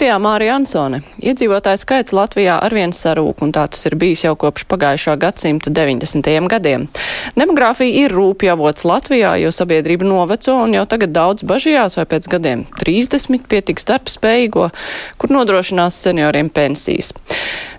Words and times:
Studijā 0.00 0.16
Mārija 0.16 0.54
Ansone. 0.56 1.02
Iedzīvotāju 1.20 1.76
skaits 1.76 2.14
Latvijā 2.16 2.54
arvien 2.64 2.94
sarūk, 2.96 3.42
un 3.44 3.50
tā 3.52 3.66
tas 3.68 3.84
ir 3.84 3.98
bijis 4.00 4.22
jau 4.24 4.30
kopš 4.40 4.62
pagājušā 4.70 5.12
gadsimta 5.20 5.68
90. 5.76 6.30
gadiem. 6.48 6.86
Demogrāfija 7.36 8.06
ir 8.06 8.14
rūpjavots 8.16 8.86
Latvijā, 8.88 9.34
jo 9.42 9.50
sabiedrība 9.52 10.08
noveco 10.08 10.54
un 10.62 10.72
jau 10.78 10.86
tagad 10.88 11.12
daudz 11.12 11.44
bažījās, 11.44 11.98
vai 12.00 12.06
pēc 12.14 12.30
gadiem 12.32 12.62
30 12.80 13.44
pietiks 13.52 13.84
darbspējīgo, 13.90 14.70
kur 15.20 15.36
nodrošinās 15.36 16.00
senioriem 16.06 16.48
pensijas. 16.48 17.12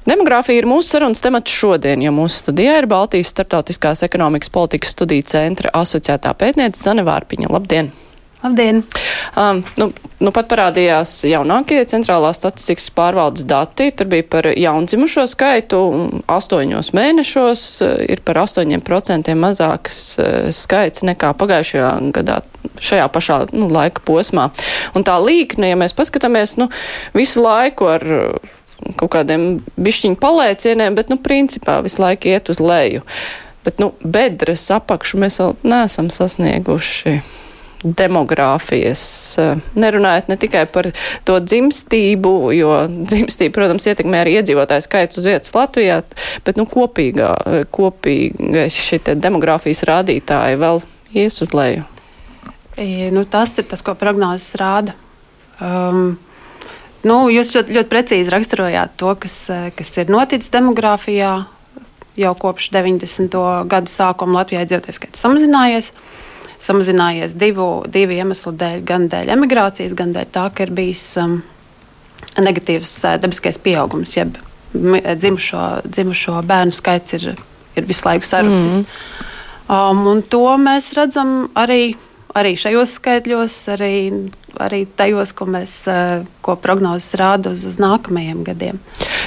Demogrāfija 0.06 0.62
ir 0.62 0.70
mūsu 0.70 0.94
sarunas 0.94 1.26
temats 1.26 1.58
šodien, 1.58 2.06
jo 2.06 2.14
mūsu 2.14 2.44
studijā 2.44 2.78
ir 2.84 2.90
Baltijas 2.92 3.34
Startautiskās 3.34 4.06
ekonomikas 4.06 4.54
politikas 4.54 4.94
studiju 4.94 5.26
centra 5.34 5.74
asociētā 5.82 6.38
pētniece 6.38 6.86
Zane 6.86 7.02
Vārpiņa. 7.10 7.50
Labdien! 7.50 7.90
Labdien! 8.42 8.84
Um, 9.38 9.60
nu, 9.78 9.92
nu 10.18 10.32
pat 10.34 10.48
parādījās 10.50 11.12
jaunākie 11.30 11.78
centrālās 11.86 12.40
statistikas 12.40 12.88
pārvaldes 12.98 13.46
dati. 13.46 13.92
Tur 13.94 14.08
bija 14.10 14.26
par 14.26 14.48
jaundzimušo 14.50 15.28
skaitu. 15.30 15.82
Astoņos 16.26 16.90
mēnešos 16.98 17.66
ir 18.10 18.24
par 18.26 18.40
8% 18.42 19.36
mazāks 19.38 20.00
skaits 20.58 21.06
nekā 21.06 21.36
pagājušajā 21.38 21.92
gadā 22.18 22.40
šajā 22.82 23.06
pašā 23.14 23.38
nu, 23.54 23.68
laika 23.70 24.02
posmā. 24.10 24.48
Un 24.98 25.06
tā 25.06 25.20
līkne, 25.22 25.70
ja 25.70 25.78
mēs 25.78 25.94
paskatāmies 25.98 26.56
nu, 26.58 26.72
visu 27.14 27.44
laiku 27.46 27.92
ar 27.94 28.08
kaut 28.98 29.12
kādiem 29.14 29.46
bišķiņu 29.78 30.18
palēcieniem, 30.18 30.98
bet, 30.98 31.14
nu, 31.14 31.20
principā 31.22 31.78
visu 31.86 32.02
laiku 32.02 32.34
iet 32.34 32.50
uz 32.50 32.58
leju. 32.58 33.06
Bet, 33.62 33.78
nu, 33.78 33.92
bedres 34.02 34.66
apakšu 34.74 35.22
mēs 35.22 35.38
vēl 35.44 35.54
neesam 35.76 36.10
sasnieguši 36.10 37.20
demogrāfijas. 37.84 39.02
Nerunājot 39.80 40.30
ne 40.30 40.38
tikai 40.40 40.66
par 40.72 40.92
to 41.28 41.38
dzimstību, 41.42 42.34
jo 42.56 42.74
dzimstība, 42.88 43.56
protams, 43.58 43.88
ietekmē 43.90 44.22
arī 44.22 44.38
iedzīvotāju 44.40 44.86
skaits 44.86 45.22
uz 45.22 45.28
vietas 45.30 45.54
Latvijā, 45.56 46.02
bet 46.46 46.60
nu, 46.62 46.68
kopīgā, 46.70 47.32
kopīgais 47.74 48.78
šī 48.78 49.02
demogrāfijas 49.22 49.86
rādītāji 49.90 50.60
vēl 50.62 50.84
ies 51.24 51.42
uz 51.44 51.56
leju. 51.58 51.88
E, 52.78 53.10
nu, 53.14 53.26
tas 53.28 53.58
ir 53.60 53.68
tas, 53.70 53.84
ko 53.86 53.96
prognozes 54.00 54.56
rāda. 54.62 54.96
Um, 55.62 56.16
nu, 57.06 57.18
jūs 57.34 57.52
ļoti, 57.56 57.76
ļoti 57.78 57.92
precīzi 57.92 58.34
raksturojāt 58.34 58.96
to, 59.02 59.16
kas, 59.26 59.44
kas 59.78 59.98
ir 59.98 60.14
noticis 60.14 60.54
demogrāfijā. 60.54 61.42
Jau 62.20 62.34
kopš 62.36 62.74
90. 62.74 63.38
gadu 63.72 63.88
sākuma 63.88 64.42
Latvijā 64.42 64.66
iedzīvotājs 64.66 64.98
skaits 65.00 65.22
samazinājies. 65.24 65.94
Uh, 65.96 66.21
samazinājies 66.62 67.36
divu, 67.40 67.70
divu 67.92 68.16
iemeslu 68.18 68.54
dēļ, 68.58 68.84
gan 68.88 69.08
dēļ 69.12 69.34
emigrācijas, 69.36 69.96
gan 69.98 70.14
dēļ 70.16 70.30
tā, 70.34 70.46
ka 70.54 70.68
ir 70.68 70.74
bijis 70.78 71.04
um, 71.22 71.40
negatīvs 72.38 72.94
uh, 73.06 73.18
dabiskais 73.22 73.60
pieaugums, 73.62 74.16
jeb 74.18 74.38
dzimušo, 74.72 75.64
dzimušo 75.86 76.38
bērnu 76.48 76.76
skaits 76.76 77.18
ir, 77.18 77.34
ir 77.76 77.88
visu 77.88 78.08
laiku 78.08 78.28
sarucis. 78.28 78.82
Mm. 78.82 79.28
Um, 79.72 80.22
to 80.28 80.46
mēs 80.60 80.92
redzam 80.98 81.50
arī 81.60 81.96
arī 82.38 82.54
šajos 82.60 82.96
skaitļos, 83.00 83.56
arī, 83.74 83.96
arī 84.62 84.82
tajos, 84.98 85.34
ko, 85.36 85.48
mēs, 85.50 85.74
eh, 85.92 86.24
ko 86.46 86.56
prognozes 86.60 87.16
rāda 87.20 87.52
uz, 87.56 87.66
uz 87.68 87.80
nākamajiem 87.82 88.44
gadiem. 88.48 88.80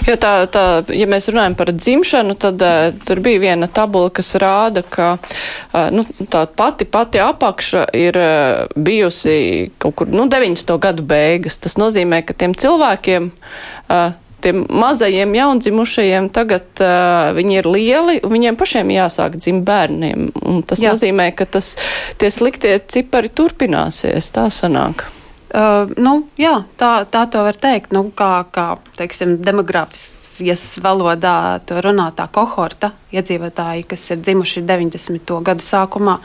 Jo 0.09 0.17
tā, 0.21 0.33
tā, 0.51 0.65
ja 0.95 1.07
mēs 1.11 1.29
runājam 1.31 1.57
par 1.59 1.73
dzimšanu, 1.73 2.35
tad 2.41 2.63
uh, 2.65 2.91
tur 3.07 3.21
bija 3.25 3.41
viena 3.43 3.69
tabula, 3.71 4.11
kas 4.15 4.35
rāda, 4.41 4.83
ka 4.83 5.15
uh, 5.17 5.89
nu, 5.95 6.05
tā 6.31 6.45
pati, 6.51 6.85
pati 6.85 7.23
apakša 7.23 7.87
ir 7.97 8.19
uh, 8.19 8.75
bijusi 8.75 9.71
kaut 9.79 9.97
kur 10.01 10.11
nu, 10.11 10.27
90. 10.31 10.75
gadu 10.83 11.07
beigas. 11.07 11.61
Tas 11.63 11.79
nozīmē, 11.81 12.25
ka 12.27 12.37
tiem 12.37 12.57
cilvēkiem 12.59 13.31
uh, 13.31 14.13
tiem 14.45 14.63
mazajiem 14.69 15.35
jaundzimušajiem 15.39 16.29
tagad 16.35 16.85
uh, 16.85 17.33
viņi 17.37 17.59
ir 17.61 17.69
lieli, 17.71 18.21
un 18.25 18.33
viņiem 18.35 18.61
pašiem 18.61 18.93
jāsāk 18.95 19.39
dzimt 19.41 19.65
bērniem. 19.67 20.31
Un 20.45 20.63
tas 20.67 20.83
Jā. 20.83 20.93
nozīmē, 20.93 21.31
ka 21.37 21.49
tas, 21.49 21.75
tie 22.21 22.31
sliktie 22.33 22.77
cipari 22.91 23.33
turpināsies. 23.33 24.31
Tā 24.35 24.49
sanāk. 24.53 25.07
Uh, 25.55 25.87
nu, 26.03 26.17
jā, 26.41 26.65
tā, 26.81 27.05
tā 27.07 27.25
to 27.31 27.45
var 27.47 27.55
teikt. 27.55 27.93
Nu, 27.95 28.09
kā 28.11 28.43
kā 28.51 28.73
teiksim, 28.99 29.37
demogrāfijas 29.45 30.65
valodā 30.83 31.61
to 31.69 31.79
runā 31.85 32.09
tā 32.17 32.27
kohorta 32.27 32.91
iedzīvotāji, 33.15 33.87
kas 33.93 34.09
ir 34.11 34.23
dzimuši 34.25 34.65
90. 34.67 35.37
gadu 35.47 35.63
sākumā, 35.63 36.19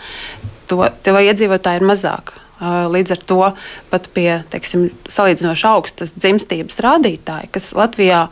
to, 0.72 0.82
to 1.06 1.14
iedzīvotāji 1.22 1.84
ir 1.84 1.86
mazāk. 1.92 2.34
Līdz 2.60 3.14
ar 3.16 3.22
to 3.24 3.42
pat 3.92 4.10
pie 4.12 4.30
teiksim, 4.52 4.90
salīdzinoši 5.08 5.68
augstas 5.70 6.12
dzimstības 6.18 6.82
rādītāja, 6.84 7.52
kas 7.56 7.72
Latvijā 7.78 8.26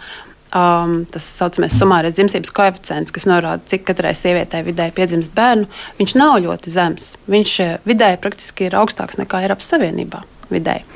Um, 0.56 1.02
tas 1.12 1.26
saucamais 1.36 1.74
sumārais 1.76 2.16
dzimstības 2.16 2.54
koeficients, 2.56 3.12
kas 3.12 3.26
norāda, 3.28 3.60
cik 3.68 3.82
katrai 3.90 4.14
sievietei 4.16 4.62
vidēji 4.64 4.94
piedzimst 4.96 5.34
bērnu, 5.36 5.66
viņš 5.98 6.14
nav 6.16 6.38
ļoti 6.46 6.72
zems. 6.72 7.10
Viņš 7.28 7.56
vidēji 7.84 8.20
praktiski 8.24 8.70
ir 8.70 8.78
augstāks 8.80 9.20
nekā 9.20 9.42
Eiropas 9.44 9.68
Savienībā 9.74 10.22
vidēji. 10.48 10.88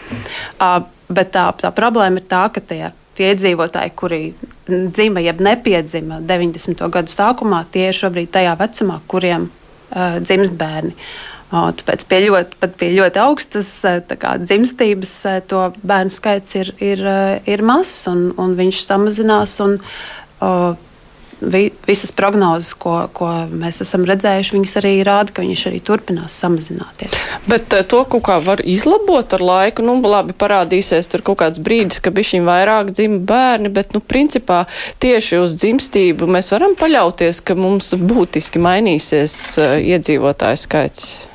Uh, 0.55 0.85
bet 1.11 1.33
tā, 1.35 1.49
tā 1.59 1.73
problēma 1.75 2.23
ir 2.23 2.29
tā, 2.31 2.45
ka 2.55 2.63
tie, 2.63 2.93
tie 3.19 3.33
iedzīvotāji, 3.33 3.91
kuri 3.99 4.21
dzima 4.71 5.19
jeb 5.25 5.43
nepiedzima 5.43 6.21
90. 6.23 6.87
gadu 6.95 7.11
sākumā, 7.11 7.65
tie 7.75 7.89
ir 7.89 7.99
šobrīd 7.99 8.31
tajā 8.31 8.55
vecumā, 8.63 9.01
kuriem 9.11 9.49
uh, 9.51 10.15
dzimst 10.23 10.55
bērni. 10.55 10.95
Uh, 10.95 11.30
Tāpēc 11.51 12.05
pie 12.07 12.21
ļoti, 12.27 12.69
pie 12.79 12.93
ļoti 12.95 13.19
augstas 13.19 13.71
kā, 14.21 14.37
dzimstības 14.39 15.15
to 15.51 15.65
bērnu 15.83 16.13
skaits 16.13 16.55
ir, 16.55 16.71
ir, 16.79 17.03
ir 17.43 17.65
mazs 17.67 18.07
un, 18.11 18.29
un 18.39 18.55
viņš 18.59 18.85
samazinās. 18.87 19.57
Un, 19.65 19.75
o, 20.39 20.53
Visas 21.41 22.11
prognozes, 22.13 22.75
ko, 22.77 23.07
ko 23.17 23.27
mēs 23.49 23.81
esam 23.81 24.03
redzējuši, 24.05 24.53
viņas 24.53 24.75
arī 24.77 24.91
rāda, 25.01 25.33
ka 25.33 25.41
viņš 25.41 25.63
arī 25.71 25.79
turpinās 25.81 26.35
samazināties. 26.37 27.15
Bet 27.49 27.73
to 27.89 28.03
kaut 28.05 28.21
kā 28.27 28.35
var 28.45 28.61
izlabot 28.61 29.33
ar 29.33 29.41
laiku. 29.41 29.81
Nu, 29.81 29.95
labi, 30.05 30.35
parādīsies 30.37 31.09
tur 31.09 31.25
kaut 31.25 31.39
kāds 31.41 31.57
brīdis, 31.57 31.97
ka 31.97 32.13
bišķiņ 32.13 32.45
vairāk 32.45 32.93
dzimta 32.93 33.25
bērni, 33.33 33.73
bet, 33.73 33.97
nu, 33.97 34.03
principā 34.05 34.67
tieši 35.01 35.41
uz 35.41 35.57
dzimstību 35.57 36.29
mēs 36.29 36.53
varam 36.53 36.77
paļauties, 36.77 37.41
ka 37.41 37.57
mums 37.57 37.89
būtiski 37.97 38.61
mainīsies 38.61 39.57
iedzīvotāju 39.81 40.61
skaits. 40.67 41.30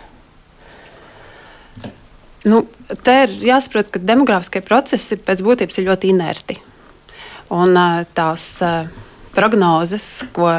Nu, 2.47 2.63
te 3.03 3.15
ir 3.25 3.33
jāsaprot, 3.49 3.91
ka 3.91 4.03
demogrāfiskie 4.03 4.63
procesi 4.65 5.19
pēc 5.19 5.43
būtības 5.43 5.81
ir 5.81 5.89
ļoti 5.89 6.13
inerti. 6.15 6.59
Un 7.55 7.75
tās 8.15 8.45
prognozes, 9.35 10.07
ko, 10.35 10.51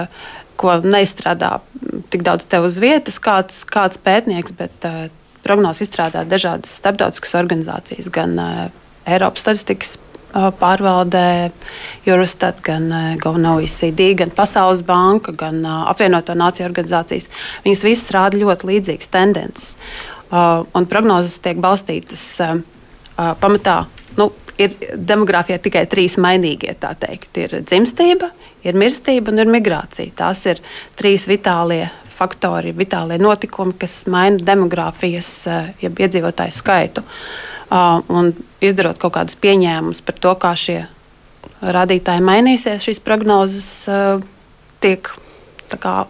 ko 0.59 0.77
neizstrādā 0.83 1.57
tik 2.11 2.25
daudz 2.27 2.47
te 2.47 2.59
uz 2.63 2.77
vietas, 2.83 3.19
kāds, 3.23 3.63
kāds 3.67 3.99
pētnieks, 4.03 4.55
bet 4.59 4.87
prognozes 5.47 5.87
izstrādā 5.87 6.25
dažādas 6.27 6.75
starptautiskas 6.81 7.37
organizācijas, 7.39 8.11
gan 8.11 8.35
Eiropas 9.07 9.45
statistikas 9.47 9.95
pārvaldē, 10.59 11.51
Eurostat, 12.07 12.59
gan, 12.63 12.91
gan 13.21 13.47
OECD, 13.53 14.11
gan 14.19 14.31
Pasaules 14.35 14.83
banka, 14.85 15.31
gan 15.31 15.63
apvienoto 15.65 16.35
nāciju 16.37 16.67
organizācijas. 16.67 17.29
Viņas 17.65 17.83
visas 17.87 18.13
rāda 18.15 18.39
ļoti 18.43 18.71
līdzīgas 18.73 19.11
tendences. 19.13 19.77
Uh, 20.27 20.65
un 20.75 20.83
prognozes 20.91 21.37
tiek 21.39 21.59
balstītas 21.63 22.23
uh, 22.43 22.57
uh, 22.59 23.31
pamatā. 23.39 23.85
Nu, 24.17 24.31
ir 24.59 24.73
demogrāfijā 24.91 25.55
tikai 25.63 25.85
trīs 25.87 26.17
mainīgie. 26.19 26.73
Ir 27.39 27.53
dzimstība, 27.63 28.31
ir 28.67 28.75
mirstība 28.75 29.31
un 29.31 29.39
ir 29.39 29.51
migrācija. 29.53 30.11
Tās 30.17 30.43
ir 30.51 30.59
trīs 30.99 31.29
vitālie 31.31 31.85
faktori, 32.17 32.73
vitālie 32.75 33.19
notikumi, 33.21 33.77
kas 33.79 34.01
maina 34.11 34.41
demogrāfijas, 34.43 35.29
ja 35.79 35.91
iedzīvotāju 35.93 36.55
skaitu. 36.55 37.03
Un 37.69 38.31
izdarot 38.63 38.97
kaut 38.97 39.13
kādus 39.19 39.37
pieņēmumus 39.37 40.01
par 40.01 40.17
to, 40.17 40.33
kā 40.41 40.55
šie 40.57 40.79
rādītāji 41.61 42.25
mainīsies, 42.25 42.89
šīs 42.89 43.03
prognozes 43.05 43.69
tiek 44.81 45.11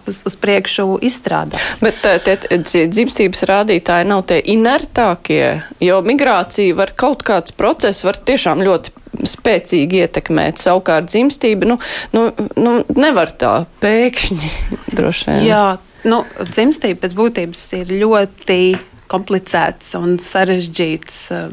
uz, 0.08 0.22
uz 0.28 0.36
priekšu 0.40 1.00
izstrādāts. 1.06 1.82
Bet 1.86 2.04
tie 2.04 2.86
dzimstības 2.88 3.44
rādītāji 3.50 4.08
nav 4.10 4.26
tie 4.30 4.40
inertākie, 4.54 5.44
jo 5.84 6.00
migrācija 6.06 6.78
var 6.78 6.94
kaut 6.98 7.26
kāds 7.28 7.56
process, 7.58 8.06
var 8.08 8.20
tiešām 8.20 8.64
ļoti 8.66 8.96
spēcīgi 9.28 10.04
ietekmēt. 10.04 10.62
Savukārt 10.62 11.10
dzimstība, 11.10 11.70
nu, 11.70 11.80
nu, 12.14 12.28
nu 12.60 12.78
nevar 12.98 13.34
tā 13.34 13.54
pēkšņi 13.82 14.52
droši 14.98 15.32
vien. 15.32 15.48
Jā, 15.48 15.64
nu, 16.10 16.22
dzimstība 16.44 17.02
pēc 17.06 17.18
būtības 17.18 17.64
ir 17.80 17.96
ļoti 18.04 18.62
komplicēts 19.08 19.96
un 19.98 20.18
sarežģīts 20.22 21.20
uh, 21.34 21.48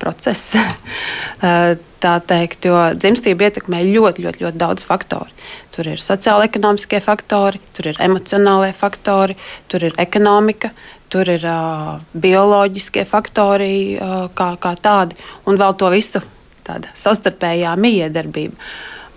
process. 0.00 0.54
Tā 2.04 2.14
teikt, 2.28 2.66
jo 2.68 2.76
dzimstība 3.00 3.46
ietekmē 3.46 3.78
ļoti, 3.86 4.26
ļoti, 4.26 4.42
ļoti 4.44 4.60
daudz 4.60 4.84
faktoru. 4.84 5.30
Tur 5.72 5.88
ir 5.88 6.02
sociāla-ekonomiskie 6.04 7.00
faktori, 7.00 7.62
tur 7.72 7.88
ir 7.88 8.00
emocionālie 8.04 8.74
faktori, 8.76 9.38
tur 9.72 9.86
ir 9.88 9.96
ekonomika, 9.98 10.68
tur 11.08 11.30
ir 11.32 11.46
uh, 11.48 11.96
bioloģiskie 12.12 13.06
faktori 13.08 13.96
uh, 13.96 14.26
kā, 14.36 14.50
kā 14.60 14.74
tādi, 14.84 15.16
un 15.48 15.56
vēl 15.60 15.76
to 15.80 15.88
visu 15.94 16.20
tāda 16.66 16.92
savstarpējā 16.98 17.74
miedarbība. 17.80 18.56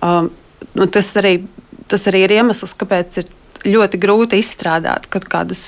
Um, 0.04 0.32
nu, 0.78 0.88
tas, 0.88 1.12
arī, 1.20 1.40
tas 1.92 2.08
arī 2.10 2.26
ir 2.26 2.38
iemesls, 2.40 2.76
kāpēc 2.78 3.22
ir 3.22 3.32
ļoti 3.68 4.00
grūti 4.02 4.40
izstrādāt 4.42 5.10
kaut 5.12 5.28
kādus 5.32 5.64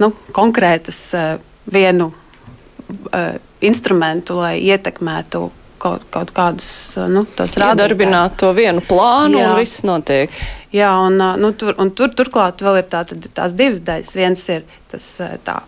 nu, 0.00 0.12
konkrētus 0.36 1.00
uh, 1.18 1.34
vienu 1.70 2.10
uh, 2.10 3.34
instrumentu, 3.66 4.38
lai 4.40 4.56
ietekmētu 4.62 5.44
kaut, 5.84 6.06
kaut 6.14 6.32
kādus 6.36 6.68
nu, 7.10 7.24
tos 7.24 7.56
rādītājus. 7.58 7.74
Iedarbināt 7.74 8.38
to 8.40 8.50
vienu 8.56 8.82
plānu 8.88 9.40
Jā. 9.40 9.50
un 9.50 9.60
viss 9.60 9.84
notiek. 9.86 10.32
Jā, 10.74 10.90
un, 11.06 11.20
nu, 11.40 11.52
tur, 11.58 11.76
un 11.80 11.92
tur, 11.94 12.12
turklāt 12.16 12.64
vēl 12.64 12.80
ir 12.80 12.90
tā, 12.90 13.04
tās 13.36 13.54
divas 13.58 13.84
daļas. 13.84 14.14
Viens 14.18 14.44
ir 14.54 14.64
tas 14.90 15.08
tā 15.46 15.60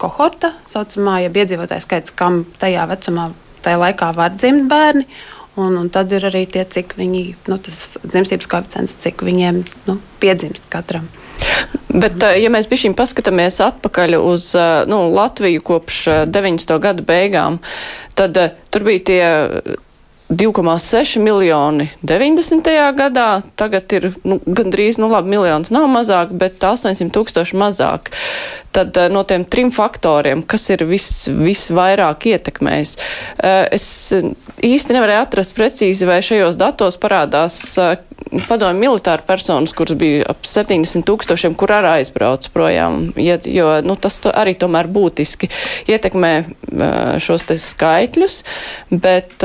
kohorta, 0.00 0.54
saucamā, 0.70 1.20
ja 1.24 1.32
iedzīvotāju 1.32 1.84
skaits, 1.84 2.14
kam 2.16 2.42
tajā 2.60 2.86
vecumā, 2.90 3.30
tajā 3.64 3.80
laikā 3.82 4.10
var 4.16 4.36
dzimt 4.36 4.68
bērni. 4.70 5.06
Un, 5.54 5.76
un 5.78 5.86
tad 5.92 6.10
ir 6.10 6.24
arī 6.26 6.48
tie, 6.50 6.64
cik 6.66 6.96
viņi, 6.98 7.20
nu, 7.46 7.58
tas 7.62 7.76
dzimstības 8.02 8.48
koeficients, 8.50 8.96
cik 8.98 9.22
viņiem 9.22 9.60
nu, 9.86 10.00
piedzimst 10.22 10.66
katram. 10.72 11.06
Bet, 11.94 12.18
ja 12.40 12.50
mēs 12.50 12.66
bijām 12.66 12.96
paskatāmies 12.98 13.60
atpakaļ 13.62 14.16
uz 14.18 14.48
nu, 14.90 15.04
Latviju 15.14 15.62
kopš 15.62 16.00
90. 16.26 16.74
gada 16.82 17.04
beigām, 17.06 17.60
tad 18.18 18.38
tur 18.74 18.86
bija 18.88 19.04
tie 19.10 19.22
2,6 20.28 21.18
miljoni 21.18 21.88
90. 22.02 22.70
gadā, 22.96 23.42
tagad 23.60 23.92
ir 23.92 24.06
nu, 24.24 24.38
gandrīz, 24.46 24.96
nu 24.96 25.10
labi, 25.12 25.34
miljons 25.36 25.68
nav 25.74 25.84
mazāk, 25.92 26.32
bet 26.32 26.64
800 26.64 27.12
tūkstoši 27.12 27.58
mazāk. 27.60 28.08
Tad 28.74 28.96
no 29.12 29.22
tiem 29.28 29.44
trim 29.44 29.70
faktoriem, 29.70 30.42
kas 30.48 30.64
ir 30.72 30.86
vis, 30.88 31.28
visvairāk 31.28 32.26
ietekmējis, 32.32 32.96
es 33.76 33.86
īsti 34.64 34.96
nevarēju 34.96 35.26
atrast 35.28 35.54
precīzi, 35.54 36.08
vai 36.08 36.18
šajos 36.24 36.58
datos 36.58 36.98
parādās 36.98 37.60
padomju 38.48 38.80
militāru 38.80 39.28
personas, 39.28 39.76
kuras 39.76 39.94
bija 40.00 40.26
ap 40.32 40.48
70 40.48 41.04
tūkstošiem, 41.06 41.54
kur 41.54 41.76
arī 41.76 42.00
aizbrauc 42.00 42.48
projām, 42.56 43.12
jo 43.14 43.70
nu, 43.84 44.00
tas 44.00 44.18
to 44.24 44.32
arī 44.34 44.56
tomēr 44.58 44.88
būtiski 44.90 45.52
ietekmē 45.92 46.36
šos 47.22 47.50
te 47.52 47.60
skaitļus, 47.60 48.40
bet 48.90 49.44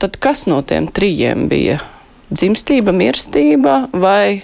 tad 0.00 0.16
kas 0.22 0.46
no 0.50 0.60
tiem 0.66 0.88
trījiem 0.90 1.48
bija? 1.50 1.80
Dzimstība, 2.30 2.94
mirstība 2.94 3.82
vai 3.90 4.40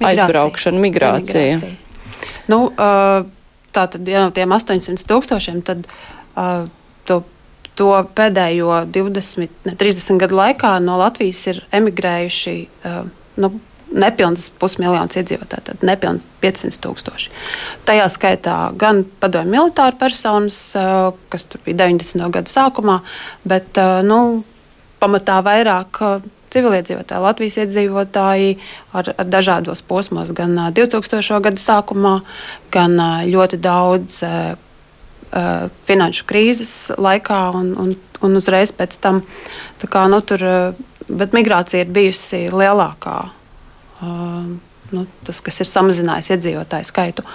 migrācija. 0.00 0.08
aizbraukšana, 0.10 0.80
migrācija? 0.80 1.60
migrācija. 1.60 2.32
Nu, 2.50 2.60
tā 2.76 3.86
tad, 3.92 4.02
ja 4.08 4.24
no 4.24 4.32
tiem 4.34 4.54
800 4.56 5.08
tūkstošiem, 5.10 5.62
tad 5.66 5.88
to 7.06 7.22
to 7.76 7.92
pēdējo 8.16 8.72
20, 8.88 9.64
ne, 9.68 9.76
30 9.76 10.20
gadu 10.22 10.38
laikā 10.38 10.76
no 10.80 10.96
Latvijas 10.96 11.42
ir 11.52 11.62
emigrējuši 11.76 12.54
nu, 13.42 13.50
nepilns 13.96 14.48
pusmiljons 14.58 15.18
iedzīvotāju, 15.20 15.64
tad 15.68 15.84
nepilns 15.86 16.26
500 16.42 16.80
tūkstoši. 16.82 17.30
Tajā 17.86 18.08
skaitā 18.12 18.56
gan 18.80 19.04
padomju 19.20 19.52
militāru 19.52 19.98
personas, 20.00 20.58
kas 21.32 21.46
tur 21.52 21.62
bija 21.66 21.84
90. 21.84 22.26
gada 22.34 22.50
sākumā, 22.50 22.98
bet 23.46 23.78
nu, 24.08 24.20
pamatā 25.06 25.40
vairāk. 25.46 26.02
Civiliedzīvotāji, 26.56 27.20
Latvijas 27.20 27.56
iedzīvotāji 27.64 28.52
ar, 28.96 29.08
ar 29.18 29.26
dažādos 29.28 29.82
posmos, 29.84 30.30
gan 30.32 30.54
2000. 30.72 31.40
gada 31.44 31.60
sākumā, 31.60 32.12
gan 32.72 32.94
ļoti 33.28 33.58
daudz 33.60 34.22
finanšu 35.86 36.26
krīzes 36.30 36.74
laikā 36.96 37.40
un, 37.58 37.72
un, 37.82 37.92
un 38.24 38.38
uzreiz 38.38 38.72
pēc 38.72 38.96
tam. 39.02 39.20
Kā, 39.82 40.06
nu, 40.08 40.22
tur, 40.24 40.42
bet 41.08 41.34
migrācija 41.36 41.84
ir 41.84 41.92
bijusi 41.92 42.46
lielākā. 42.54 43.18
Nu, 44.00 45.04
tas, 45.26 45.42
kas 45.44 45.60
ir 45.60 45.68
samazinājis 45.68 46.32
iedzīvotāju 46.36 46.88
skaitu. 46.88 47.26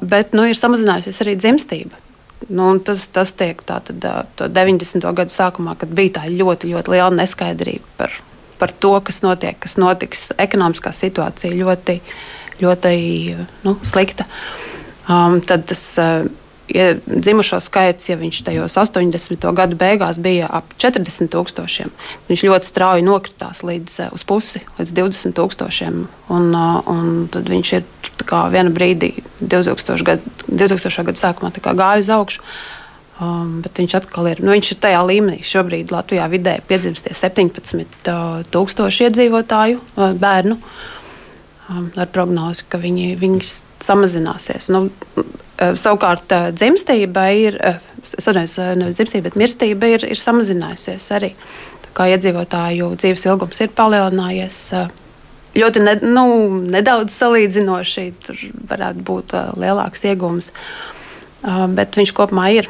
Bet 0.00 0.34
nu, 0.34 0.48
ir 0.48 0.58
samazinājusies 0.58 1.22
arī 1.22 1.36
dzimstība. 1.38 2.05
Nu, 2.48 2.68
tas, 2.84 3.08
tas 3.10 3.32
tiek 3.34 3.62
tātad, 3.66 4.04
uh, 4.06 4.48
90. 4.52 5.02
gadu 5.16 5.32
sākumā, 5.32 5.74
kad 5.80 5.92
bija 5.96 6.18
tā 6.20 6.30
ļoti, 6.30 6.70
ļoti 6.74 6.92
liela 6.92 7.10
neskaidrība 7.16 7.96
par, 7.98 8.16
par 8.60 8.74
to, 8.84 8.92
kas 9.08 9.22
notiek, 9.24 9.58
kas 9.62 9.78
notiks. 9.80 10.28
Ekonomiskā 10.38 10.92
situācija 10.94 11.56
ļoti, 11.56 12.00
ļoti 12.62 12.96
nu, 13.66 13.76
slikta. 13.82 14.28
Um, 15.06 15.40
tad 15.46 15.66
tas 15.70 15.82
uh, 16.02 16.28
ja 16.68 16.94
dzimušo 17.06 17.60
skaits, 17.62 18.08
ja 18.10 18.16
viņš 18.18 18.42
tajos 18.46 18.76
80. 18.80 19.46
gadu 19.56 19.78
beigās 19.78 20.18
bija 20.22 20.48
ap 20.50 20.72
40 20.82 21.30
tūkstošiem, 21.32 21.92
viņš 22.30 22.44
ļoti 22.48 22.70
strauji 22.70 23.06
nokritās 23.06 23.62
līdz 23.66 23.98
eh, 24.06 24.24
pusi, 24.26 24.62
līdz 24.78 24.94
20 25.00 25.36
tūkstošiem. 25.38 26.00
Un, 26.34 26.48
eh, 26.54 26.80
un 26.92 27.28
tad 27.32 27.52
viņš 27.52 27.74
ir 27.78 27.86
vienā 28.52 28.72
brīdī, 28.74 29.12
2000. 29.40 30.02
Gadu, 30.06 30.34
2000. 30.48 31.06
gada 31.10 31.22
sākumā, 31.22 31.52
gājis 31.54 32.08
uz 32.08 32.16
augšu. 32.16 32.42
Um, 33.16 33.62
bet 33.64 33.78
viņš 33.80 33.94
atkal 33.96 34.26
ir, 34.28 34.42
nu, 34.44 34.50
viņš 34.52 34.74
ir 34.74 34.78
tajā 34.84 34.98
līmenī. 35.08 35.38
Šobrīd 35.40 35.88
Latvijā 35.88 36.26
vidēji 36.28 36.66
piedzimstie 36.68 37.14
17 37.16 38.10
uh, 38.12 38.42
iedzīvotāju 39.06 39.78
uh, 39.80 40.10
bērnu. 40.20 40.58
Um, 41.72 41.86
ar 41.96 42.10
prognozi, 42.12 42.66
ka 42.68 42.76
viņi, 42.82 43.14
viņi 43.16 43.40
samazināsies. 43.86 44.68
Nu, 44.68 44.90
savukārt 45.56 46.32
eh, 46.32 46.50
dzimstība 46.52 47.26
ir, 47.36 47.56
eh, 47.60 47.80
nevis 48.76 49.00
dzimstība, 49.00 49.30
bet 49.30 49.40
mirstība 49.40 49.90
ir, 49.96 50.04
ir 50.04 50.20
samazinājusies 50.20 51.08
arī. 51.16 51.32
Tā 51.86 51.92
kā 51.96 52.08
iedzīvotāju 52.12 52.92
dzīves 53.00 53.26
ilgums 53.28 53.62
ir 53.64 53.72
palielinājies. 53.76 54.60
Ļoti 55.56 55.80
ne, 55.80 55.94
nu, 56.04 56.26
nedaudz 56.68 57.14
salīdzinoši, 57.16 58.10
tur 58.26 58.40
varētu 58.68 59.04
būt 59.08 59.32
lielāks 59.56 60.04
iegūms, 60.04 60.50
bet 61.72 61.96
viņš 61.96 62.12
kopumā 62.12 62.50
ir. 62.58 62.68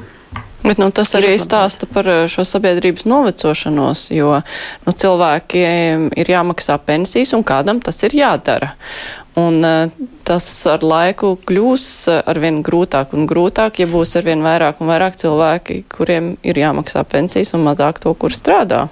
Bet, 0.63 0.79
nu, 0.79 0.93
tas 0.95 1.11
arī 1.19 1.33
stāsta 1.43 1.89
par 1.91 2.07
šo 2.31 2.45
sabiedrības 2.47 3.09
novecošanos, 3.11 4.05
jo 4.15 4.37
nu, 4.87 4.95
cilvēkiem 5.03 6.13
ir 6.15 6.31
jāmaksā 6.31 6.79
pensijas 6.87 7.35
un 7.35 7.43
kādam 7.47 7.83
tas 7.83 7.99
ir 8.07 8.15
jādara. 8.15 8.77
Un 9.35 9.59
tas 10.27 10.47
ar 10.71 10.85
laiku 10.85 11.35
kļūs 11.47 11.87
uh, 12.11 12.21
arvien 12.31 12.61
grūtāk 12.67 13.15
un 13.17 13.29
grūtāk, 13.31 13.81
ja 13.83 13.89
būs 13.91 14.17
arvien 14.19 14.43
vairāk 14.45 14.83
un 14.83 14.91
vairāk 14.91 15.19
cilvēki, 15.21 15.85
kuriem 15.93 16.35
ir 16.47 16.61
jāmaksā 16.61 17.05
pensijas 17.09 17.55
un 17.57 17.67
mazāk 17.67 18.01
to, 18.03 18.13
kur 18.19 18.35
strādā. 18.35 18.87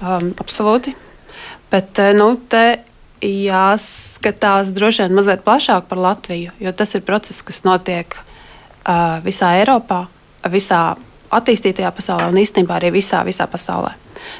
Um, 0.00 0.32
absolūti. 0.42 0.94
Bet 1.72 1.98
uh, 2.02 2.12
nu, 2.16 2.32
te 2.38 2.78
jāskatās 3.26 4.72
droši 4.76 5.06
vien 5.06 5.18
mazliet 5.18 5.44
plašāk 5.44 5.90
par 5.90 6.02
Latviju, 6.04 6.54
jo 6.62 6.72
tas 6.76 6.94
ir 6.94 7.04
process, 7.06 7.42
kas 7.42 7.64
notiek 7.66 8.16
uh, 8.16 9.18
visā 9.26 9.56
Eiropā, 9.60 10.04
visā 10.52 10.88
attīstītajā 11.34 11.90
pasaulē 11.96 12.30
un 12.30 12.42
īstenībā 12.42 12.78
arī 12.78 12.94
visā, 13.00 13.24
visā 13.26 13.48
pasaulē 13.50 13.96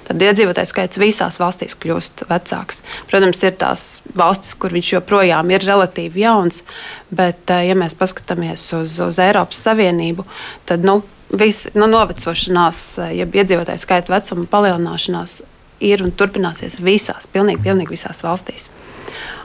tad 0.07 0.23
iedzīvotāju 0.23 0.71
skaits 0.71 1.01
visās 1.01 1.41
valstīs 1.41 1.77
kļūst 1.83 2.27
vecāks. 2.31 2.83
Protams, 3.11 3.43
ir 3.47 3.57
tās 3.61 3.85
valstis, 4.17 4.55
kur 4.61 4.75
viņš 4.77 4.93
joprojām 4.97 5.51
ir 5.55 5.67
relatīvi 5.67 6.25
jauns, 6.25 6.63
bet, 7.11 7.43
eh, 7.51 7.69
ja 7.71 7.77
mēs 7.79 7.99
paskatāmies 7.99 8.69
uz, 8.79 8.99
uz 9.01 9.21
Eiropas 9.23 9.61
Savienību, 9.67 10.27
tad 10.67 10.87
nu, 10.87 11.03
vis, 11.31 11.67
nu, 11.75 11.89
novecošanās, 11.91 12.83
eh, 13.05 13.15
ja 13.21 13.27
iedzīvotāju 13.27 13.83
skaita 13.83 14.15
vecuma 14.15 14.47
palielināšanās 14.51 15.43
ir 15.81 16.03
un 16.03 16.13
turpināsies 16.13 16.81
visās, 16.81 17.29
pilnīgi, 17.29 17.63
pilnīgi 17.63 17.97
visās 17.97 18.23
valstīs. 18.25 18.71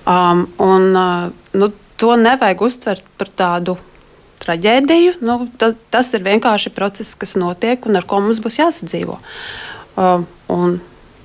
Um, 0.07 0.47
un, 0.57 0.95
uh, 0.95 1.31
nu, 1.53 1.71
to 2.01 2.15
nevajag 2.17 2.61
uztvert 2.65 3.03
par 3.19 3.29
tādu 3.37 3.75
traģēdiju. 4.41 5.19
Nu, 5.25 5.45
ta, 5.61 5.71
tas 5.93 6.09
ir 6.17 6.25
vienkārši 6.25 6.73
process, 6.73 7.13
kas 7.17 7.35
notiek 7.37 7.85
un 7.85 7.99
ar 7.99 8.07
ko 8.09 8.21
mums 8.23 8.41
būs 8.41 8.57
jāsadzīvot. 8.61 9.27
Un 10.51 10.79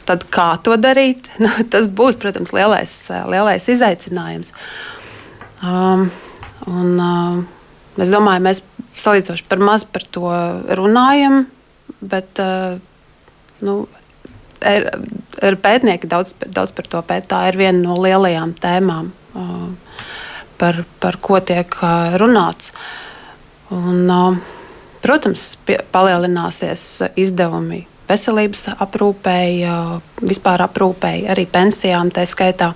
tad 0.06 0.26
kā 0.32 0.52
to 0.62 0.76
darīt? 0.80 1.30
Nu, 1.42 1.50
tas 1.72 1.88
būs, 1.88 2.18
protams, 2.20 2.54
lielais, 2.56 2.94
lielais 3.30 3.68
izaicinājums. 3.72 4.52
Um, 5.64 6.08
un, 6.68 6.96
um, 7.00 7.44
es 7.98 8.12
domāju, 8.12 8.44
mēs 8.44 8.62
salīdzinoši 9.00 9.46
par 9.48 9.62
maz 9.64 9.84
par 9.88 10.04
to 10.12 10.30
runājam, 10.78 11.46
bet 12.00 12.40
uh, 12.42 12.76
nu, 13.64 13.78
ir, 14.60 14.90
ir 15.44 15.58
pētnieki 15.64 16.10
daudz, 16.10 16.34
daudz 16.44 16.74
par 16.76 16.90
to 16.92 17.02
pēt. 17.06 17.28
Tā 17.32 17.46
ir 17.50 17.60
viena 17.60 17.80
no 17.82 17.96
lielajām 18.00 18.54
tēmām, 18.60 19.10
uh, 19.36 20.04
par, 20.60 20.84
par 21.02 21.18
ko 21.24 21.40
tiek 21.44 21.80
uh, 21.82 22.16
runāts. 22.20 22.72
Un, 23.74 24.04
uh, 24.06 24.44
Protams, 25.06 25.52
pie, 25.62 25.76
palielināsies 25.94 26.82
izdevumi 27.20 27.84
veselības 28.08 28.66
aprūpēji, 28.76 29.70
vispār 30.22 30.66
aprūpēji, 30.66 31.26
arī 31.32 31.46
pensijām 31.50 32.12
tā 32.14 32.26
skaitā. 32.28 32.72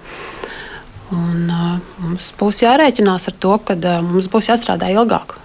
Un, 1.10 1.50
mums 1.50 2.32
būs 2.38 2.62
jārēķinās 2.62 3.30
ar 3.30 3.38
to, 3.42 3.56
ka 3.66 3.78
mums 4.04 4.30
būs 4.30 4.50
jāstrādā 4.52 4.92
ilgāk. 4.94 5.40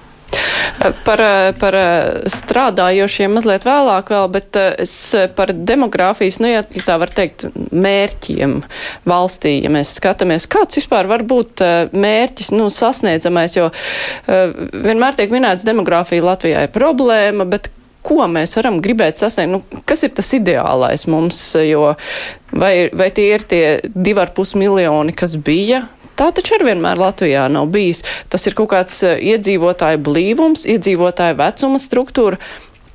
Par, 1.05 1.21
par 1.61 1.75
strādājošiem 2.29 3.35
mazliet 3.37 3.63
vēlāk 3.65 4.09
vēl, 4.11 4.25
bet 4.33 4.57
es 4.83 4.93
par 5.37 5.53
demogrāfijas, 5.55 6.39
nu, 6.43 6.49
ja 6.51 6.63
tā 6.65 6.97
var 6.99 7.13
teikt, 7.15 7.45
mērķiem 7.71 8.57
valstī, 9.07 9.55
ja 9.63 9.71
mēs 9.73 9.95
skatāmies, 9.99 10.49
kāds 10.51 10.81
vispār 10.81 11.07
var 11.09 11.23
būt 11.27 11.63
mērķis, 11.95 12.51
nu, 12.57 12.67
sasniedzamais, 12.73 13.55
jo 13.57 13.69
vienmēr 14.27 15.17
tiek 15.17 15.33
minēts, 15.33 15.65
demogrāfija 15.67 16.25
Latvijā 16.25 16.65
ir 16.67 16.75
problēma, 16.75 17.47
bet 17.49 17.71
ko 18.05 18.25
mēs 18.29 18.55
varam 18.59 18.79
gribēt 18.83 19.21
sasniegt, 19.21 19.51
nu, 19.51 19.81
kas 19.89 20.05
ir 20.05 20.13
tas 20.17 20.31
ideālais 20.37 21.07
mums, 21.09 21.41
jo 21.65 21.91
vai, 22.53 22.73
vai 22.93 23.11
tie 23.15 23.31
ir 23.33 23.45
tie 23.49 23.63
divi 23.91 24.21
ar 24.21 24.33
pus 24.37 24.55
miljoni, 24.59 25.15
kas 25.17 25.37
bija 25.41 25.85
Tā 26.15 26.29
taču 26.31 26.55
arī 26.55 26.69
vienmēr 26.69 26.99
Latvijā 26.99 27.47
nav 27.51 27.67
bijis. 27.73 27.99
Tas 28.31 28.47
ir 28.47 28.55
kaut 28.55 28.71
kāds 28.71 29.01
eh, 29.03 29.17
iedzīvotāju 29.33 29.99
blīvums, 30.03 30.63
iedzīvotāju 30.71 31.35
vecuma 31.41 31.81
struktūra. 31.81 32.39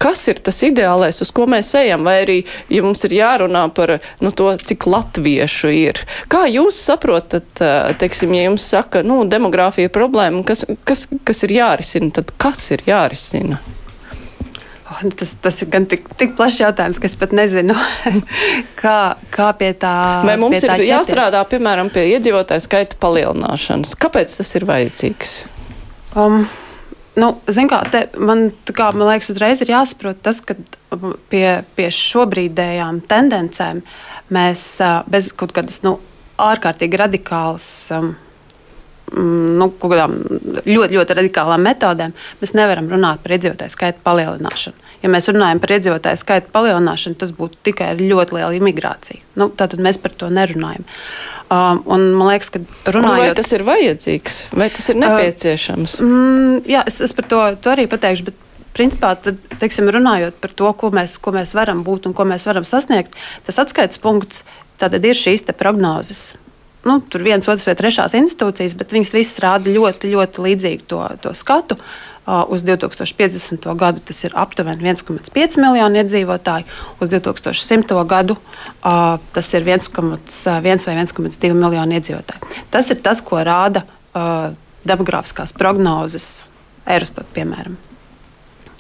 Kas 0.00 0.22
ir 0.32 0.38
tas 0.40 0.56
ideālais, 0.64 1.18
uz 1.20 1.28
ko 1.36 1.44
mēs 1.50 1.74
ejam, 1.76 2.06
vai 2.08 2.22
arī, 2.22 2.38
ja 2.72 2.80
mums 2.80 3.04
ir 3.04 3.12
jārunā 3.18 3.66
par 3.76 3.98
nu, 4.24 4.30
to, 4.32 4.46
cik 4.56 4.86
latviešu 4.88 5.72
ir? 5.76 6.00
Kā 6.32 6.46
jūs 6.48 6.78
saprotat, 6.80 7.50
eh, 7.60 7.92
teiksim, 8.00 8.32
ja 8.38 8.46
jums 8.48 8.64
saka, 8.72 9.04
nu, 9.04 9.20
demogrāfija 9.28 9.90
ir 9.90 9.92
problēma, 9.92 10.40
kas, 10.48 10.64
kas, 10.88 11.04
kas 11.28 11.44
ir 11.44 11.58
jārisina, 11.58 12.08
tad 12.16 12.32
kas 12.40 12.64
ir 12.72 12.86
jārisina? 12.88 13.60
Tas, 14.90 15.36
tas 15.38 15.60
ir 15.62 15.68
gan 15.70 15.84
tik, 15.86 16.08
tik 16.18 16.32
plašs 16.38 16.58
jautājums, 16.64 16.98
ka 16.98 17.06
es 17.06 17.14
pat 17.18 17.30
nezinu, 17.36 17.76
kā, 18.80 18.96
kā 19.30 19.50
pie 19.58 19.70
tā. 19.78 19.92
Vai 20.26 20.34
mums 20.40 20.58
ir 20.58 20.66
ķerties. 20.66 20.88
jāstrādā, 20.88 21.42
piemēram, 21.50 21.92
pie 21.94 22.08
iedzīvotāju 22.16 22.64
skaita 22.64 22.98
palielināšanas? 23.02 23.94
Kāpēc 24.02 24.34
tas 24.40 24.50
ir 24.58 24.66
vajadzīgs? 24.66 25.36
Um, 26.18 26.42
nu, 27.22 27.30
kā, 27.70 27.80
te, 27.92 28.02
man, 28.18 28.48
kā, 28.74 28.90
man 28.96 29.12
liekas, 29.12 29.30
uzreiz 29.30 29.62
ir 29.62 29.70
jāsaprot 29.76 30.18
tas, 30.26 30.42
ka 30.42 30.58
pie, 31.30 31.46
pie 31.78 31.90
šobrīdējām 31.94 33.04
tendencēm 33.10 33.84
mēs 34.34 34.64
bez 35.10 35.30
kaut 35.38 35.54
kādas 35.54 35.84
nu, 35.86 36.00
ārkārtīgi 36.40 36.98
radikālas. 36.98 37.70
Um, 37.94 38.16
nu, 39.16 39.68
kādām 39.82 40.16
ļoti, 40.66 40.94
ļoti 40.94 41.16
radikālām 41.18 41.64
metodēm, 41.66 42.14
mēs 42.42 42.54
nevaram 42.56 42.90
runāt 42.90 43.22
par 43.24 43.36
iedzīvotāju 43.36 43.74
skaitu 43.74 44.02
palielināšanu. 44.06 44.88
Ja 45.00 45.10
mēs 45.12 45.30
runājam 45.32 45.60
par 45.62 45.74
iedzīvotāju 45.76 46.20
skaitu 46.20 46.52
palielināšanu, 46.54 47.18
tas 47.20 47.32
būtu 47.36 47.58
tikai 47.70 47.92
ar 47.94 48.02
ļoti 48.02 48.36
lielu 48.36 48.58
imigrāciju. 48.60 49.22
Nu, 49.40 49.48
Tātad 49.56 49.82
mēs 49.82 49.98
par 50.02 50.14
to 50.18 50.28
nerunājam. 50.32 50.84
Um, 51.50 51.80
un, 51.90 52.04
man 52.14 52.30
liekas, 52.30 52.52
ka 52.54 52.60
runājot, 52.94 53.16
un 53.16 53.24
vai 53.24 53.32
tas 53.34 53.48
ir 53.56 53.64
vajadzīgs, 53.66 54.36
vai 54.54 54.68
tas 54.70 54.86
ir 54.92 55.00
nepieciešams? 55.02 55.96
Uh, 55.98 56.06
mm, 56.06 56.60
jā, 56.70 56.84
es, 56.86 57.00
es 57.02 57.16
par 57.16 57.26
to, 57.32 57.40
to 57.64 57.72
arī 57.72 57.88
pateikšu. 57.90 58.28
Bet, 58.28 58.46
principā, 58.76 59.16
tad, 59.18 59.40
teiksim, 59.58 59.90
runājot 59.90 60.36
par 60.38 60.54
to, 60.54 60.70
ko 60.78 60.92
mēs, 60.94 61.16
ko 61.18 61.34
mēs 61.34 61.56
varam 61.58 61.82
būt 61.86 62.06
un 62.06 62.14
ko 62.14 62.28
mēs 62.28 62.46
varam 62.46 62.66
sasniegt, 62.68 63.18
tas 63.48 63.58
atskaites 63.58 63.98
punkts 63.98 64.44
ir 64.80 65.18
šīs 65.18 65.42
prognozes 65.58 66.30
nu, 66.84 67.00
tur 67.00 67.24
viens, 67.24 67.48
otrs 67.48 67.66
vai 67.68 67.76
trešās 67.78 68.14
institūcijas, 68.18 68.76
bet 68.78 68.94
viņas 68.94 69.12
visas 69.16 69.42
rāda 69.44 69.72
ļoti, 69.72 70.12
ļoti 70.14 70.46
līdzīgu 70.46 70.88
to, 70.90 71.02
to 71.24 71.34
skatu. 71.36 71.76
Uh, 72.30 72.44
uz 72.52 72.62
2050. 72.62 73.64
gadu 73.80 74.02
tas 74.06 74.18
ir 74.24 74.34
aptuveni 74.38 74.92
1,5 74.92 75.56
miljoni 75.58 76.02
iedzīvotāji, 76.02 76.66
uz 77.00 77.10
2100. 77.10 77.96
gadu 78.06 78.36
uh, 78.36 79.16
tas 79.34 79.48
ir 79.56 79.64
1,1 79.66 80.60
vai 80.60 80.74
1,2 80.76 81.54
miljoni 81.56 81.98
iedzīvotāji. 81.98 82.60
Tas 82.70 82.92
ir 82.92 83.00
tas, 83.02 83.24
ko 83.24 83.40
rāda 83.42 83.82
uh, 83.82 84.52
demogrāfiskās 84.86 85.56
prognozes 85.56 86.28
Eurostat, 86.86 87.26
piemēram. 87.34 87.76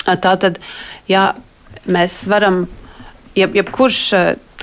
Tātad, 0.04 0.60
ja 1.08 1.30
mēs 1.90 2.22
varam, 2.30 2.64
jeb, 3.36 3.56
jebkurš 3.56 4.00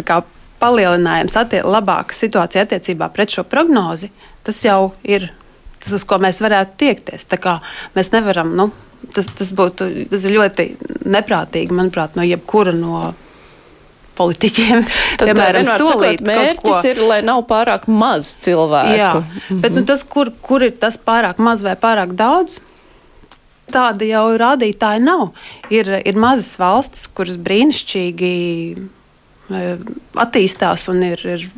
kā, 0.07 0.21
palielinājums, 0.61 1.35
attie, 1.39 1.61
labāka 1.65 2.15
situācija 2.17 2.65
attiecībā 2.65 3.11
pret 3.13 3.35
šo 3.35 3.45
prognozi, 3.47 4.09
tas 4.47 4.63
jau 4.65 4.91
ir 5.03 5.29
tas, 5.79 5.93
uz 5.93 6.05
ko 6.07 6.19
mēs 6.21 6.41
varētu 6.43 6.77
tiekties. 6.81 7.27
Mēs 7.95 8.11
nevaram, 8.15 8.55
nu, 8.57 8.71
tas, 9.13 9.29
tas, 9.37 9.53
būtu, 9.55 9.89
tas 10.11 10.25
ir 10.25 10.37
ļoti 10.37 10.67
neprātīgi, 11.05 11.75
manuprāt, 11.75 12.17
no 12.17 12.25
jebkura 12.25 12.73
no 12.75 13.13
politiķiem. 14.17 14.85
Tad, 15.19 15.29
piemēram, 15.29 15.67
solīt, 15.67 16.21
sakot, 16.21 16.27
mērķis 16.27 16.87
ir, 16.91 17.03
lai 17.05 17.19
nav 17.25 17.43
pārāk 17.49 17.85
maz 17.89 18.33
cilvēku. 18.41 18.97
Jā, 18.97 19.11
-hmm. 19.21 19.61
bet 19.61 19.77
nu, 19.77 19.85
tas, 19.85 20.03
kur, 20.03 20.33
kur 20.41 20.65
ir 20.65 20.73
tas 20.81 20.97
pārāk 20.97 21.37
maz 21.37 21.61
vai 21.65 21.77
pārāk 21.77 22.17
daudz? 22.17 22.59
Tāda 23.67 24.07
jau 24.07 24.25
rādītāja 24.39 25.01
nav. 25.03 25.33
Ir, 25.69 25.89
ir 26.07 26.15
mazas 26.15 26.55
valstis, 26.55 27.07
kuras 27.11 27.35
brīnišķīgi 27.35 28.31
attīstās 29.49 30.87
un 30.91 31.03
ir, 31.07 31.23
ir 31.25 31.49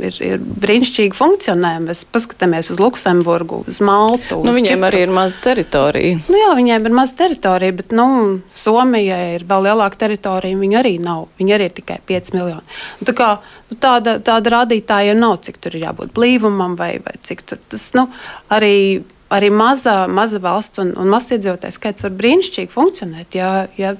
ir, 0.00 0.16
ir 0.24 0.42
brīnišķīgi 0.62 1.16
funkcionē. 1.16 1.72
Mēs 1.86 2.02
paskatāmies 2.12 2.70
uz 2.72 2.80
Luksemburgu, 2.82 3.62
uz 3.68 3.80
Maltu. 3.84 4.40
Uz 4.40 4.48
nu, 4.48 4.54
viņiem 4.56 4.78
Kipru. 4.78 4.88
arī 4.88 5.02
ir 5.04 5.14
maza 5.14 5.40
teritorija. 5.44 6.20
Nu, 6.28 6.38
jā, 6.38 6.50
viņiem 6.58 6.88
ir 6.88 6.96
maza 6.96 7.16
teritorija, 7.22 7.76
bet 7.80 7.94
nu, 7.96 8.08
Somijai 8.56 9.36
ir 9.36 9.46
vēl 9.48 9.68
lielāka 9.68 10.04
teritorija. 10.04 10.60
Viņi 10.60 10.78
arī 10.80 10.94
nav. 11.02 11.26
Viņi 11.40 11.56
arī 11.56 11.70
ir 11.70 11.76
tikai 11.78 11.98
5 12.08 12.34
miljoni. 12.36 12.78
Nu, 13.00 13.08
tā 13.08 13.16
kā, 13.18 13.30
nu, 13.70 13.80
tāda, 13.82 14.18
tāda 14.24 14.56
rādītāja 14.58 15.16
nav, 15.18 15.40
cik 15.46 15.60
tur 15.62 15.76
ir 15.76 15.88
jābūt 15.88 16.14
blīvumam 16.16 16.76
vai, 16.78 16.94
vai 17.04 17.16
cik 17.22 17.44
tur 17.48 17.62
tas 17.72 17.90
nu, 17.98 18.08
arī. 18.52 19.02
Arī 19.32 19.46
maza, 19.48 20.02
maza 20.12 20.36
valsts 20.44 20.76
un, 20.82 20.90
un 21.00 21.08
mazs 21.08 21.32
iedzīvotājs 21.32 21.78
skaits 21.78 22.04
var 22.04 22.10
brīnišķīgi 22.18 22.68
funkcionēt, 22.68 23.32
ja, 23.32 23.62
ja 23.80 23.94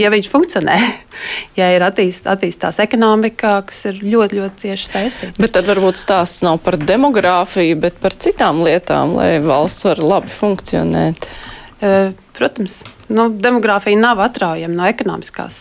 ja 0.00 0.10
viņš 0.12 0.28
funkcionē, 0.30 0.76
ja 1.58 1.70
ir 1.74 1.84
attīst, 1.86 2.28
attīstās 2.30 2.80
ekonomika, 2.82 3.56
kas 3.68 3.84
ir 3.90 4.00
ļoti, 4.02 4.40
ļoti 4.40 4.64
cieši 4.66 4.90
saistīta. 4.90 5.34
Bet 5.40 5.54
tad 5.56 5.68
varbūt 5.70 6.00
stāsts 6.00 6.44
nav 6.46 6.60
par 6.64 6.78
demogrāfiju, 6.80 7.78
bet 7.84 7.98
par 8.02 8.16
citām 8.16 8.62
lietām, 8.66 9.16
lai 9.18 9.38
valsts 9.44 9.86
var 9.88 10.02
labi 10.02 10.32
funkcionēt. 10.34 11.28
Protams, 12.34 12.82
nu, 13.12 13.28
demogrāfija 13.28 13.98
nav 14.00 14.22
atraujama 14.24 14.78
no 14.78 14.86
ekonomiskās, 14.88 15.58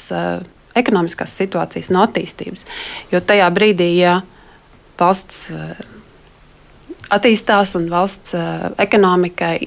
ekonomiskās 0.80 1.34
situācijas, 1.42 1.92
no 1.94 2.06
attīstības. 2.06 2.66
Jo 3.12 3.20
tajā 3.20 3.50
brīdī, 3.54 3.90
ja 4.00 4.22
valsts 5.00 5.50
attīstās 7.14 7.76
un 7.78 7.90
valsts 7.92 8.34
ekonomikai 8.82 9.58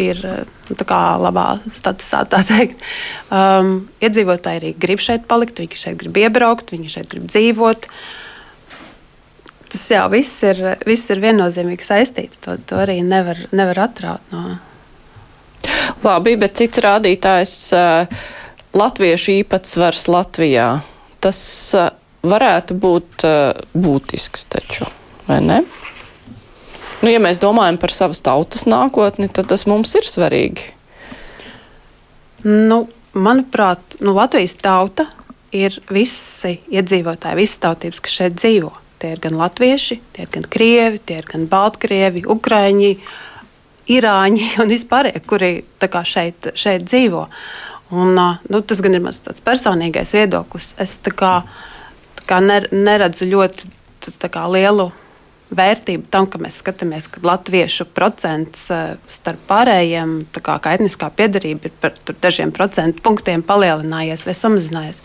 ir 0.00 0.20
nu, 0.22 0.76
labā 1.22 1.46
statusā. 1.72 2.24
Um, 3.26 3.88
iedzīvotāji 4.04 4.60
arī 4.60 4.72
grib 4.78 5.02
šeit 5.02 5.26
palikt, 5.30 5.58
viņi 5.62 5.80
šeit 5.80 5.98
grib 6.00 6.16
iebraukt, 6.20 6.72
viņi 6.74 6.92
šeit 6.92 7.10
grib 7.10 7.26
dzīvot. 7.30 7.88
Tas 9.72 9.84
jau 9.90 10.06
viss 10.12 10.44
ir, 10.46 10.62
viss 10.86 11.10
ir 11.10 11.20
viennozīmīgi 11.24 11.84
saistīts. 11.84 12.40
To, 12.44 12.54
to 12.62 12.78
arī 12.84 13.00
nevar, 13.02 13.40
nevar 13.56 13.86
atraut 13.88 14.34
no. 14.34 14.58
Labi, 16.04 16.36
bet 16.38 16.58
cits 16.60 16.78
rādītājs 16.84 17.54
uh,- 17.74 18.26
latviešu 18.80 19.40
īpatsvars 19.40 20.06
Latvijā. 20.12 20.68
Tas 21.24 21.40
uh, 21.74 21.90
varētu 22.26 22.76
būt 22.78 23.26
būtisks 23.74 24.46
taču, 24.52 24.88
vai 25.26 25.40
ne? 25.44 25.60
Nu, 27.02 27.10
ja 27.12 27.20
mēs 27.20 27.40
domājam 27.42 27.76
par 27.80 27.92
savas 27.92 28.22
tautas 28.24 28.64
nākotni, 28.68 29.28
tad 29.28 29.50
tas 29.50 29.66
mums 29.68 29.92
ir 29.98 30.06
svarīgi. 30.08 30.70
Nu, 32.46 32.86
manuprāt, 33.12 33.98
nu, 34.00 34.14
Latvijas 34.16 34.56
tauta 34.62 35.08
ir 35.54 35.76
visi 35.92 36.56
iedzīvotāji, 36.72 37.38
visas 37.38 37.60
tautības, 37.62 38.00
kas 38.00 38.16
šeit 38.20 38.40
dzīvo. 38.40 38.72
Tie 38.96 39.12
ir 39.12 39.20
gan 39.20 39.36
latvieši, 39.36 40.00
tie 40.16 40.24
ir 40.24 40.32
gan 40.32 40.48
krievi, 40.48 41.00
tie 41.04 41.20
ir 41.20 41.28
gan 41.28 41.44
baltkrievi, 41.52 42.24
ukrāņi, 42.32 42.92
irāņi 43.92 44.50
un 44.62 44.72
vispārējie, 44.72 45.24
kuri 45.28 45.52
šeit, 45.84 46.52
šeit 46.56 46.88
dzīvo. 46.88 47.26
Un, 47.96 48.16
nu, 48.16 48.60
tas 48.66 48.80
gan 48.82 48.96
ir 48.96 49.04
mans 49.04 49.20
personīgais 49.44 50.16
viedoklis. 50.16 50.72
Es 50.82 50.96
tā 51.04 51.12
kā, 51.14 51.34
tā 52.18 52.30
kā 52.30 52.40
neredzu 52.40 53.28
ļoti 53.28 53.74
kā, 54.32 54.48
lielu 54.50 54.90
vērtību 55.54 56.08
tam, 56.10 56.26
ka 56.30 56.40
mēs 56.42 56.60
skatāmies, 56.62 57.08
ka 57.10 57.22
latviešu 57.26 57.86
procents 57.94 58.66
eh, 58.74 58.96
starp 59.10 59.42
pārējiem, 59.50 60.18
kā, 60.34 60.58
kā 60.62 60.74
etniskā 60.76 61.10
piedarība, 61.14 61.68
ir 61.68 61.76
par 61.82 61.94
dažiem 62.22 62.52
procentu 62.54 63.02
punktiem 63.04 63.44
palielinājies 63.46 64.26
vai 64.26 64.34
samazinājies. 64.36 65.02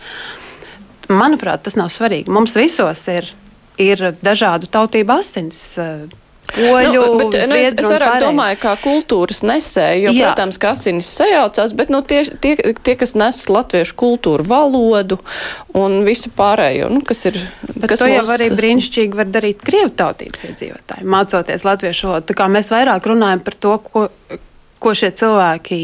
Manuprāt, 1.12 1.66
tas 1.66 1.78
nav 1.78 1.92
svarīgi. 1.94 2.32
Mums 2.32 2.56
visos 2.58 3.04
ir, 3.12 3.28
ir 3.82 4.12
dažādu 4.24 4.70
tautību 4.72 5.18
asins. 5.20 5.66
Eh, 6.51 6.67
poļu, 6.67 6.91
nu, 7.00 7.17
bet, 7.20 7.36
nu, 7.48 7.55
es, 7.55 7.74
es 7.79 7.88
vairāk 7.88 8.17
domāju, 8.25 8.58
kā 8.60 8.74
kultūras 8.81 9.39
nesēju, 9.48 10.10
jo, 10.10 10.12
Jā. 10.17 10.31
protams, 10.31 10.60
ka 10.60 10.74
asinis 10.75 11.08
sajaucās, 11.15 11.72
bet 11.79 11.93
nu, 11.93 12.01
tie, 12.03 12.25
tie, 12.43 12.58
tie, 12.58 12.96
kas 13.00 13.15
nes 13.15 13.39
latviešu 13.48 13.96
kultūru, 14.00 14.43
valodu 14.48 15.22
un 15.77 16.01
visu 16.08 16.31
pārējo, 16.36 16.89
nu, 16.91 17.03
kas 17.08 17.24
ir. 17.29 17.39
Bet 17.72 17.93
kas 17.93 18.03
to 18.03 18.10
jau 18.12 18.25
mūs... 18.25 18.34
arī 18.36 18.50
brīnišķīgi 18.58 19.22
var 19.22 19.31
darīt 19.31 19.63
krievu 19.63 19.93
tautības 20.03 20.43
iedzīvotāji, 20.50 21.08
mācoties 21.15 21.67
latviešu 21.67 22.10
valodu. 22.10 22.27
Tā 22.34 22.39
kā 22.41 22.50
mēs 22.51 22.72
vairāk 22.74 23.08
runājam 23.13 23.46
par 23.48 23.60
to, 23.63 23.77
ko, 23.88 24.05
ko 24.84 24.96
šie 24.98 25.13
cilvēki 25.15 25.81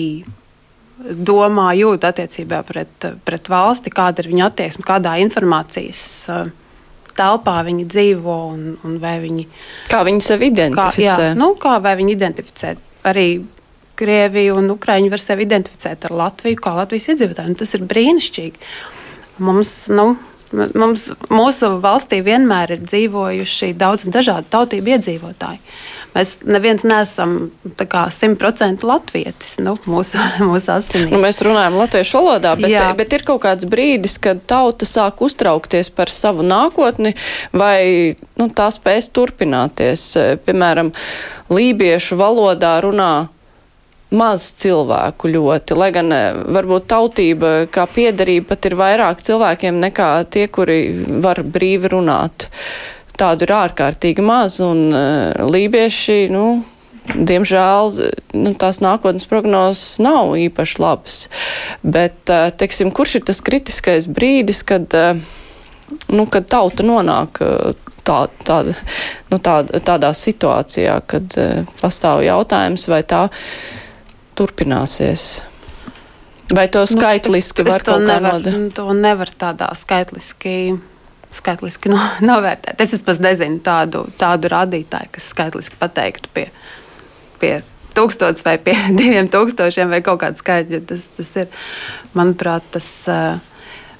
domā, 0.97 1.71
jūt 1.77 2.03
attiecībā 2.09 2.63
pret, 2.67 3.11
pret 3.23 3.51
valsti, 3.51 3.93
kāda 3.93 4.23
ir 4.23 4.33
viņa 4.33 4.47
attieksme, 4.51 4.83
kādā 4.87 5.15
informācijas 5.23 6.01
uh, 6.33 6.47
telpā 7.17 7.59
viņi 7.67 7.85
dzīvo 7.89 8.37
un, 8.53 8.63
un 8.87 8.97
vai 9.01 9.17
viņi. 9.23 9.47
Kā 9.91 10.03
viņi 10.07 10.23
sevi 10.25 10.51
identificē? 10.53 10.95
Kā, 10.95 11.03
jā, 11.03 11.35
nu, 11.37 11.53
kā 11.59 11.77
vai 11.83 11.97
viņi 11.99 12.17
identificē 12.17 12.75
arī 13.07 13.29
Krieviju 13.97 14.59
un 14.59 14.69
Ukraiņu 14.75 15.09
var 15.09 15.21
sevi 15.21 15.47
identificēt 15.47 16.05
ar 16.05 16.13
Latviju, 16.13 16.59
kā 16.61 16.75
Latvijas 16.77 17.09
iedzīvotāju. 17.13 17.55
Tas 17.57 17.73
ir 17.73 17.85
brīnišķīgi. 17.89 18.67
Mums, 19.47 19.71
nu, 19.89 20.11
mums, 20.53 21.07
mūsu 21.33 21.71
valstī 21.81 22.21
vienmēr 22.25 22.75
ir 22.75 22.83
dzīvojuši 22.85 23.71
daudz 23.77 24.05
dažādu 24.13 24.51
tautību 24.53 24.93
iedzīvotāji. 24.95 25.61
Mēs 26.17 26.31
neviens 26.49 26.81
neesam 26.87 27.33
simtprocentīgi 27.77 28.87
latvietis 28.89 29.57
nu, 29.61 29.75
mūsu, 29.85 30.17
mūsu 30.49 30.71
asinīs. 30.73 31.13
Nu, 31.13 31.21
mēs 31.21 31.43
runājam 31.45 31.77
latviešu 31.77 32.17
valodā, 32.17 32.55
bet, 32.57 32.71
Jā. 32.73 32.87
bet 32.97 33.13
ir 33.13 33.25
kaut 33.27 33.43
kāds 33.45 33.67
brīdis, 33.69 34.17
kad 34.21 34.41
tauta 34.49 34.87
sāk 34.89 35.21
uztraukties 35.25 35.91
par 35.93 36.09
savu 36.13 36.45
nākotni, 36.47 37.13
vai 37.53 38.17
nu, 38.39 38.49
tā 38.49 38.71
spēs 38.73 39.11
turpināties. 39.13 40.09
Piemēram, 40.47 40.89
lībiešu 41.53 42.17
valodā 42.17 42.79
runā 42.81 43.13
maz 44.17 44.49
cilvēku 44.57 45.29
ļoti, 45.35 45.77
lai 45.77 45.93
gan 45.93 46.13
varbūt 46.57 46.89
tautība 46.89 47.55
kā 47.69 47.85
piederība 47.91 48.55
pat 48.55 48.69
ir 48.69 48.77
vairāk 48.79 49.21
cilvēkiem 49.29 49.81
nekā 49.83 50.11
tie, 50.33 50.47
kuri 50.49 50.79
var 51.21 51.43
brīvi 51.43 51.91
runāt. 51.91 52.47
Uh, 52.47 52.96
tādu 53.19 53.47
ir 53.47 53.53
ārkārtīgi 53.57 54.23
maz, 54.25 54.59
un 54.63 54.87
uh, 54.91 55.47
lībieši, 55.49 56.27
nu, 56.33 56.45
diemžēl, 57.15 57.91
nu, 58.37 58.53
tās 58.59 58.81
nākotnes 58.83 59.27
prognozes 59.29 59.97
nav 60.03 60.35
īpaši 60.39 60.79
labas. 60.83 61.19
Bet, 61.83 62.19
uh, 62.29 62.49
teiksim, 62.55 62.93
kurš 62.95 63.19
ir 63.19 63.27
tas 63.31 63.43
kritiskais 63.43 64.09
brīdis, 64.11 64.63
kad, 64.67 64.93
nu, 66.11 66.27
kad 66.31 66.49
tauta 66.51 66.85
nonāk 66.85 67.41
tā, 68.07 68.21
tā, 68.47 68.61
nu, 69.31 69.41
tā, 69.43 69.59
tādā 69.83 70.13
situācijā, 70.15 71.01
kad 71.09 71.37
pastāv 71.81 72.23
jautājums, 72.27 72.87
vai 72.91 73.03
tā 73.07 73.27
turpināsies? 74.37 75.27
Vai 76.55 76.67
to 76.71 76.85
skaitliski 76.87 77.63
nu, 77.63 77.67
es, 77.67 77.73
var 77.73 77.81
es 77.81 77.87
kā 77.87 78.19
nodot? 78.23 78.53
To 78.77 78.93
nevar 78.95 79.31
tādā 79.35 79.67
skaitliski 79.75 80.77
skaitliski 81.35 81.91
no, 81.91 81.99
novērtēt. 82.29 82.81
Es 82.83 83.03
pats 83.05 83.21
nezinu 83.23 83.59
tādu, 83.65 84.05
tādu 84.19 84.51
rādītāju, 84.53 85.13
kas 85.17 85.31
skaitliski 85.33 85.79
pateiktu 85.79 86.31
pie, 86.35 86.47
pie 87.41 87.53
tūkstotis 87.97 88.45
vai 88.45 88.57
pie 88.61 88.75
diviem 88.99 89.29
tūkstošiem 89.31 89.93
vai 89.93 90.03
kaut 90.05 90.21
kāda 90.23 90.39
skaitļa. 90.41 90.83
Tas, 90.89 91.09
tas 91.17 91.33
ir, 91.43 91.49
manuprāt, 92.17 92.67
tas, 92.75 92.89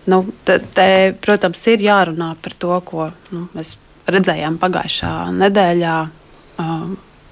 nu, 0.09 0.23
te, 0.47 0.59
te, 0.77 0.89
protams, 1.23 1.65
ir 1.73 1.85
jārunā 1.87 2.33
par 2.43 2.57
to, 2.59 2.77
ko 2.87 3.11
nu, 3.33 3.47
mēs 3.57 3.75
redzējām 4.07 4.59
pagājušā 4.61 5.13
nedēļā. 5.35 5.97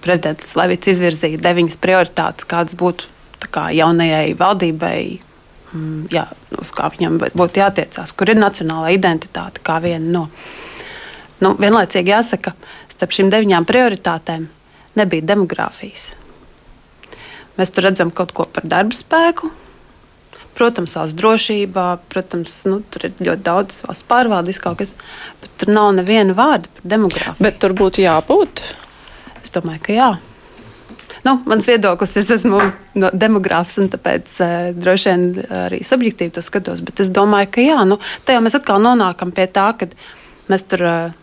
Prezidents 0.06 0.52
Levits 0.60 0.92
izvirzīja 0.92 1.40
deviņas 1.42 1.80
prioritātes, 1.82 2.46
kādas 2.46 2.76
būtu 2.78 3.08
kā, 3.50 3.72
jaunajai 3.74 4.36
valdībai 4.38 5.00
jā, 6.12 6.26
uz 6.60 6.72
kā 6.76 6.90
viņam 6.94 7.20
būtu 7.36 7.62
jātiecās, 7.62 8.14
kur 8.18 8.32
ir 8.32 8.40
nacionālā 8.42 8.94
identitāte 8.96 9.64
kā 9.66 9.80
viena 9.84 10.06
no. 10.20 10.26
Nu, 11.44 11.52
vienlaicīgi 11.60 12.14
jāsaka, 12.14 12.54
starp 12.92 13.16
šīm 13.16 13.32
deviņām 13.34 13.68
prioritātēm 13.68 14.48
nebija 14.96 15.28
demogrāfijas. 15.34 16.14
Mēs 17.60 17.72
tur 17.76 17.88
redzam 17.88 18.12
kaut 18.12 18.34
ko 18.36 18.48
par 18.52 18.68
darba 18.68 18.96
spēku, 18.96 19.52
protams, 20.56 20.96
valsts 20.96 21.18
drošībā, 21.20 21.88
protams, 22.12 22.62
nu, 22.70 22.80
tur 22.92 23.10
ir 23.10 23.20
ļoti 23.28 23.44
daudz 23.46 23.82
valsts 23.88 24.08
pārvaldes 24.08 24.62
kaut 24.64 24.80
kas, 24.80 24.96
bet 25.42 25.52
tur 25.60 25.74
nav 25.76 25.92
neviena 26.00 26.36
vārda 26.36 26.72
par 26.78 26.88
demogrāfiju. 26.96 27.44
Bet 27.44 27.60
tur 27.64 27.76
būtu 27.78 28.04
jābūt? 28.06 28.64
Es 29.44 29.54
domāju, 29.56 29.84
ka 29.88 29.96
jā. 29.96 30.10
Nu, 31.26 31.40
mans 31.50 31.66
viedoklis, 31.66 32.16
es 32.22 32.30
esmu 32.36 32.60
no 33.02 33.10
demogrāfs, 33.18 33.80
un 33.82 33.90
tāpēc 33.90 34.34
uh, 34.46 34.56
droši 34.78 35.12
vien 35.12 35.24
arī 35.66 35.82
subjektīvi 35.86 36.36
to 36.36 36.44
skatos. 36.46 36.84
Bet 36.86 37.02
es 37.02 37.10
domāju, 37.14 37.50
ka 37.56 37.66
jā, 37.66 37.80
nu, 37.90 37.98
tajā 38.28 38.44
mēs 38.46 38.58
atkal 38.60 38.84
nonākam 38.84 39.34
pie 39.34 39.48
tā, 39.50 39.72
ka 39.80 39.90
mēs 40.52 40.68
tur. 40.70 40.86
Uh, 40.86 41.22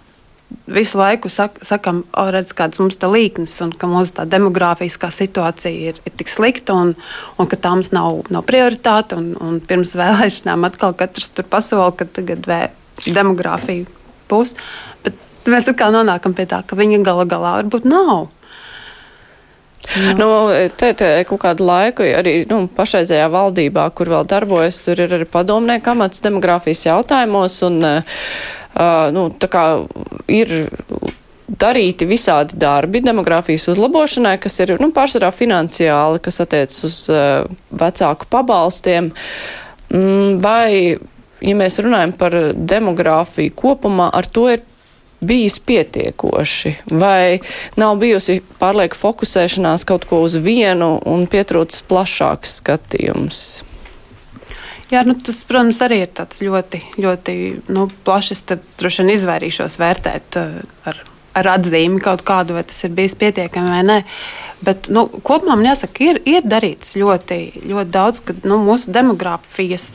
visu 0.66 0.98
laiku 0.98 1.30
sak, 1.32 1.58
sakam, 1.64 2.02
oh, 2.18 2.28
redz, 2.32 2.52
kādas 2.56 2.80
mums 2.80 2.98
ir 2.98 3.08
līnijas, 3.12 3.54
un 3.64 3.72
ka 3.72 3.88
mūsu 3.90 4.16
tā 4.18 4.26
demogrāfiskā 4.28 5.08
situācija 5.12 5.92
ir, 5.92 6.00
ir 6.04 6.16
tik 6.18 6.28
slikta, 6.28 6.76
un, 6.76 6.94
un 7.40 7.48
ka 7.48 7.56
tā 7.56 7.72
mums 7.74 7.92
nav, 7.94 8.22
nav 8.32 8.44
prioritāte. 8.48 9.18
Un, 9.18 9.32
un 9.40 9.60
pirms 9.64 9.94
vēlēšanām 9.98 10.68
atkal 10.68 10.96
katrs 10.98 11.32
tur 11.32 11.48
pasola, 11.48 11.90
ka 11.96 12.04
tagad 12.04 12.46
vē, 12.48 12.60
demogrāfija 13.06 13.88
būs. 14.30 14.54
Bet 15.06 15.50
mēs 15.50 15.72
atkal 15.72 15.94
nonākam 15.94 16.36
pie 16.36 16.46
tā, 16.50 16.62
ka 16.66 16.78
viņa 16.78 17.02
gala 17.06 17.26
galā 17.28 17.56
varbūt 17.62 17.88
nav. 17.88 18.28
Jā. 19.82 20.12
Nu, 20.16 20.28
te, 20.78 20.92
te 20.96 21.08
kaut 21.28 21.42
kādu 21.42 21.66
laiku 21.66 22.06
arī 22.06 22.36
nu, 22.50 22.64
pašreizējā 22.76 23.26
valdībā, 23.32 23.88
kur 23.96 24.12
vēl 24.12 24.28
darbojas, 24.30 24.78
tur 24.84 25.02
ir 25.02 25.16
arī 25.18 25.26
padomnieka 25.28 25.92
amats 25.92 26.22
demogrāfijas 26.24 26.86
jautājumos, 26.86 27.58
un 27.66 27.80
uh, 27.88 28.22
nu, 29.12 29.26
tā 29.42 29.50
kā 29.52 29.64
ir 30.32 30.54
darīti 31.52 32.08
visādi 32.08 32.56
darbi 32.62 33.02
demogrāfijas 33.04 33.68
uzlabošanai, 33.74 34.38
kas 34.40 34.60
ir 34.64 34.76
nu, 34.80 34.92
pārsvarā 34.94 35.32
finansiāli, 35.34 36.22
kas 36.24 36.40
attiecas 36.46 36.84
uz 36.88 36.98
uh, 37.12 37.50
vecāku 37.82 38.30
pabalstiem. 38.32 39.10
Mm, 39.92 40.38
vai, 40.40 40.96
ja 41.42 41.56
mēs 41.58 41.82
runājam 41.84 42.14
par 42.16 42.38
demogrāfiju 42.54 43.56
kopumā, 43.58 44.08
ar 44.14 44.30
to 44.30 44.46
ir 44.54 44.62
bijis 45.22 45.58
pietiekoši, 45.62 46.74
vai 46.90 47.40
nav 47.78 47.96
bijusi 48.02 48.40
pārlieku 48.60 48.98
fokusēšanās 48.98 49.86
kaut 49.88 50.06
ko 50.10 50.22
uz 50.26 50.36
vienu 50.42 50.96
un 51.08 51.28
pietrūcis 51.30 51.84
plašāks 51.88 52.58
skatījums? 52.60 53.44
Jā, 54.92 55.06
nu, 55.08 55.14
tas, 55.16 55.38
protams, 55.48 55.78
arī 55.80 56.02
ir 56.04 56.10
tāds 56.12 56.42
ļoti, 56.44 56.82
ļoti 57.00 57.34
nu, 57.72 57.86
plašs. 58.04 58.42
Tad 58.50 58.64
droši 58.80 59.00
vien 59.00 59.14
izvairīšos 59.14 59.78
vērtēt 59.80 60.36
uh, 60.36 60.58
ar, 60.90 60.98
ar 61.38 61.48
atzīmi 61.54 62.02
kaut 62.04 62.26
kādu, 62.28 62.58
vai 62.58 62.64
tas 62.68 62.82
ir 62.84 62.92
bijis 62.92 63.16
pietiekami 63.16 63.72
vai 63.72 63.80
nē. 63.88 63.96
Bet 64.62 64.90
nu, 64.92 65.06
kopumā 65.24 65.56
man 65.56 65.70
jāsaka, 65.70 66.04
ir, 66.10 66.20
ir 66.28 66.44
darīts 66.44 66.92
ļoti, 67.00 67.38
ļoti 67.70 67.94
daudz, 67.94 68.20
ka 68.26 68.36
nu, 68.44 68.60
mūsu 68.66 68.92
demogrāfijas 68.92 69.86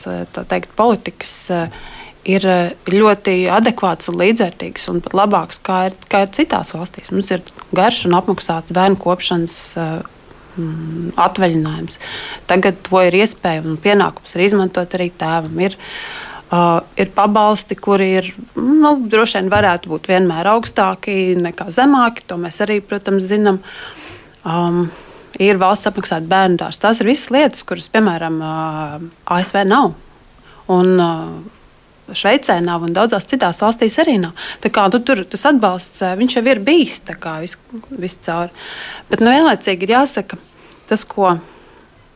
teikt, 0.50 0.74
politikas. 0.80 1.36
Uh, 1.54 1.94
ir 2.26 2.46
eh, 2.48 2.74
ļoti 2.90 3.36
adekvāts 3.54 4.10
un 4.10 4.18
līdzvērtīgs 4.20 4.88
un 4.92 5.02
pat 5.04 5.16
labāks 5.18 5.60
kā 5.64 5.80
ir, 5.90 5.98
kā 6.10 6.24
ir 6.24 6.32
citās 6.36 6.74
valstīs. 6.76 7.12
Mums 7.14 7.32
ir 7.34 7.44
garš 7.76 8.04
un 8.08 8.16
apmaksāts 8.18 8.74
bērnu 8.76 9.00
kopšanas 9.02 9.58
mm, 9.78 11.10
atvaļinājums. 11.26 12.00
Tagad 12.50 12.80
to 12.88 13.02
ir 13.06 13.20
iespēja 13.20 13.64
un 13.64 13.76
pienākums 13.82 14.36
arī 14.36 14.50
izmantot 14.52 14.98
arī 14.98 15.12
tēvam. 15.18 15.60
Ir, 15.68 15.78
Uh, 16.48 16.78
ir 16.96 17.10
pabalsti, 17.12 17.76
kuri 17.76 18.06
ir 18.22 18.28
nu, 18.56 18.94
droši 19.04 19.36
vien 19.36 19.50
varētu 19.52 19.90
būt 19.90 20.06
vienmēr 20.08 20.48
augstāki 20.48 21.34
nekā 21.36 21.66
zemāki. 21.76 22.24
To 22.30 22.38
mēs 22.40 22.62
arī, 22.64 22.78
protams, 22.80 23.26
zinām. 23.28 23.58
Um, 24.48 24.86
ir 25.36 25.60
valsts 25.60 25.90
apmaksāta 25.90 26.24
bērnu 26.30 26.56
dārsts. 26.62 26.80
Tās 26.80 27.02
ir 27.02 27.10
visas 27.10 27.28
lietas, 27.34 27.66
kuras, 27.68 27.90
piemēram, 27.92 28.40
uh, 28.40 29.04
ASV 29.36 29.60
nav. 29.68 29.92
Un, 30.72 30.94
uh, 30.96 31.57
Šveicē 32.16 32.58
nav 32.64 32.86
un 32.86 32.94
daudzās 32.96 33.26
citās 33.28 33.60
valstīs 33.62 33.98
arī 34.00 34.16
nav. 34.22 34.32
Tā 34.62 34.70
kā, 34.72 34.86
nu, 34.92 35.00
tur 35.04 35.24
tas 35.28 35.44
atbalsts 35.50 36.02
jau 36.02 36.44
ir 36.46 36.62
bijis 36.64 37.02
vis, 37.42 37.58
viscaur. 37.90 38.52
Bet 39.10 39.20
nu, 39.20 39.32
vienlaicīgi 39.34 39.84
ir 39.88 39.94
jāsaka 39.98 40.38
tas, 40.88 41.04
ko 41.04 41.36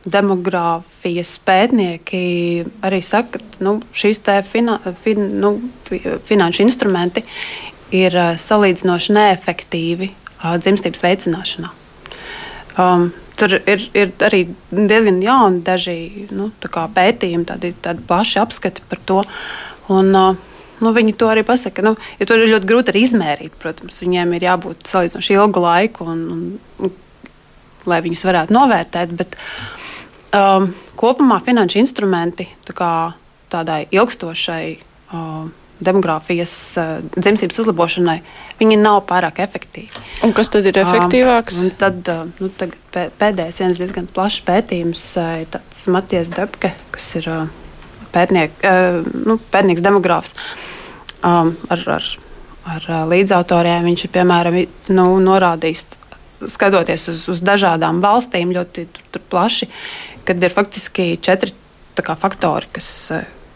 demogrāfijas 0.03 1.37
pētnieki 1.45 2.23
arī 2.83 2.99
saka, 3.05 3.39
ka 3.39 3.63
nu, 3.63 3.77
šīs 3.95 4.21
fina, 4.49 4.79
fin, 5.03 5.21
nu, 5.39 5.55
finanšu 6.27 6.65
instrumenti 6.65 7.23
ir 7.93 8.17
salīdzinoši 8.41 9.15
neefektīvi 9.15 10.09
dzimstības 10.43 11.03
veicināšanā. 11.05 11.69
Um, 12.81 13.11
tur 13.37 13.53
ir, 13.59 13.85
ir 13.93 14.11
arī 14.25 14.47
diezgan 14.71 15.21
jauni 15.23 15.61
daži 15.63 16.27
nu, 16.33 16.49
pētījumi, 16.59 17.45
tādi, 17.47 17.71
tādi 17.85 18.03
plaši 18.09 18.41
apskati 18.41 18.83
par 18.89 18.99
to. 19.07 19.21
Uh, 19.21 19.72
Un, 19.91 20.11
nu, 20.13 20.91
viņi 20.95 21.15
to 21.19 21.29
arī 21.31 21.43
pasaka. 21.47 21.83
Nu, 21.85 21.95
ja 22.19 22.27
to 22.27 22.37
ir 22.37 22.51
ļoti 22.53 22.69
grūti 22.69 22.93
arī 22.93 23.03
izmērīt, 23.07 23.57
protams, 23.59 23.99
viņiem 24.03 24.35
ir 24.37 24.47
jābūt 24.47 24.87
salīdzinoši 24.89 25.35
ilgu 25.37 25.63
laiku, 25.63 26.07
un, 26.13 26.21
un, 26.35 26.45
un, 26.85 26.93
lai 27.89 27.99
viņus 28.05 28.23
varētu 28.29 28.55
novērtēt. 28.55 29.17
Bet, 29.19 29.35
um, 30.35 30.69
kopumā 30.99 31.41
finanšu 31.43 31.81
instrumenti 31.81 32.47
tā 32.69 32.93
tādai 33.53 33.83
ilgstošai 33.93 34.63
uh, 34.73 35.43
demogrāfijas 35.83 36.53
uh, 36.79 36.93
dzimstības 37.13 37.59
uzlabošanai, 37.63 38.17
viņi 38.61 38.77
nav 38.81 39.03
pārāk 39.09 39.43
efektīvi. 39.43 39.91
Un 40.25 40.33
kas 40.33 40.49
tad 40.53 40.65
ir 40.69 40.79
efektīvāks? 40.81 41.59
Um, 41.67 41.73
tad, 41.77 41.99
uh, 42.09 42.29
nu, 42.39 42.49
pēdējais 42.93 43.59
viens 43.61 43.81
diezgan 43.81 44.07
plašs 44.15 44.41
pētījums 44.47 45.09
uh, 45.21 45.43
ir 45.43 45.91
Matijas 45.93 46.31
Debke, 46.33 46.73
kas 46.95 47.11
ir 47.19 47.29
uh, 47.29 47.62
pētniek, 48.13 48.53
uh, 48.63 49.01
nu, 49.27 49.39
pētnieks 49.53 49.83
demogrāfs. 49.85 50.37
Um, 51.23 51.53
ar, 51.71 51.83
ar, 51.97 52.07
ar 52.75 52.87
līdzautoriem 53.11 53.85
viņš 53.87 54.05
ir 54.07 54.13
piemēram 54.17 54.59
nu, 54.91 55.07
norādījis, 55.23 55.85
skatoties 56.51 57.07
uz, 57.11 57.25
uz 57.31 57.41
dažādām 57.45 58.01
valstīm, 58.03 58.51
ļoti 58.55 58.87
tur, 58.91 59.05
tur 59.13 59.23
plaši, 59.31 59.69
kad 60.27 60.43
ir 60.43 60.53
faktiski 60.53 61.13
četri 61.23 61.53
kā, 62.01 62.15
faktori, 62.19 62.67
kas, 62.75 62.89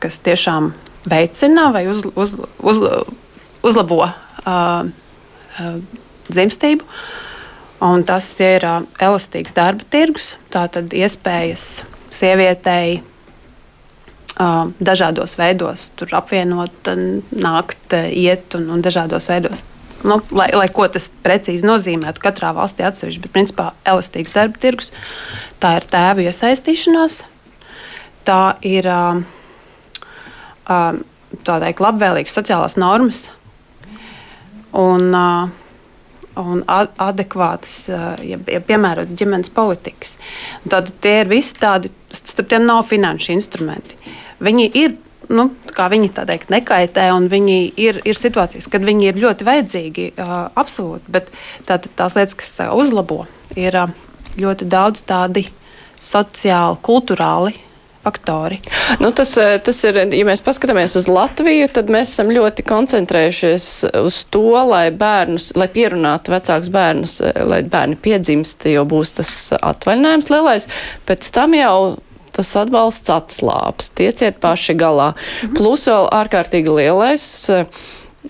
kas 0.03 0.19
tiešām 0.23 0.71
veicina 1.09 1.71
vai 1.75 1.87
uz, 1.89 2.03
uz, 2.15 2.35
uz, 2.59 2.81
uzlabo 3.65 4.03
uh, 4.05 4.11
uh, 4.47 5.77
dzimstību. 6.29 6.85
Un 7.87 8.03
tas 8.09 8.31
ir 8.41 8.65
uh, 8.65 8.81
elastīgs 9.03 9.53
darba 9.57 9.85
tirgus, 9.93 10.35
tātad 10.53 10.93
iespējas 10.97 11.83
sievietei 12.13 13.01
dažādos 14.37 15.37
veidos 15.39 15.89
apvienot, 16.13 16.91
nākt, 17.33 17.95
iet 18.13 18.57
un, 18.57 18.69
un 18.75 18.83
dažādos 18.85 19.29
veidos. 19.31 19.63
Nu, 20.05 20.19
lai, 20.29 20.51
lai 20.53 20.67
ko 20.69 20.85
tas 20.93 21.09
precīzi 21.25 21.65
nozīmētu, 21.65 22.21
katrā 22.21 22.51
valstī 22.53 22.85
atsevišķi, 22.85 23.21
bet 23.23 23.33
principā 23.33 23.71
elastīgs 23.87 24.35
darba 24.35 24.61
tirgus, 24.61 24.91
tā 25.63 25.73
ir 25.79 25.87
tēva 25.89 26.27
iesaistīšanās, 26.27 27.23
tā 28.27 28.41
ir 28.61 28.85
uh, 28.93 29.23
tādai 31.47 31.73
labvēlīgas 31.81 32.37
sociālās 32.37 32.77
normas 32.77 33.25
un, 34.77 35.09
un 36.37 36.63
adekvātas, 36.69 37.79
ja, 37.89 38.37
ja 38.37 38.61
piemērotas 38.61 39.17
ģimenes 39.17 39.49
politikas. 39.55 40.17
Tad 40.69 40.93
tie 41.01 41.21
ir 41.23 41.31
visi 41.31 41.57
tādi, 41.57 41.91
starp 42.13 42.53
tiem 42.53 42.67
nav 42.69 42.85
finanšu 42.91 43.33
instrumenti. 43.33 43.96
Viņi 44.43 44.71
ir 44.77 44.95
nu, 45.33 45.49
viņi 45.75 46.09
tā 46.15 46.23
teikt, 46.29 46.51
nekaitē, 46.53 47.09
un 47.15 47.27
viņi 47.31 47.57
ir, 47.83 48.01
ir 48.07 48.17
situācijas, 48.19 48.69
kad 48.71 48.85
viņi 48.87 49.09
ir 49.09 49.21
ļoti 49.21 49.47
vajadzīgi, 49.47 50.09
uh, 50.15 50.35
absolūti. 50.55 51.11
Bet 51.11 51.31
tā, 51.67 51.79
tās 51.99 52.15
lietas, 52.15 52.37
kas 52.39 52.53
uzlabo, 52.71 53.25
ir 53.59 53.75
uh, 53.75 53.91
ļoti 54.39 54.69
daudz 54.71 55.03
tādi 55.07 55.47
sociāli, 55.99 56.79
kultūrāli 56.85 57.57
faktori. 58.07 58.59
Nu, 58.99 59.11
tas, 59.11 59.37
eh, 59.37 59.57
tas 59.59 59.81
ir, 59.83 59.97
ja 60.15 60.25
mēs 60.27 60.39
paskatāmies 60.45 60.95
uz 60.95 61.09
Latviju, 61.11 61.67
tad 61.75 61.89
mēs 61.91 62.13
esam 62.13 62.31
ļoti 62.31 62.63
koncentrējušies 62.63 63.65
uz 63.99 64.21
to, 64.31 64.45
lai 64.69 64.85
bērnus, 64.95 65.49
lai 65.59 65.67
pierunātu 65.73 66.31
vecākus 66.31 66.71
bērnus, 66.71 67.17
eh, 67.21 67.41
lai 67.43 67.61
bērni 67.67 67.99
piedzimst, 67.99 68.63
jo 68.71 68.85
būs 68.87 69.17
tas 69.19 69.31
atvaļinājums 69.59 70.31
lielais. 70.31 70.69
Pēc 71.09 71.31
tam 71.35 71.57
jau 71.57 71.97
tas 72.37 72.53
atbalsts 72.61 73.11
atslāps, 73.13 73.91
tieciet 73.97 74.41
paši 74.43 74.77
galā. 74.77 75.13
Mhm. 75.43 75.55
Plus 75.57 75.87
vēl 75.89 76.09
ārkārtīgi 76.21 76.79
lielais 76.79 77.27
eh, 77.53 77.65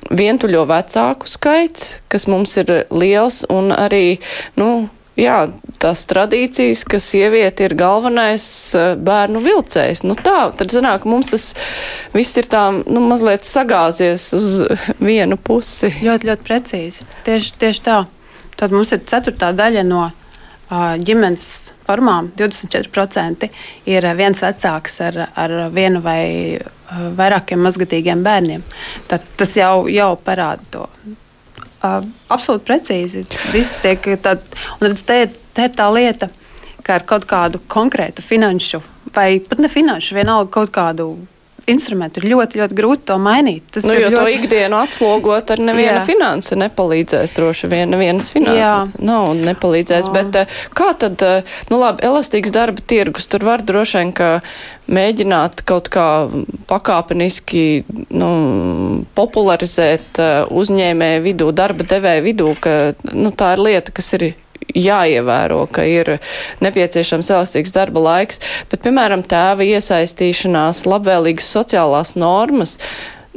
vientuļo 0.09 0.67
vecāku 0.69 1.29
skaits, 1.29 1.97
kas 2.11 2.27
mums 2.29 2.55
ir 2.61 2.85
liels 2.93 3.43
un 3.53 3.73
arī, 3.75 4.19
nu, 4.59 4.87
jā, 5.17 5.37
tās 5.81 6.03
tradīcijas, 6.09 6.83
ka 6.87 6.99
sieviete 7.01 7.67
ir 7.67 7.75
galvenais 7.77 8.45
eh, 8.77 8.93
bērnu 8.95 9.41
vilcējs. 9.45 10.03
Nu 10.07 10.17
tā, 10.17 10.51
tad 10.57 10.73
sanāk, 10.73 11.07
mums 11.09 11.31
tas 11.33 11.49
viss 12.15 12.37
ir 12.39 12.49
tā, 12.51 12.69
nu, 12.85 13.03
mazliet 13.09 13.47
sagāzies 13.47 14.29
uz 14.37 14.61
vienu 14.99 15.39
pusi. 15.39 15.91
Ļoti, 16.05 16.31
ļoti 16.31 16.47
precīzi. 16.47 17.09
Tieši, 17.27 17.57
tieši 17.61 17.83
tā. 17.85 18.03
Tad 18.57 18.73
mums 18.73 18.93
ir 18.95 19.03
ceturtā 19.05 19.51
daļa 19.53 19.83
no 19.85 20.07
ģimenes 20.69 21.47
formām. 21.87 22.31
24% 22.37 23.47
ir 23.87 24.09
viens 24.17 24.41
vecāks 24.43 24.99
ar, 25.05 25.21
ar 25.35 25.55
vienu 25.73 26.01
vai 26.03 26.59
vairākiem 26.89 27.63
mazgatīgiem 27.63 28.23
bērniem. 28.23 28.65
Tad 29.07 29.23
tas 29.39 29.55
jau, 29.57 29.87
jau 29.91 30.11
parāda 30.23 30.67
to 30.71 30.87
absolūti 31.87 32.65
precīzi. 32.67 33.23
Viss 33.53 33.79
tiek 33.83 34.03
tad, 34.23 34.43
un 34.79 34.89
redz, 34.89 35.03
te, 35.07 35.23
te 35.53 35.67
ir 35.69 35.73
tā 35.77 35.87
lieta, 35.93 36.29
ka 36.83 36.97
ar 36.97 37.07
kaut 37.07 37.27
kādu 37.29 37.61
konkrētu 37.71 38.23
finanšu 38.25 38.81
vai 39.15 39.39
pat 39.39 39.61
ne 39.63 39.69
finanšu, 39.71 40.15
vienalga 40.17 40.51
kaut 40.59 40.71
kādu 40.75 41.11
instrumentu 41.67 42.21
ir 42.21 42.29
ļoti, 42.31 42.61
ļoti 42.61 42.77
grūti 42.77 43.05
to 43.09 43.17
mainīt. 43.21 43.65
Tas 43.75 43.85
nu, 43.87 43.95
jo 43.97 44.11
ļoti... 44.11 44.17
to 44.17 44.35
ikdienu 44.37 44.79
atslogot 44.79 45.51
ar 45.53 45.61
nevienu 45.61 45.99
finansi 46.07 46.57
nepalīdzēs 46.59 47.35
droši 47.37 47.69
vien, 47.71 47.91
nevienas 47.91 48.31
finanses 48.33 48.95
nav 49.03 49.31
un 49.33 49.43
nepalīdzēs. 49.47 50.07
Jā. 50.07 50.13
Bet 50.15 50.39
eh, 50.39 50.57
kā 50.77 50.93
tad, 50.99 51.21
eh, 51.25 51.57
nu 51.71 51.81
labi, 51.81 52.03
elastīgs 52.07 52.53
darba 52.55 52.83
tirgus, 52.87 53.27
tur 53.31 53.45
var 53.47 53.65
droši 53.67 54.01
vien, 54.01 54.15
ka 54.15 54.31
mēģināt 54.87 55.65
kaut 55.67 55.91
kā 55.91 56.07
pakāpeniski 56.71 57.65
nu, 58.15 58.31
popularizēt 59.17 60.23
eh, 60.23 60.35
uzņēmēju 60.47 61.23
vidū, 61.27 61.51
darba 61.55 61.87
devēju 61.87 62.27
vidū, 62.31 62.51
ka 62.63 62.77
nu, 63.11 63.33
tā 63.35 63.55
ir 63.57 63.65
lieta, 63.69 63.95
kas 63.95 64.13
ir 64.17 64.29
jāievēro, 64.75 65.65
ka 65.71 65.85
ir 65.87 66.17
nepieciešams 66.63 67.31
elastīgs 67.33 67.73
darba 67.75 68.03
laiks, 68.03 68.41
bet, 68.71 68.81
piemēram, 68.85 69.23
tēva 69.27 69.65
iesaistīšanās, 69.67 70.85
labvēlīgas 70.89 71.49
sociālās 71.57 72.15
normas. 72.19 72.77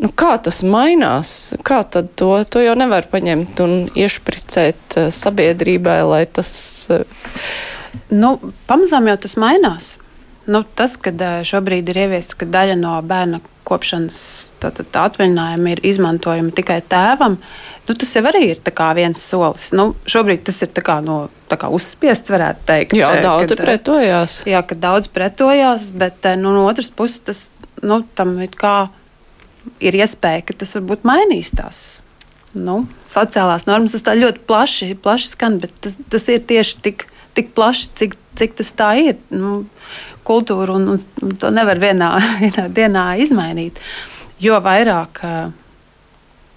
Nu, 0.00 0.08
kā 0.16 0.36
tas 0.40 0.62
mainās? 0.64 1.52
Kā 1.66 1.82
tad 1.84 2.14
to, 2.16 2.32
to 2.48 2.62
jau 2.64 2.76
nevar 2.78 3.08
paņemt 3.10 3.60
un 3.64 3.74
iešpricēt 3.92 4.96
uh, 4.96 5.10
sabiedrībai, 5.12 6.00
lai 6.08 6.22
tas. 6.24 6.52
Uh... 6.88 7.04
Nu, 8.08 8.38
pamazām 8.70 9.10
jau 9.10 9.18
tas 9.20 9.36
mainās. 9.40 9.98
Nu, 10.50 10.62
tas, 10.64 10.96
ka 10.96 11.12
uh, 11.12 11.42
šobrīd 11.46 11.92
ir 11.92 12.06
ieviests, 12.06 12.38
ka 12.38 12.48
daļa 12.48 12.78
no 12.80 12.96
bērna 13.04 13.42
kopšanas 13.68 14.22
atvaļinājuma 14.64 15.76
ir 15.76 15.84
izmantojama 15.92 16.56
tikai 16.56 16.80
tēvam, 16.90 17.36
uh, 17.36 17.69
Nu, 17.90 17.96
tas 17.98 18.12
jau 18.14 18.22
arī 18.30 18.44
ir 18.52 18.58
viens 18.94 19.18
solis. 19.18 19.72
Nu, 19.74 19.88
šobrīd 20.06 20.44
tas 20.46 20.60
ir 20.62 20.70
kā 20.70 21.00
no, 21.02 21.24
kā 21.50 21.66
uzspiests, 21.74 22.30
varētu 22.30 22.62
teikt. 22.68 22.94
Jā, 22.94 23.08
daudz 23.24 23.50
kad, 23.50 23.62
pretojās. 23.64 24.36
Jā, 24.46 24.60
ka 24.62 24.76
daudz 24.78 25.08
pretojās, 25.10 25.88
bet 25.98 26.28
eh, 26.30 26.36
nu, 26.38 26.52
no 26.54 26.68
otras 26.70 26.92
puses 26.94 27.24
tas 27.26 27.40
nu, 27.82 27.98
tam 28.14 28.36
ir, 28.44 28.54
ir 29.82 29.98
iespēja, 29.98 30.44
ka 30.46 30.54
tas 30.62 30.76
varbūt 30.78 31.02
mainīs 31.08 31.50
tās. 31.58 31.80
Nu, 32.54 32.84
sociālās 33.10 33.66
normas 33.66 33.96
tas 33.96 34.06
ļoti 34.22 34.46
plaši, 34.46 34.92
plaši 35.02 35.32
skan, 35.32 35.58
bet 35.58 35.74
tas, 35.82 35.98
tas 36.14 36.28
ir 36.30 36.46
tieši 36.46 36.78
tik, 36.86 37.08
tik 37.34 37.50
plaši, 37.58 37.90
cik, 37.98 38.14
cik 38.38 38.54
tas 38.62 38.70
tā 38.78 38.92
ir. 39.02 39.18
Nu, 39.34 39.64
kultūra 40.30 40.78
un, 40.78 40.92
un, 40.94 41.06
un 41.26 41.34
to 41.42 41.50
nevar 41.50 41.82
vienā, 41.82 42.12
vienā 42.44 42.68
dienā 42.70 43.06
izmainīt. 43.26 43.82
Jo 44.40 44.62
vairāk 44.62 45.24
uh, 45.26 45.50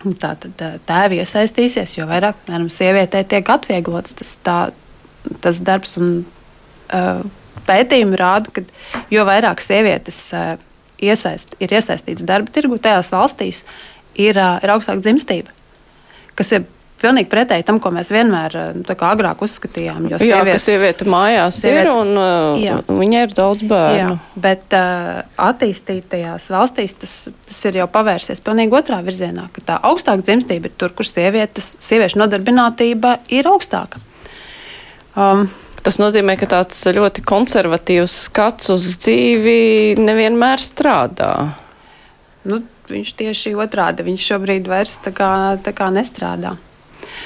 Tātad 0.04 0.60
tēvi 0.88 1.22
iesaistīsies, 1.24 1.94
jo 1.96 2.08
vairāk 2.10 2.42
piemēram, 2.44 2.68
sievietē 2.74 3.22
tiek 3.32 3.48
atvieglots 3.54 4.18
tas, 4.20 4.34
tā, 4.44 4.58
tas 5.44 5.62
darbs. 5.64 5.96
Un, 6.02 6.18
uh, 6.92 7.24
pētījumi 7.68 8.20
rāda, 8.20 8.52
ka 8.52 8.64
jo 9.14 9.24
vairāk 9.28 9.64
sievietes 9.64 10.20
uh, 10.36 10.56
iesaist, 11.04 11.56
ir 11.64 11.74
iesaistītas 11.76 12.26
darba 12.28 12.52
tirgu, 12.54 12.80
tajās 12.82 13.12
valstīs 13.14 13.64
ir, 14.20 14.38
uh, 14.38 14.58
ir 14.64 14.74
augstāka 14.74 15.04
dzimstība. 15.04 15.54
Kas 16.36 16.52
ir 16.56 16.68
pilnīgi 17.04 17.30
pretēji 17.32 17.66
tam, 17.68 17.80
ko 17.84 17.92
mēs 17.94 18.12
vienmēr 18.14 18.56
eh, 18.60 18.70
nu, 18.80 18.98
agrāk 19.10 19.44
uzskatījām. 19.46 20.08
Jo 20.12 20.20
jā, 20.24 20.42
ka 20.48 20.60
sieviete 20.62 21.08
mājās 21.10 21.60
sieviete, 21.62 21.86
ir 21.86 21.92
un 21.92 22.14
uh, 22.18 22.62
jā. 22.62 22.78
viņai 22.88 23.24
ir 23.28 23.36
daudz 23.38 23.66
bērnu. 23.70 24.18
Jā, 24.18 24.42
bet 24.46 24.78
uh, 24.78 25.24
attīstītajās 25.50 26.50
valstīs 26.54 26.96
tas, 27.02 27.18
tas 27.48 27.60
ir 27.70 27.82
jau 27.82 27.90
pavērsies 27.92 28.44
pilnīgi 28.46 28.80
otrā 28.80 29.02
virzienā, 29.06 29.50
ka 29.56 29.66
tā 29.74 29.80
augstāka 29.90 30.26
dzimstība 30.26 30.72
ir 30.72 30.78
tur, 30.80 30.96
kur 30.96 31.08
sievietes, 31.08 31.76
sieviešu 31.84 32.24
nodarbinātība 32.24 33.18
ir 33.34 33.52
augstāka. 33.52 34.02
Um, 35.14 35.50
Tas 35.84 35.98
nozīmē, 36.00 36.38
ka 36.40 36.48
tāds 36.48 36.80
ļoti 36.96 37.26
konservatīvs 37.28 38.14
skats 38.30 38.70
uz 38.72 38.86
dzīvi 39.04 40.00
nevienmēr 40.00 40.64
strādā. 40.64 41.34
Nu, 42.48 42.62
viņš 42.88 43.12
tieši 43.20 43.52
otrādi. 43.60 44.06
Viņš 44.08 44.28
šobrīd 44.32 44.70
vairs 44.72 44.96
tā 45.04 45.12
kā, 45.16 45.32
tā 45.64 45.74
kā 45.76 45.90
nestrādā. 45.94 46.54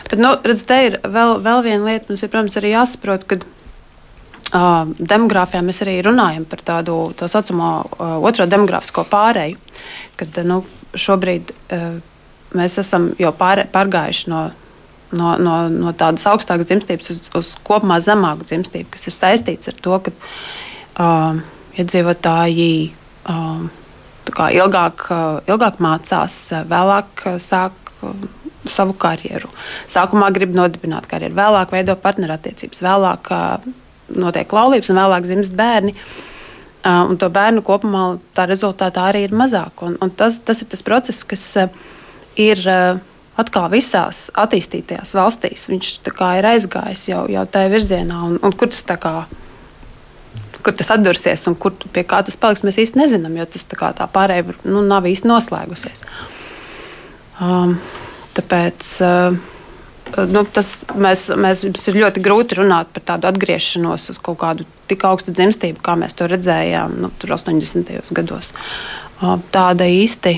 Bet, 0.06 0.20
nu, 0.22 0.34
redz, 0.46 0.64
te 0.70 0.80
ir 0.88 0.98
vēl, 1.04 1.40
vēl 1.46 1.64
viena 1.66 1.84
lieta, 1.90 2.08
mums 2.10 2.24
ir, 2.24 2.32
protams, 2.34 2.58
arī 2.60 2.74
jāsaprot, 2.74 3.26
ka 3.28 3.40
uh, 3.42 4.92
demogrāfijā 4.98 5.64
mēs 5.66 5.82
arī 5.86 5.98
runājam 6.06 6.46
par 6.50 6.64
tādu 6.66 7.00
tā 7.18 7.30
saucamo 7.32 7.72
uh, 7.82 8.14
otro 8.28 8.48
demogrāfisko 8.50 9.08
pārēju. 9.12 9.58
Kad, 10.20 10.40
nu, 10.48 10.62
šobrīd 10.98 11.52
uh, 11.52 11.98
mēs 12.58 12.80
esam 12.82 13.12
jau 13.20 13.34
pār, 13.36 13.66
pārgājuši 13.74 14.32
no, 14.32 14.44
no, 15.12 15.34
no, 15.42 15.58
no 15.72 15.94
tādas 15.98 16.26
augstākas 16.30 16.70
dzimstības 16.70 17.12
uz, 17.14 17.22
uz 17.38 17.52
kopumā 17.68 18.00
zemāku 18.04 18.48
dzimstību, 18.48 18.92
kas 18.94 19.10
ir 19.10 19.18
saistīts 19.18 19.72
ar 19.72 19.82
to, 19.84 20.00
ka 20.06 20.16
uh, 20.16 21.44
iedzīvotāji 21.78 22.72
uh, 23.34 23.68
ilgāk, 24.48 25.08
uh, 25.12 25.40
ilgāk 25.50 25.84
mācās, 25.84 26.40
vēlāk 26.70 27.28
uh, 27.28 27.40
sāk. 27.42 27.96
Uh, 28.02 28.16
savu 28.72 28.96
karjeru. 28.98 29.50
Sākumā 29.92 30.30
grib 30.36 30.56
nodibināt 30.58 31.10
karjeru, 31.10 31.36
vēlāk 31.38 31.74
veido 31.76 31.98
partnerattiecības, 32.02 32.84
vēlāk 32.86 33.32
notiek 34.16 34.54
laulības 34.54 34.92
un 34.92 35.02
vēlāk 35.02 35.28
dzimst 35.28 35.58
bērni. 35.58 35.94
Un 36.88 37.18
to 37.20 37.28
bērnu 37.34 37.64
kopumā 37.68 38.04
tā 38.38 38.46
rezultātā 38.48 39.10
arī 39.10 39.26
ir 39.28 39.36
mazāk. 39.36 39.84
Un, 39.84 39.98
un 40.02 40.14
tas, 40.14 40.40
tas 40.46 40.62
ir 40.64 40.70
tas 40.72 40.86
process, 40.86 41.26
kas 41.28 41.44
ir 42.40 42.62
atkal 43.38 43.68
visās 43.72 44.28
attīstītajās 44.38 45.14
valstīs. 45.18 45.68
Viņš 45.70 45.92
ir 46.40 46.50
aizgājis 46.54 47.08
jau, 47.12 47.26
jau 47.32 47.44
tajā 47.46 47.74
virzienā, 47.74 48.22
un, 48.30 48.40
un 48.42 48.56
kur 48.56 48.72
tas 48.74 48.86
tā 48.88 48.98
kā. 49.02 49.14
Kur 50.66 50.74
tas 50.76 50.90
atdursies 50.92 51.46
un 51.48 51.56
kur, 51.56 51.76
pie 51.94 52.04
kā 52.04 52.20
tas 52.26 52.36
paliks, 52.40 52.64
mēs 52.66 52.80
īsti 52.82 53.00
nezinām, 53.00 53.36
jo 53.40 53.46
tas 53.54 53.64
tā, 53.70 53.92
tā 53.96 54.08
pārējai 54.12 54.58
nu, 54.68 54.82
nav 54.84 55.06
īsti 55.08 55.30
noslēgusies. 55.30 56.02
Um, 57.40 57.78
tāpēc 58.38 58.90
uh, 59.06 59.38
nu, 60.32 60.44
tas, 60.54 60.72
mēs, 60.96 61.28
mēs, 61.36 61.64
mums 61.68 61.90
ir 61.90 62.00
ļoti 62.04 62.24
grūti 62.24 62.60
runāt 62.62 62.92
par 62.96 63.06
tādu 63.12 63.30
atgriešanos 63.32 64.10
uz 64.14 64.22
kaut 64.24 64.40
kādu 64.44 64.68
tik 64.90 65.04
augstu 65.08 65.34
dzimstību, 65.36 65.82
kā 65.84 65.98
mēs 66.00 66.16
to 66.18 66.30
redzējām 66.30 66.98
nu, 67.04 67.12
80. 67.12 67.94
gados. 68.18 68.54
Uh, 69.22 69.38
tāda 69.54 69.90
īsti. 69.90 70.38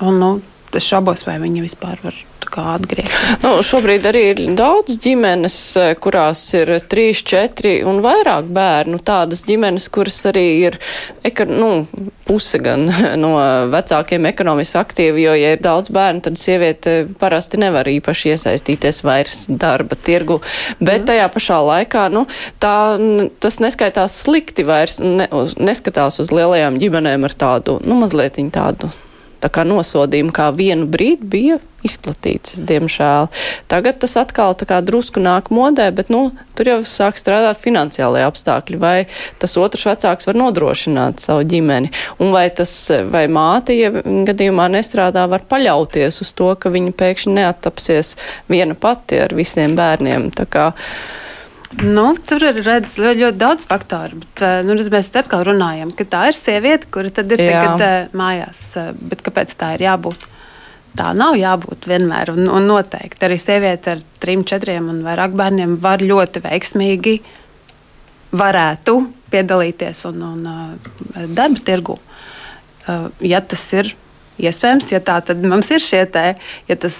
Un, 0.00 0.16
nu, 0.22 0.32
es 0.72 0.86
šaubos, 0.86 1.26
vai 1.28 1.36
viņi 1.42 1.66
vispār 1.66 2.00
var 2.04 2.16
atgriezties. 2.48 3.42
Nu, 3.42 3.56
šobrīd 3.64 4.06
arī 4.08 4.22
ir 4.32 4.40
daudz 4.58 4.96
ģimenes, 5.02 5.56
eh, 5.80 5.94
kurās 6.00 6.42
ir 6.56 6.72
trīs, 6.90 7.22
četri 7.26 7.80
un 7.86 8.00
vairāk 8.04 8.48
bērnu. 8.54 9.00
Tādas 9.04 9.44
ģimenes, 9.48 9.88
kuras 9.92 10.18
arī 10.30 10.46
ir 10.68 10.78
nu, 11.46 11.84
puse 12.26 12.58
gan 12.62 12.86
no 13.24 13.34
vecākiem 13.72 14.26
ekonomiski 14.30 14.78
aktīvi, 14.80 15.26
jo, 15.26 15.34
ja 15.34 15.52
ir 15.56 15.62
daudz 15.64 15.90
bērnu, 15.90 16.24
tad 16.26 16.38
sieviete 16.40 17.08
parasti 17.20 17.60
nevar 17.60 17.88
īpaši 17.90 18.34
iesaistīties 18.34 19.02
vairs 19.04 19.46
darba 19.48 19.96
tirgu. 19.96 20.40
Bet 20.80 21.06
tajā 21.10 21.28
pašā 21.32 21.60
laikā 21.66 22.08
nu, 22.14 22.26
tā, 22.62 22.76
tas 23.42 23.60
neskaitās 23.60 24.16
slikti 24.24 24.64
vairs, 24.68 24.98
ne, 25.02 25.28
neskatās 25.58 26.20
uz 26.22 26.32
lielajām 26.34 26.80
ģimenēm 26.80 27.28
ar 27.28 27.38
tādu, 27.44 27.80
nu, 27.84 28.00
mazliet 28.00 28.38
tādu 28.54 28.90
kā 29.48 29.64
nosodījumi 29.64 30.34
kā 30.36 30.50
vienu 30.52 30.88
brīdi 30.90 31.28
bija 31.32 31.58
izplatīts, 31.86 32.58
diemžēl. 32.68 33.30
Tagad 33.70 34.00
tas 34.02 34.16
atkal 34.20 34.52
kā 34.68 34.80
drusku 34.84 35.22
nāk 35.22 35.48
modē, 35.54 35.88
bet, 35.96 36.10
nu, 36.12 36.30
tur 36.58 36.68
jau 36.68 36.78
sāk 36.84 37.16
strādāt 37.16 37.60
finansiālajie 37.62 38.26
apstākļi, 38.28 38.80
vai 38.80 38.96
tas 39.40 39.56
otrs 39.60 39.86
vecāks 39.88 40.28
var 40.28 40.36
nodrošināt 40.36 41.24
savu 41.24 41.46
ģimeni, 41.48 41.92
un 42.20 42.34
vai 42.34 42.48
tas, 42.52 42.74
vai 43.08 43.24
māte, 43.32 43.76
ja 43.78 43.92
gadījumā 44.04 44.68
nestrādā, 44.74 45.24
var 45.30 45.46
paļauties 45.48 46.20
uz 46.24 46.34
to, 46.36 46.52
ka 46.60 46.72
viņa 46.74 46.92
pēkšņi 47.00 47.38
neattapsies 47.38 48.16
viena 48.52 48.76
pati 48.76 49.22
ar 49.24 49.34
visiem 49.36 49.78
bērniem. 49.78 50.28
Tā 50.36 50.46
kā, 50.50 50.70
Nu, 51.78 52.08
tur 52.26 52.42
ir 52.42 52.56
redzams 52.64 52.96
ļoti, 52.98 53.20
ļoti 53.20 53.38
daudz 53.38 53.66
faktoru. 53.70 54.18
Bet, 54.24 54.42
eh, 54.42 54.62
nu, 54.66 54.74
mēs 54.74 55.10
atkal 55.14 55.44
runājam, 55.46 55.92
ka 55.94 56.04
tā 56.04 56.24
ir 56.28 56.34
sieviete, 56.34 56.88
kura 56.90 57.10
tad 57.14 57.30
ir 57.30 57.38
Jā. 57.38 57.62
tagad, 57.62 57.84
uh, 57.86 58.18
mājās. 58.18 58.62
Eh, 58.76 58.92
bet 58.98 59.22
kāpēc 59.22 59.54
tā 59.54 59.74
ir 59.78 59.86
jābūt? 59.86 60.26
Tā 60.98 61.14
nav 61.14 61.38
jābūt 61.38 61.86
vienmēr. 61.86 62.34
Un, 62.34 62.48
un 62.50 62.66
noteikti 62.66 63.22
arī 63.22 63.38
sieviete 63.38 63.94
ar 63.94 64.02
trim, 64.18 64.42
četriem 64.42 64.88
un 64.90 65.04
vairāk 65.06 65.36
bērniem 65.38 65.78
var 65.78 66.02
ļoti 66.02 66.42
veiksmīgi 66.42 67.20
varētu 68.34 68.96
piedalīties 69.30 70.04
un, 70.10 70.22
un 70.26 71.28
darba 71.34 71.62
tirgu. 71.62 72.00
Ja 73.22 73.38
tas 73.46 73.62
ir 73.78 73.94
iespējams, 74.48 74.92
ja 74.94 75.00
tā 75.04 75.18
tad 75.26 75.42
mums 75.46 75.70
ir 75.74 75.82
šie 75.84 76.04
te, 76.12 76.26
ja 76.68 76.76
tas 76.80 76.96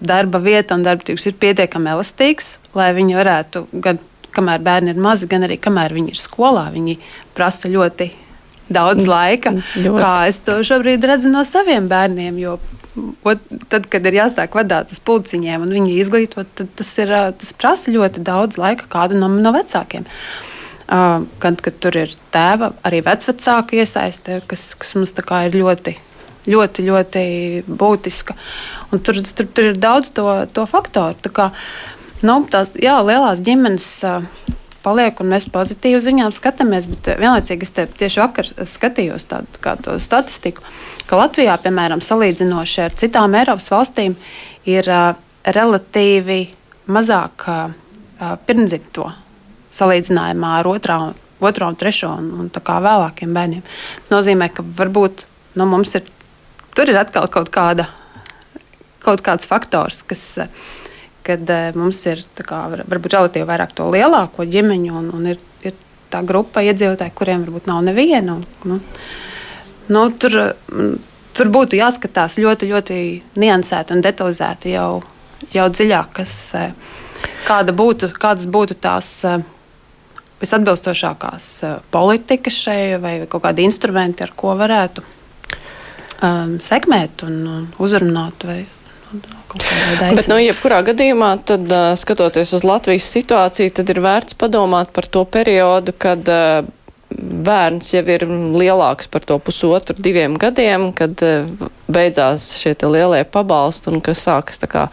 darba 0.00 0.40
vieta 0.42 0.78
un 0.78 0.86
darba 0.86 1.04
tirgus 1.06 1.28
ir 1.28 1.36
pietiekami 1.40 1.92
elastīgs, 1.94 2.56
lai 2.78 2.92
viņi 2.96 3.18
varētu 3.18 3.66
gan 3.84 4.00
kamēr 4.34 4.62
bērni 4.64 4.94
ir 4.94 5.02
mazi, 5.02 5.28
gan 5.30 5.46
arī 5.46 5.58
kamēr 5.60 5.94
viņi 5.96 6.14
ir 6.14 6.20
skolā. 6.20 6.68
Viņi 6.74 6.98
prasa 7.36 7.70
ļoti 7.72 8.10
daudz 8.68 9.06
mm, 9.06 9.10
laika. 9.10 9.54
Ļoti. 9.76 10.02
Kā 10.02 10.14
es 10.28 10.42
to 10.44 10.58
šobrīd 10.66 11.06
redzu 11.08 11.32
no 11.32 11.44
saviem 11.46 11.88
bērniem. 11.90 12.36
Jo 12.40 12.58
ot, 13.26 13.42
tad, 13.70 13.88
kad 13.90 14.06
ir 14.08 14.18
jāsāk 14.20 14.58
vadīt 14.58 14.92
uz 14.94 15.00
pulciņiem 15.04 15.64
un 15.64 15.72
viņi 15.78 15.96
izglītot, 16.02 16.50
tad 16.58 16.70
tas, 16.78 16.92
ir, 17.00 17.14
tas 17.40 17.54
prasa 17.56 17.94
ļoti 17.94 18.24
daudz 18.26 18.60
laika 18.60 18.88
kādu 18.90 19.18
no, 19.20 19.30
no 19.32 19.54
vecākiem. 19.56 20.06
Uh, 20.88 21.26
gan 21.36 21.56
kad 21.60 21.76
tur 21.84 21.98
ir 22.00 22.14
tēva, 22.32 22.70
arī 22.88 23.02
vecvecāku 23.04 23.76
iesaiste, 23.76 24.38
kas, 24.48 24.70
kas 24.80 24.94
mums 24.96 25.12
ir 25.12 25.58
ļoti, 25.60 25.92
ļoti, 26.48 26.88
ļoti 26.88 27.22
būtiska. 27.68 28.36
Un 28.92 29.04
tur, 29.04 29.20
tur, 29.20 29.48
tur 29.52 29.70
ir 29.70 29.78
daudz 29.78 30.10
to, 30.16 30.26
to 30.56 30.64
faktoru. 30.68 31.16
Tā 31.22 31.32
kā, 31.34 31.50
uh, 31.52 31.94
Nu, 32.18 32.40
tās 32.50 32.72
jā, 32.74 32.96
lielās 33.06 33.38
ģimenes 33.46 33.86
paliek, 34.82 35.20
un 35.22 35.30
mēs 35.30 35.46
pozitīvi 35.54 36.00
ziņām 36.02 36.32
skatāmies, 36.34 36.88
bet 36.90 37.12
vienlaicīgi 37.20 37.66
es 37.66 37.74
tieši 38.00 38.22
vakar 38.22 38.50
skatījos 38.66 39.28
tādu 39.30 39.98
statistiku, 40.02 40.64
ka 41.06 41.20
Latvijā, 41.20 41.54
piemēram, 41.62 42.02
salīdzinoši 42.02 42.82
ar 42.88 42.98
citām 42.98 43.36
Eiropas 43.38 43.70
valstīm, 43.70 44.16
ir 44.66 44.90
relatīvi 45.46 46.40
mazāk 46.90 47.46
pirmdzimto 48.48 49.12
salīdzinājumā 49.78 50.54
ar 50.58 50.70
otrā, 50.72 50.98
otro 51.38 51.70
un 51.70 51.78
trešo 51.78 52.10
un, 52.18 52.30
un 52.42 52.50
vēlākiem 52.50 53.34
bērniem. 53.36 53.66
Tas 54.02 54.14
nozīmē, 54.16 54.50
ka 54.50 54.66
varbūt 54.80 55.28
nu, 55.54 55.68
mums 55.70 55.94
ir, 56.00 56.08
tur 56.78 56.92
ir 56.92 57.00
atkal 57.00 57.26
kaut, 57.26 57.48
kāda, 57.50 57.88
kaut 59.02 59.24
kāds 59.26 59.48
faktors, 59.50 60.04
kas 60.06 60.22
kad 61.26 61.50
uh, 61.50 61.74
mums 61.76 61.98
ir 62.06 62.22
kā, 62.38 62.62
varbūt 62.70 63.16
relatīvi 63.16 63.48
vairāk 63.48 63.74
to 63.76 63.88
lielāko 63.92 64.46
ģimeņu, 64.48 64.94
un, 65.00 65.10
un 65.18 65.26
ir, 65.34 65.42
ir 65.66 65.74
tā 66.12 66.22
grupa 66.24 66.62
iedzīvotāji, 66.64 67.16
kuriem 67.18 67.44
varbūt 67.44 67.66
nav 67.68 67.82
neviena. 67.90 68.38
Un, 68.38 68.46
nu, 68.70 68.78
nu, 69.92 70.06
tur, 70.22 70.38
tur 71.36 71.52
būtu 71.52 71.82
jāskatās 71.82 72.38
ļoti, 72.40 72.70
ļoti 72.70 73.02
niansēti 73.42 73.96
un 73.96 74.06
detalizēti 74.06 74.72
jau, 74.78 74.88
jau 75.52 75.68
dziļāk, 75.74 76.14
kas, 76.22 76.34
uh, 76.56 76.96
kāda 77.44 77.76
būtu, 77.76 78.14
kādas 78.16 78.48
būtu 78.48 78.78
tās. 78.80 79.14
Uh, 79.28 79.54
visatbilstošākās 80.38 81.46
politikas 81.90 82.60
šai 82.62 82.82
vai 83.02 83.14
kaut 83.26 83.42
kādi 83.42 83.64
instrumenti, 83.66 84.22
ar 84.22 84.30
ko 84.38 84.52
varētu 84.54 85.02
um, 86.22 86.58
sekmēt 86.62 87.24
un, 87.26 87.38
un 87.46 87.70
uzrunāt 87.82 88.48
vai 88.48 88.64
Bet, 89.08 90.26
nu, 90.28 90.36
jebkurā 90.36 90.82
gadījumā, 90.84 91.30
tad, 91.48 91.70
skatoties 91.96 92.50
uz 92.58 92.64
Latvijas 92.66 93.06
situāciju, 93.08 93.72
tad 93.78 93.88
ir 93.88 94.02
vērts 94.04 94.36
padomāt 94.36 94.90
par 94.92 95.08
to 95.08 95.22
periodu, 95.24 95.94
kad 95.96 96.28
bērns 97.08 97.94
jau 97.94 98.02
ir 98.12 98.26
lielāks 98.28 99.08
par 99.08 99.24
to 99.24 99.38
pusotru, 99.40 99.96
diviem 99.96 100.36
gadiem, 100.40 100.90
kad 100.96 101.22
beidzās 101.88 102.50
šie 102.60 102.74
lielie 102.84 103.22
pabalsti 103.24 103.94
un 103.94 104.02
ka 104.04 104.12
sākas 104.12 104.60
tā 104.60 104.68
kā 104.70 104.84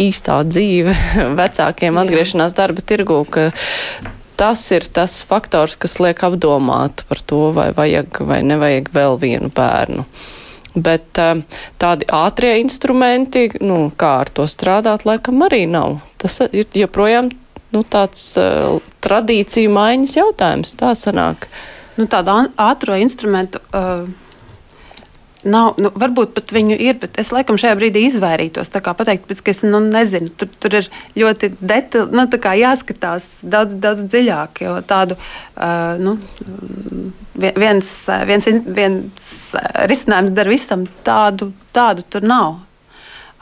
īstā 0.00 0.38
dzīve 0.46 0.94
vecākiem 1.40 1.98
atgriešanās 2.04 2.54
darba 2.54 2.84
tirgū, 2.86 3.24
ka 3.26 3.48
tas 4.38 4.62
ir 4.74 4.86
tas 4.94 5.20
faktors, 5.26 5.74
kas 5.74 5.98
liek 6.02 6.22
apdomāt 6.26 7.04
par 7.10 7.22
to, 7.26 7.48
vai 7.56 7.72
vajag 7.74 8.22
vai 8.26 8.40
nevajag 8.46 8.94
vēl 8.94 9.18
vienu 9.26 9.50
bērnu. 9.54 10.06
Bet 10.74 11.20
eh, 11.22 11.44
tādi 11.78 12.08
ātrie 12.10 12.56
instrumenti, 12.62 13.46
nu, 13.62 13.88
kā 13.96 14.16
ar 14.24 14.32
to 14.34 14.48
strādāt, 14.50 15.06
laikam 15.06 15.46
arī 15.46 15.64
nav. 15.70 16.00
Tas 16.18 16.40
ir 16.50 16.66
joprojām 16.74 17.30
nu, 17.74 17.82
tāds 17.82 18.22
uh, 18.38 18.78
tradīciju 19.04 19.70
maiņas 19.74 20.16
jautājums. 20.16 20.74
Tā 20.78 20.92
sanāk. 20.98 21.48
Nu, 21.98 22.06
tādu 22.10 22.36
ātrā 22.58 23.00
instrumentu 23.02 23.60
uh, 23.74 24.06
Nav, 25.44 25.74
nu, 25.76 25.90
varbūt 26.00 26.32
pat 26.36 26.52
viņu 26.56 26.76
ir, 26.80 26.96
bet 27.02 27.18
es 27.20 27.28
laikam 27.34 27.58
šajā 27.60 27.76
brīdī 27.76 28.06
izvairītos. 28.08 28.70
Tā 28.72 28.80
kā 28.84 28.94
pateikt, 28.96 29.28
ka 29.28 29.52
es 29.52 29.60
nu, 29.66 29.80
nezinu, 29.84 30.32
tur, 30.40 30.48
tur 30.62 30.78
ir 30.80 30.88
ļoti 31.20 31.50
detaļi, 31.60 32.16
nu, 32.16 32.24
jāskatās 32.60 33.28
daudz, 33.52 33.76
daudz 33.80 34.06
dziļāk. 34.08 34.62
Jo 34.64 34.78
tādu 34.88 35.18
uh, 35.18 36.00
nu, 36.00 36.16
viens, 37.36 37.90
viens, 38.30 38.48
viens 38.80 39.32
risinājums 39.92 40.36
der 40.36 40.48
visam, 40.48 40.86
tādu, 41.04 41.52
tādu 41.76 42.06
tur 42.08 42.24
nav. 42.24 42.62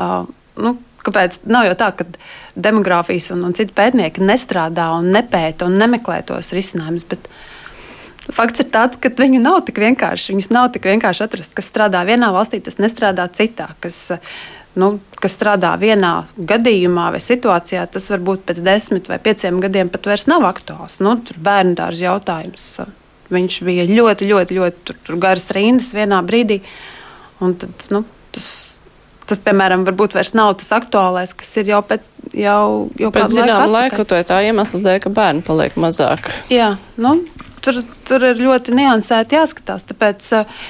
Uh, 0.00 0.26
nu, 0.58 0.76
kāpēc? 1.06 1.42
Nav 1.50 1.68
jau 1.70 1.78
tā, 1.78 1.92
ka 1.98 2.08
demogrāfijas 2.54 3.30
un, 3.36 3.46
un 3.46 3.54
citi 3.56 3.74
pētnieki 3.76 4.26
nestrādā 4.26 4.90
un 4.98 5.10
nepēta 5.14 5.70
un 5.70 5.78
nemeklē 5.80 6.22
tos 6.28 6.52
risinājumus. 6.56 7.06
Bet, 7.10 7.30
Fakts 8.30 8.62
ir 8.62 8.68
tāds, 8.70 8.98
ka 9.02 9.10
viņu 9.18 9.40
nav 9.42 9.64
tik 9.66 9.80
vienkārši. 9.82 10.30
Viņus 10.34 10.50
nav 10.54 10.70
tik 10.74 10.86
vienkārši 10.86 11.24
atrast, 11.24 11.54
kas 11.56 11.70
strādā 11.72 12.04
vienā 12.06 12.30
valstī, 12.34 12.60
tas 12.62 12.78
nestrādā 12.78 13.26
citā. 13.34 13.72
Kas, 13.82 13.98
nu, 14.78 14.94
kas 15.18 15.34
strādā 15.38 15.72
vienā 15.80 16.12
gadījumā 16.38 17.08
vai 17.16 17.22
situācijā, 17.22 17.88
tas 17.90 18.06
varbūt 18.12 18.44
pēc 18.46 18.62
desmit 18.62 19.10
vai 19.10 19.18
pieciem 19.22 19.58
gadiem 19.64 19.90
pat 19.90 20.06
vairs 20.12 20.28
nav 20.30 20.46
aktuāls. 20.46 21.00
Nu, 21.02 21.16
tur 21.18 21.40
bērnu 21.42 21.74
dārza 21.80 22.06
jautājums. 22.12 22.68
Viņš 23.32 23.58
bija 23.66 23.88
ļoti, 23.90 24.28
ļoti, 24.30 24.60
ļoti 24.60 24.86
tur, 24.86 25.02
tur 25.08 25.18
garas 25.20 25.48
rindas 25.56 25.90
vienā 25.96 26.22
brīdī. 26.26 26.60
Tad, 27.42 27.88
nu, 27.90 28.04
tas, 28.30 28.48
tas, 29.26 29.40
piemēram, 29.42 29.82
varbūt 29.88 30.14
vairs 30.14 30.34
nav 30.38 30.54
tas 30.60 30.70
aktuālais, 30.76 31.34
kas 31.34 31.50
ir 31.58 31.72
jau 31.72 31.82
pēc, 31.86 32.06
jau, 32.38 32.66
jau 33.02 33.10
pēc 33.14 33.34
zināmā 33.34 33.66
laika, 33.66 34.04
to 34.06 34.20
tā 34.28 34.42
iemesla 34.46 34.82
dēļ, 34.84 34.98
ka 35.02 35.10
bērni 35.16 35.42
paliek 35.46 35.74
mazāk. 35.80 36.30
Jā, 36.52 36.76
nu, 37.02 37.16
tur, 37.64 37.82
tur 38.08 38.26
ir 38.30 38.40
ļoti 38.42 38.74
niansēti 38.76 39.38
jāskatās. 39.38 39.86
Tāpēc 39.88 40.30
uh, 40.38 40.62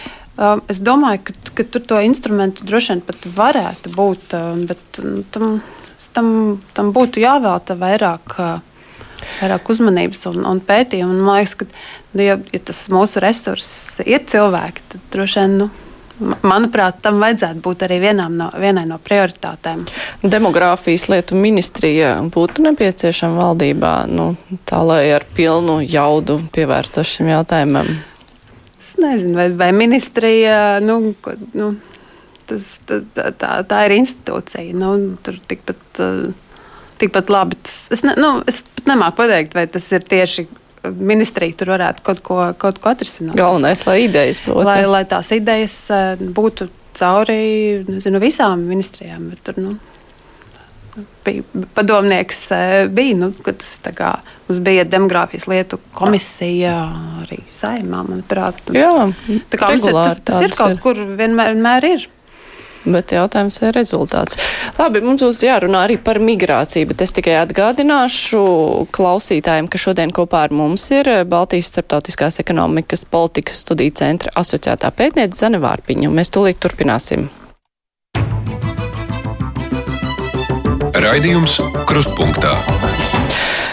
es 0.72 0.82
domāju, 0.84 1.24
ka, 1.28 1.36
ka 1.60 1.68
tur 1.74 1.86
to 1.92 2.00
instrumentu 2.04 2.66
droši 2.68 2.94
vien 2.94 3.04
pat 3.06 3.28
varētu 3.38 3.94
būt, 3.96 4.36
uh, 4.38 4.52
bet 4.68 5.02
nu, 5.04 5.22
tam, 5.34 5.56
tam, 6.16 6.28
tam 6.76 6.92
būtu 6.96 7.24
jāvēlta 7.24 7.78
vairāk. 7.80 8.38
Vairāk 9.38 9.68
uzmanības 9.70 10.24
un, 10.32 10.40
un 10.50 10.58
pētījumu. 10.66 11.20
Man 11.22 11.36
liekas, 11.38 11.52
ka, 11.60 11.66
nu, 12.16 12.24
ja, 12.24 12.34
ja 12.50 12.60
tas 12.66 12.80
mūsu 12.90 13.22
resurss 13.22 14.00
ir 14.02 14.24
cilvēki, 14.26 14.82
tad 14.90 15.04
droši 15.14 15.38
vien 15.38 15.54
nu, 15.60 15.68
Manuprāt, 16.42 17.00
tam 17.04 17.20
vajadzētu 17.22 17.62
būt 17.64 17.84
arī 17.86 17.98
no, 18.14 18.48
vienai 18.58 18.84
no 18.88 18.98
prioritātēm. 19.02 19.84
Demogrāfijas 20.22 21.08
lietu 21.12 21.38
ministrija 21.38 22.14
būtu 22.32 22.64
nepieciešama 22.66 23.40
valdībā, 23.42 23.94
nu, 24.10 24.32
tā 24.68 24.82
lai 24.86 25.04
ar 25.16 25.26
pilnu 25.36 25.80
jaudu 25.82 26.40
pievērstos 26.54 27.16
šim 27.16 27.32
jautājumam. 27.32 27.90
Es 28.82 28.96
nezinu, 29.00 29.36
vai, 29.38 29.48
vai 29.56 29.70
ministrija, 29.76 30.80
nu, 30.82 31.14
nu, 31.54 31.68
tas, 32.50 32.68
tā, 32.86 33.30
tā, 33.38 33.52
tā 33.68 33.84
ir 33.86 33.96
institūcija. 34.00 34.74
Nu, 34.78 34.94
tur 35.22 35.38
tikpat, 35.48 36.02
tikpat 37.02 37.30
labi. 37.32 37.58
Tas, 37.62 37.86
es, 37.94 38.02
ne, 38.06 38.16
nu, 38.18 38.34
es 38.50 38.62
pat 38.82 38.90
nemāku 38.90 39.22
pateikt, 39.22 39.54
vai 39.54 39.66
tas 39.70 39.86
ir 39.94 40.04
tieši 40.08 40.46
ministrija 40.90 41.56
tur 41.58 41.72
varētu 41.76 42.04
kaut 42.06 42.20
ko, 42.26 42.38
kaut 42.58 42.80
ko 42.82 42.92
atrisināt. 42.92 43.36
Galvenais, 43.38 43.84
lai 43.86 44.02
idejas 44.06 44.42
būtu. 44.44 44.64
Lai, 44.66 44.82
lai 44.88 45.04
tās 45.08 45.30
idejas 45.34 45.76
eh, 45.94 46.22
būtu 46.38 46.68
cauri 46.98 47.42
nezinu, 47.88 48.20
visām 48.22 48.64
ministrijām. 48.68 49.28
Bet 49.32 49.44
tur, 49.46 49.60
nu, 49.62 49.76
bija, 51.26 51.44
padomnieks 51.76 52.40
eh, 52.56 52.72
bija, 52.92 53.18
nu, 53.20 53.30
tas 53.46 53.76
kā, 53.96 54.14
mums 54.48 54.62
bija 54.64 54.86
demogrāfijas 54.88 55.46
lietu 55.50 55.78
komisija 55.96 56.74
arī 57.22 57.42
saimā, 57.52 58.02
manuprāt. 58.08 58.64
Jā, 58.74 59.12
tā 59.52 59.60
kā 59.60 59.70
tas, 59.76 59.86
tas, 59.86 60.18
tas 60.26 60.48
ir 60.48 60.58
kaut 60.58 60.76
ir. 60.76 60.82
kur 60.82 60.98
vienmēr, 60.98 61.54
vienmēr 61.54 61.88
ir. 61.92 62.10
Bet 62.84 63.12
jautājums 63.14 63.60
ir 63.62 63.74
rezultāts. 63.76 64.38
Labi, 64.78 65.02
mums 65.04 65.22
būs 65.22 65.38
jārunā 65.44 65.84
arī 65.86 65.98
par 66.02 66.18
migrāciju, 66.22 66.88
bet 66.90 67.04
es 67.04 67.14
tikai 67.14 67.36
atgādināšu 67.44 68.42
klausītājiem, 68.94 69.68
ka 69.70 69.78
šodien 69.78 70.10
kopā 70.14 70.46
ar 70.48 70.56
mums 70.56 70.88
ir 70.90 71.10
Baltijas 71.30 71.70
starptautiskās 71.70 72.40
ekonomikas 72.42 73.06
politikas 73.06 73.62
studiju 73.62 73.94
centra 74.02 74.34
asociētā 74.42 74.90
pētniece 74.98 75.38
Zane 75.44 75.62
Vārpiņa. 75.62 76.10
Mēs 76.10 76.34
tūlīt 76.34 76.58
turpināsim. 76.62 77.30
Raidījums 81.02 81.60
Krustpunktā. 81.88 82.71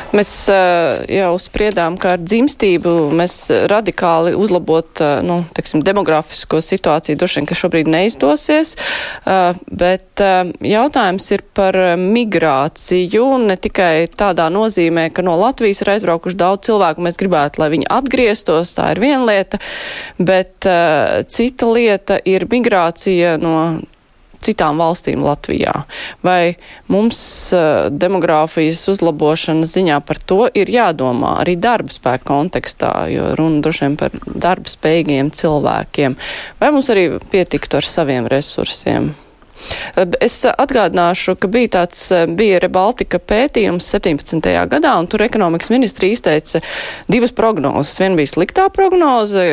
Mēs 0.10 0.30
uh, 0.50 1.04
jau 1.06 1.34
spriedām, 1.38 1.94
ka 2.02 2.16
ar 2.16 2.22
dzimstību 2.24 2.94
mēs 3.14 3.36
radikāli 3.70 4.34
uzlabot 4.34 5.02
uh, 5.06 5.20
nu, 5.26 5.44
teksim, 5.54 5.84
demografisko 5.86 6.62
situāciju. 6.66 7.20
Droši 7.20 7.40
vien, 7.40 7.50
ka 7.50 7.58
šobrīd 7.60 7.92
neizdosies, 7.94 8.74
uh, 8.76 9.54
bet 9.70 10.20
jautājums 10.20 11.30
ir 11.32 11.44
par 11.56 11.78
migrāciju. 12.00 13.28
Ne 13.46 13.56
tikai 13.62 14.10
tādā 14.12 14.50
nozīmē, 14.52 15.06
ka 15.16 15.24
no 15.24 15.38
Latvijas 15.40 15.80
ir 15.84 15.94
aizbraukuši 15.94 16.40
daudz 16.40 16.68
cilvēku, 16.68 17.06
mēs 17.06 17.20
gribētu, 17.22 17.62
lai 17.62 17.70
viņi 17.72 17.88
atgrieztos, 17.94 18.74
tā 18.76 18.90
ir 18.92 19.00
viena 19.00 19.22
lieta, 19.30 19.62
bet 20.20 20.68
cita 21.32 21.70
lieta 21.72 22.20
ir 22.28 22.50
migrācija 22.52 23.38
no 23.40 23.56
citām 24.44 24.82
valstīm 24.82 25.24
Latvijā. 25.26 25.86
Vai 26.26 26.56
mums 26.92 27.20
uh, 27.56 27.88
demogrāfijas 27.92 28.82
uzlabošanas 28.94 29.76
ziņā 29.76 30.02
par 30.08 30.22
to 30.26 30.42
ir 30.54 30.72
jādomā 30.74 31.38
arī 31.44 31.58
darba 31.60 31.94
spēka 31.94 32.28
kontekstā, 32.32 32.94
jo 33.14 33.34
runa 33.40 33.64
droši 33.66 33.86
vien 33.86 33.98
par 34.00 34.20
darba 34.26 34.72
spējīgiem 34.72 35.34
cilvēkiem. 35.36 36.20
Vai 36.62 36.76
mums 36.76 36.92
arī 36.94 37.10
pietiktu 37.32 37.82
ar 37.82 37.88
saviem 37.88 38.30
resursiem? 38.32 39.14
Es 40.22 40.38
atgādināšu, 40.50 41.36
ka 41.40 41.50
bija 41.52 41.74
tāds, 41.80 42.02
bija 42.38 42.60
Rebaltika 42.64 43.20
pētījums 43.20 43.88
17. 43.92 44.50
gadā, 44.72 44.94
un 45.00 45.10
tur 45.12 45.24
ekonomikas 45.26 45.72
ministri 45.74 46.12
izteica 46.16 46.62
divas 47.12 47.34
prognozes. 47.36 47.98
Viena 48.00 48.20
bija 48.20 48.34
sliktā 48.34 48.70
prognoze, 48.74 49.44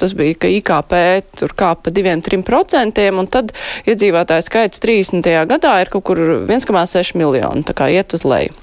tas 0.00 0.14
bija, 0.16 0.38
ka 0.40 0.50
IKP 0.50 0.96
tur 1.40 1.54
kāp 1.56 1.84
pa 1.84 1.94
2-3%, 1.94 3.06
un 3.20 3.30
tad 3.30 3.54
iedzīvotāju 3.90 4.46
skaits 4.46 4.82
30. 4.82 5.30
gadā 5.50 5.76
ir 5.82 5.92
kaut 5.92 6.08
kur 6.08 6.24
1,6 6.46 7.16
miljonu, 7.20 7.64
tā 7.66 7.76
kā 7.76 7.90
iet 7.92 8.16
uz 8.16 8.26
leju. 8.26 8.56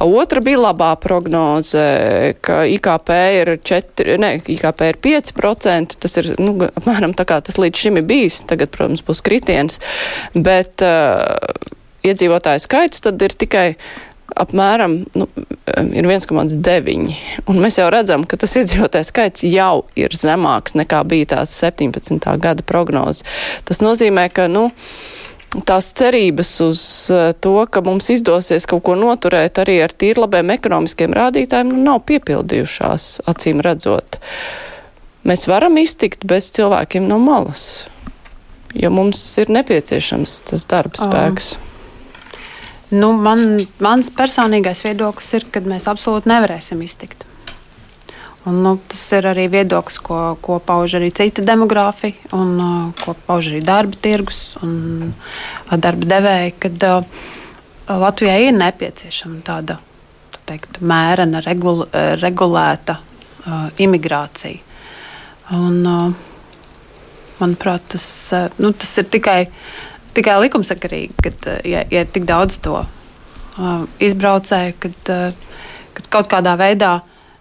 Otra 0.00 0.40
bija 0.40 0.60
labā 0.60 0.94
prognoze, 1.00 1.82
ka 2.44 2.62
IKP 2.70 3.10
ir 3.40 3.52
4, 3.66 4.16
ne, 4.22 4.30
IKP 4.40 4.84
ir 4.88 4.98
5%, 5.04 5.98
tas 6.00 6.16
ir, 6.20 6.30
nu, 6.40 6.54
apmēram 6.70 7.12
tā 7.18 7.26
kā 7.28 7.40
tas 7.44 7.58
līdz 7.60 7.84
šim 7.84 8.00
ir 8.00 8.06
bijis, 8.08 8.40
tagad, 8.48 8.72
protams, 8.72 9.04
būs 9.04 9.20
kritiens, 9.26 9.80
bet 10.34 10.84
uh, 10.86 11.50
iedzīvotāju 12.06 12.62
skaits 12.62 13.04
tad 13.04 13.22
ir 13.22 13.34
tikai 13.36 13.66
apmēram 14.40 14.96
nu, 15.18 15.26
ir 15.66 16.06
1,9. 16.06 17.14
Un 17.50 17.62
mēs 17.62 17.78
jau 17.80 17.88
redzam, 17.92 18.24
ka 18.28 18.38
tas 18.40 18.54
iedzīvotāju 18.60 19.08
skaits 19.08 19.46
jau 19.46 19.84
ir 19.98 20.14
zemāks 20.16 20.76
nekā 20.78 21.02
bija 21.08 21.34
tās 21.36 21.54
17. 21.62 22.20
gada 22.42 22.66
prognoze. 22.66 23.26
Tas 23.68 23.82
nozīmē, 23.82 24.28
ka, 24.34 24.46
nu, 24.52 24.70
tās 25.66 25.90
cerības 25.98 26.54
uz 26.64 26.82
eh, 27.14 27.30
to, 27.42 27.56
ka 27.66 27.82
mums 27.86 28.10
izdosies 28.14 28.68
kaut 28.70 28.84
ko 28.86 28.96
noturēt 28.98 29.62
arī 29.62 29.80
ar 29.84 29.94
tīrlabiem 29.94 30.54
ekonomiskiem 30.56 31.14
rādītājiem, 31.16 31.72
nu, 31.74 31.84
nav 31.90 32.04
piepildījušās, 32.10 33.12
acīm 33.30 33.62
redzot. 33.66 34.20
Mēs 35.26 35.44
varam 35.50 35.76
iztikt 35.76 36.24
bez 36.24 36.48
cilvēkiem 36.56 37.04
no 37.10 37.18
malas, 37.20 37.84
jo 38.74 38.90
mums 38.94 39.22
ir 39.42 39.50
nepieciešams 39.52 40.36
tas 40.50 40.64
darba 40.70 41.00
spēks. 41.00 41.54
Um. 41.56 41.66
Nu, 42.90 43.12
man, 43.14 43.60
mans 43.78 44.10
personīgais 44.10 44.82
viedoklis 44.82 45.28
ir, 45.38 45.44
ka 45.52 45.62
mēs 45.62 45.86
absolūti 45.90 46.30
nevarēsim 46.30 46.80
iztikt. 46.82 47.22
Un, 48.48 48.62
nu, 48.64 48.72
tas 48.90 49.02
ir 49.14 49.28
arī 49.30 49.44
viedoklis, 49.52 50.00
ko, 50.02 50.18
ko 50.42 50.56
pauž 50.64 50.96
arī 50.98 51.10
citi 51.14 51.44
demografi 51.44 52.14
un 52.34 52.54
uh, 52.56 52.70
ko 52.98 53.14
pauž 53.26 53.50
arī 53.52 53.60
darba 53.62 54.00
tirgus 54.00 54.56
un 54.64 55.12
uh, 55.12 55.76
darba 55.76 56.08
devēji, 56.14 56.56
kad 56.64 56.88
uh, 56.88 57.28
Latvijai 58.00 58.48
ir 58.48 58.56
nepieciešama 58.56 59.42
tāda 59.46 59.76
tā 60.32 60.42
teikt, 60.52 60.80
mērena, 60.80 61.42
regul, 61.44 61.84
regulēta 62.22 62.96
uh, 62.96 63.68
imigrācija. 63.82 64.66
Un, 65.58 65.78
uh, 65.84 66.29
manuprāt, 67.40 67.84
tas, 67.94 68.06
uh, 68.36 68.48
nu, 68.62 68.72
tas 68.72 68.92
ir 69.02 69.08
tikai, 69.12 69.38
tikai 70.16 70.38
likumsakarīgi, 70.46 71.16
kad 71.24 71.48
uh, 71.50 71.60
ja, 71.68 71.84
ja 71.90 72.04
ir 72.04 72.12
tik 72.14 72.28
daudz 72.28 72.60
to 72.64 72.80
uh, 72.80 73.86
izbraucēju, 74.02 74.76
kad, 74.82 75.14
kad 75.96 76.12
kaut 76.12 76.30
kādā 76.32 76.56
veidā. 76.60 76.98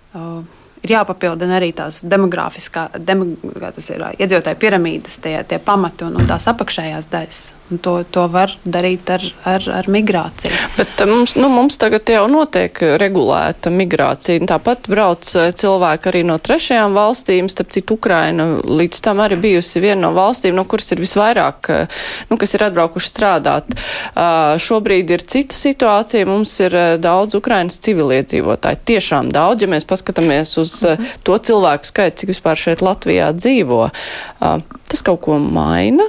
Uh, 0.09 0.41
ir 0.83 0.95
jāpapildina 0.95 1.57
arī 1.59 1.71
tās 1.75 2.01
demogrāfiskā, 2.07 2.87
dem, 3.03 3.25
tas 3.59 3.89
ir 3.91 4.03
iedzīvotāju 4.15 4.59
piramīdas, 4.61 5.19
tie, 5.23 5.37
tie 5.47 5.59
pamati 5.63 6.07
un, 6.07 6.19
un 6.19 6.29
tās 6.29 6.47
apakšējās 6.51 7.09
daļas. 7.11 7.41
Un 7.69 7.77
to, 7.85 7.99
to 8.09 8.23
var 8.33 8.49
darīt 8.65 9.09
ar, 9.13 9.23
ar, 9.45 9.65
ar 9.81 9.89
migrāciju. 9.93 10.53
Bet 10.77 11.03
eh, 11.03 11.09
mums, 11.09 11.35
nu, 11.37 11.51
mums 11.53 11.77
tagad 11.81 12.09
jau 12.09 12.23
notiek 12.31 12.79
regulēta 13.01 13.69
migrācija. 13.73 14.41
Tāpat 14.49 14.89
brauc 14.89 15.29
eh, 15.37 15.51
cilvēki 15.53 16.09
arī 16.09 16.23
no 16.25 16.39
trešajām 16.41 16.97
valstīm, 16.97 17.49
starp 17.51 17.69
citu 17.75 17.99
Ukraina 17.99 18.47
līdz 18.65 19.03
tam 19.05 19.21
arī 19.21 19.37
bijusi 19.43 19.83
viena 19.83 20.07
no 20.07 20.13
valstīm, 20.17 20.57
no 20.57 20.65
kuras 20.69 20.89
ir 20.95 21.03
visvairāk, 21.03 21.69
eh, 21.75 22.01
nu, 22.31 22.39
kas 22.41 22.57
ir 22.57 22.65
atbraukuši 22.69 23.09
strādāt. 23.09 23.69
Uh, 23.69 24.55
šobrīd 24.61 25.11
ir 25.13 25.23
cita 25.29 25.55
situācija, 25.55 26.27
mums 26.29 26.51
ir 26.63 26.73
daudz 27.01 27.37
Ukrainas 27.37 27.79
civiliedzīvotāji. 27.85 28.81
Tiešām 28.93 29.29
daudz, 29.33 29.65
ja 29.65 29.69
mēs 29.71 29.85
paskatāmies 29.89 30.55
uz 30.61 30.78
to 31.27 31.37
cilvēku 31.49 31.89
skaitu, 31.89 32.21
cik 32.21 32.33
vispār 32.33 32.59
šeit 32.59 32.83
Latvijā 32.85 33.31
dzīvo. 33.35 33.81
Uh, 33.89 34.63
tas 34.89 35.03
kaut 35.05 35.21
ko 35.25 35.39
maina? 35.41 36.05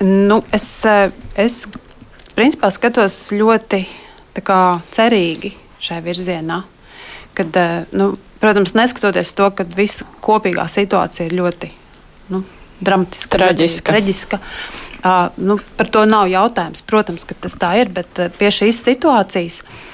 Nu, 0.00 0.40
es, 0.52 0.66
eh, 0.88 1.10
es 1.36 1.66
principā 2.36 2.70
skatos 2.72 3.16
ļoti 3.36 3.84
kā, 4.40 4.80
cerīgi 4.94 5.52
šajā 5.82 6.02
virzienā. 6.04 6.62
Kad, 7.36 7.56
nu, 7.92 8.14
Protams, 8.40 8.72
neskatoties 8.72 9.34
to, 9.36 9.50
ka 9.52 9.66
visa 9.76 10.06
kopīgā 10.24 10.64
situācija 10.72 11.26
ir 11.28 11.34
ļoti 11.36 11.68
nu, 12.32 12.40
dramatiska, 12.80 13.36
Traģiska. 13.36 13.92
traģiska. 13.92 14.38
Uh, 15.00 15.28
nu, 15.36 15.58
par 15.76 15.90
to 15.92 16.06
nav 16.08 16.28
jautājums. 16.32 16.80
Protams, 16.88 17.26
ka 17.28 17.36
tas 17.36 17.58
tā 17.60 17.74
ir, 17.82 17.92
bet 17.92 18.22
pie 18.40 18.48
šīs 18.52 18.80
situācijas 18.86 19.60
uh, 19.60 19.89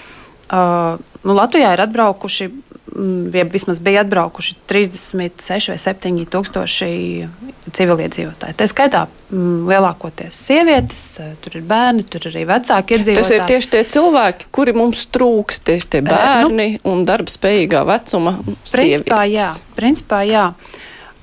nu, 0.52 1.34
Latvijā 1.34 1.72
ir 1.74 1.80
atbraukuši, 1.82 2.46
mm, 2.94 3.34
jeb 3.34 3.52
vismaz 3.52 3.80
bija 3.82 4.04
atbraukuši 4.04 4.54
36 4.70 5.72
vai 5.72 5.78
7 5.82 6.24
tūkstoši 6.30 6.90
civiliedzīvotāji. 7.76 8.54
Tā 8.60 8.68
skaitā 8.70 9.02
mm, 9.30 9.66
lielākoties 9.66 10.38
sievietes, 10.46 11.02
uh, 11.22 11.32
tur 11.42 11.58
ir 11.58 11.64
bērni, 11.66 12.04
tur 12.06 12.28
ir 12.28 12.30
arī 12.36 12.44
vecāki 12.46 12.94
Tas 12.94 13.02
iedzīvotāji. 13.02 13.40
ir 13.40 13.48
tieši 13.50 13.70
tie 13.74 13.82
cilvēki, 13.96 14.48
kuri 14.54 14.74
mums 14.76 15.06
trūkst, 15.12 15.64
tieši 15.66 15.90
tie 15.96 16.02
bērni 16.06 16.68
nu, 16.76 16.80
un 16.92 17.02
darba 17.08 17.32
spējīgā 17.32 17.82
vecuma 17.88 18.36
Principā, 18.70 19.24
sievietes. 19.26 19.34
jā. 19.34 19.50
Principā, 19.78 20.22
jā. 20.28 20.46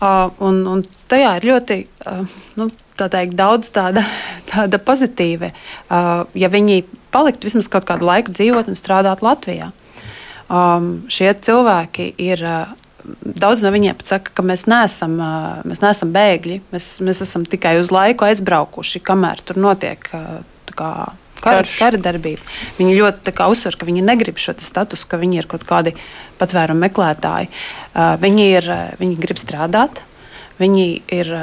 Uh, 0.04 0.28
un, 0.44 0.66
un 0.68 0.84
tajā 1.08 1.38
ir 1.40 1.48
ļoti 1.48 1.80
uh, 2.12 2.26
nu, 2.60 2.68
tā 3.00 3.08
teikt, 3.14 3.38
daudz 3.40 3.72
tāda, 3.74 4.04
tāda 4.52 4.82
pozitīva. 4.84 5.54
Uh, 5.88 6.26
ja 6.36 6.52
viņi 6.52 6.84
paliktu 7.14 7.50
vismaz 7.50 7.70
kaut 7.72 7.88
kādu 7.90 8.08
laiku 8.10 8.34
dzīvot 8.36 8.70
un 8.72 8.78
strādāt 8.78 9.24
Latvijā, 9.26 9.72
um, 10.50 10.96
šie 11.12 11.34
cilvēki 11.34 12.14
ir. 12.22 12.48
Uh, 12.48 12.80
Daudz 13.04 13.60
no 13.60 13.68
viņiem 13.68 13.98
pat 14.00 14.08
saka, 14.14 14.32
ka 14.32 14.44
mēs 14.48 14.62
neesam, 14.72 15.18
uh, 15.20 15.58
mēs 15.68 15.82
neesam 15.84 16.14
bēgļi. 16.16 16.62
Mēs, 16.72 16.86
mēs 17.04 17.20
esam 17.26 17.44
tikai 17.44 17.74
uz 17.82 17.90
laiku 17.92 18.24
aizbraukuši, 18.30 19.02
kamēr 19.04 19.42
tur 19.44 19.60
notiek 19.60 20.08
uh, 20.16 20.38
tā 20.70 20.78
kā 20.80 20.92
kara, 21.44 21.66
kara 21.68 22.00
darbība. 22.00 22.48
Viņi 22.78 22.96
ļoti 23.02 23.34
uzsver, 23.44 23.76
ka 23.76 23.90
viņi 23.90 24.06
negrib 24.08 24.40
šo 24.40 24.56
statusu, 24.64 25.10
ka 25.12 25.20
viņi 25.20 25.42
ir 25.42 25.50
kaut 25.52 25.68
kādi 25.68 25.98
patvērumu 26.40 26.86
meklētāji. 26.86 27.52
Uh, 27.92 28.16
viņi, 28.24 28.48
ir, 28.62 28.72
viņi 29.04 29.20
grib 29.20 29.42
strādāt, 29.42 30.00
viņi 30.64 30.88
ir 31.20 31.36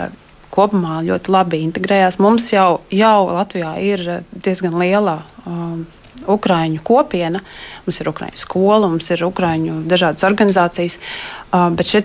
kopumā 0.61 1.01
ļoti 1.09 1.33
labi 1.33 1.63
integrējās. 1.67 2.21
Mums 2.23 2.51
jau, 2.53 2.83
jau 2.93 3.17
Latvijā 3.33 3.73
ir 3.85 4.05
uh, 4.07 4.21
diezgan 4.45 4.79
liela. 4.81 5.23
Um, 5.47 5.89
Ukrāņu 6.31 6.83
kopiena, 6.85 7.39
mums 7.87 7.97
ir 8.03 8.11
ukrāņu 8.11 8.37
skola, 8.37 8.91
mums 8.93 9.07
ir 9.09 9.23
ukrāņu 9.25 9.79
dažādas 9.89 10.27
organizācijas, 10.29 10.99
uh, 11.01 11.71
bet 11.73 11.89
šie 11.89 12.03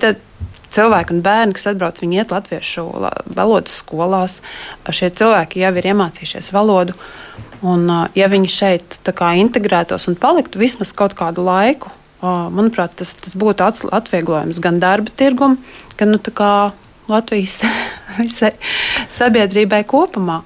cilvēki 0.75 1.15
un 1.15 1.23
bērni, 1.25 1.55
kas 1.55 1.69
atbrauc, 1.71 1.99
viņi 2.03 2.21
iet 2.21 2.33
latviešu 2.33 2.85
la- 3.03 3.13
valodas 3.37 3.75
skolās. 3.81 4.39
Šie 4.89 5.11
cilvēki 5.11 5.63
jau 5.63 5.73
ir 5.75 5.89
iemācījušies 5.91 6.51
valodu. 6.55 6.95
Un, 7.65 7.89
uh, 7.89 8.07
ja 8.15 8.29
viņi 8.31 8.51
šeit 8.51 8.99
integrētos 9.05 10.07
un 10.07 10.15
paliktu 10.15 10.59
vismaz 10.59 10.93
kaut 10.93 11.15
kādu 11.17 11.45
laiku, 11.45 11.91
uh, 12.21 12.47
manuprāt, 12.51 12.95
tas, 12.95 13.15
tas 13.15 13.35
būtu 13.35 13.91
atvieglojums 13.91 14.59
gan 14.59 14.79
darba 14.79 15.11
tirgum, 15.15 15.57
gan 15.97 16.11
nu, 16.11 16.19
Latvijas 17.11 17.59
visai 18.19 18.53
sabiedrībai 19.13 19.83
kopumā. 19.89 20.41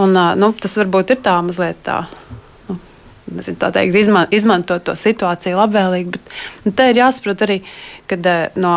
Un, 0.00 0.16
uh, 0.16 0.32
nu, 0.38 0.52
tas 0.56 0.78
varbūt 0.80 1.14
ir 1.14 1.20
tā 1.24 1.36
mazliet 1.44 1.82
tā. 1.84 2.02
nu, 2.68 2.78
nezinu, 3.36 3.60
tā 3.60 3.72
teikt, 3.74 3.98
izman, 4.00 4.30
izmantot 4.32 4.84
to 4.88 4.96
situāciju 4.96 5.60
labvēlīgi. 5.60 6.16
Bet 6.16 6.34
nu, 6.64 6.74
te 6.76 6.88
ir 6.90 7.02
jāsaprot 7.02 7.44
arī, 7.44 7.60
ka 8.08 8.18
no, 8.56 8.74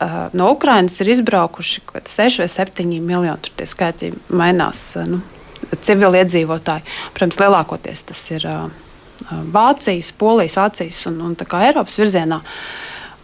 uh, 0.00 0.22
no 0.36 0.52
Ukrainas 0.52 1.00
ir 1.00 1.12
izbraukuši 1.16 1.84
kaut 1.84 2.00
kādi 2.00 2.14
6 2.16 2.42
vai 2.44 2.48
7 2.52 2.88
miljoni. 3.00 3.40
Tur 3.40 3.56
tie 3.56 3.68
skaitļi 3.68 4.14
mainās. 4.28 4.84
uh, 5.00 5.08
Nu, 5.08 5.22
Civiliedzīvotāji. 5.70 6.86
Protams, 7.14 7.38
lielākoties 7.40 8.06
tas 8.08 8.20
ir 8.32 8.46
uh, 8.48 8.64
uh, 8.66 9.42
Vācijas, 9.54 10.12
Polijas, 10.18 10.56
Vācijas 10.58 11.02
un, 11.10 11.20
un 11.28 11.36
Eiropas 11.36 11.98
virzienā. 12.00 12.40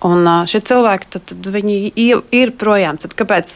Un 0.05 0.29
šie 0.49 0.61
cilvēki 0.61 1.09
tad, 1.15 1.25
tad 1.31 1.47
ir 2.35 2.53
projām. 2.61 2.99
Tad 3.01 3.15
kāpēc 3.17 3.55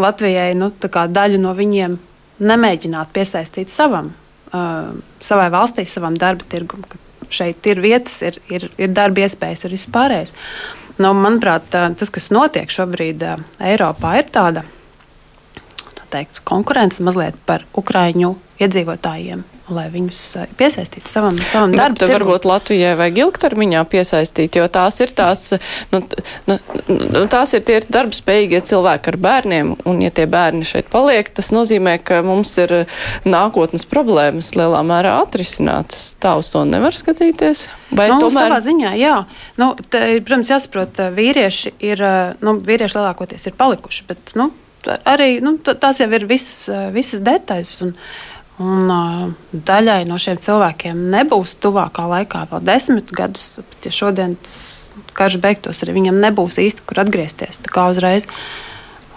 Latvijai 0.00 0.52
nu, 0.56 0.70
daļu 1.12 1.40
no 1.40 1.54
viņiem 1.56 1.96
nemēģināt 2.42 3.12
piesaistīt 3.14 3.72
savam, 3.72 4.12
uh, 4.52 4.92
savai 5.20 5.48
valstī, 5.52 5.86
savam 5.88 6.18
darba 6.18 6.46
tirgum? 6.48 6.84
Šeit 7.32 7.64
ir 7.70 7.80
vietas, 7.80 8.18
ir, 8.26 8.36
ir, 8.52 8.68
ir 8.76 8.92
darba 8.92 9.24
iespējas, 9.24 9.64
ir 9.64 9.72
vispārējais. 9.72 10.34
Nu, 11.00 11.14
manuprāt, 11.16 11.70
tas, 11.72 12.10
kas 12.12 12.28
notiek 12.34 12.72
šobrīd 12.72 13.24
uh, 13.24 13.40
Eiropā, 13.64 14.18
ir 14.20 14.28
tāda 14.32 14.66
tā 15.96 16.08
teikt, 16.12 16.42
konkurence 16.48 17.04
mazliet 17.04 17.38
par 17.48 17.64
Ukrāņu 17.78 18.34
iedzīvotājiem, 18.60 19.44
lai 19.74 19.86
viņus 19.92 20.20
uh, 20.40 20.46
piesaistītu 20.60 21.08
savam, 21.10 21.38
savam 21.50 21.72
Bet 21.74 21.98
darbam. 21.98 22.12
varbūt 22.14 22.46
Latvijai 22.48 22.94
vajag 23.00 23.18
ilgtermiņā 23.24 23.82
piesaistīt, 23.92 24.56
jo 24.60 24.66
tās 24.72 25.00
ir 25.04 25.12
tās, 25.18 25.44
nu, 25.92 26.02
nu, 26.50 26.58
nu, 26.88 27.24
tās 27.32 27.52
ir 27.56 27.64
tie 27.66 27.80
darba 27.88 28.14
spējīgie 28.16 28.62
cilvēki 28.72 29.12
ar 29.12 29.18
bērniem, 29.26 29.74
un 29.88 30.00
ja 30.04 30.10
tie 30.14 30.26
bērni 30.30 30.64
šeit 30.68 30.88
paliek, 30.92 31.28
tas 31.34 31.50
nozīmē, 31.54 31.98
ka 32.04 32.22
mums 32.26 32.54
ir 32.62 32.74
nākotnes 33.28 33.84
problēmas 33.88 34.52
lielā 34.58 34.80
mērā 34.86 35.16
atrisinātas. 35.24 36.12
Tā 36.22 36.36
uz 36.40 36.50
to 36.52 36.64
nevar 36.68 36.94
skatīties. 36.96 37.66
Vai 37.92 38.08
Nu, 38.12 38.18
tomēr 38.24 38.48
Savā 38.50 38.58
ziņā, 38.64 38.90
jā. 39.00 39.14
Nu, 39.60 39.72
te, 39.90 40.00
protams, 40.24 40.50
jāsaprot, 40.52 40.92
ka 40.96 41.10
vīrieši 41.14 41.72
ir, 41.84 42.02
eh, 42.02 42.34
nu, 42.44 42.56
vīrieši 42.60 42.98
lielākoties 42.98 43.46
ir 43.50 43.54
palikuši. 43.58 44.04
Bet, 44.08 44.32
nu, 44.38 44.50
arī 45.08 45.40
nu, 45.44 45.56
tā- 45.62 45.74
tās 45.78 46.00
jau 46.02 46.08
ir 46.12 46.26
visas, 46.26 46.68
eh, 46.68 46.90
visas 46.94 47.20
detaļas. 47.24 47.74
Un, 47.86 47.94
un, 48.62 48.90
uh, 48.92 49.28
daļai 49.52 50.02
no 50.08 50.18
šiem 50.22 50.38
cilvēkiem 50.42 51.06
nebūs 51.12 51.56
tuvākā 51.62 52.06
laikā 52.14 52.46
vēl 52.52 52.64
desmit 52.66 53.12
gadus. 53.16 53.58
Bet, 53.60 53.88
ja 53.88 53.94
šodien 53.94 54.36
tas 54.40 54.58
karš 55.16 55.38
beigtos, 55.42 55.82
arī 55.84 55.98
viņam 55.98 56.20
nebūs 56.22 56.60
īsti 56.62 56.86
kur 56.88 57.02
atgriezties 57.02 57.62
tā 57.64 57.72
kā 57.72 57.88
uzreiz. 57.92 58.28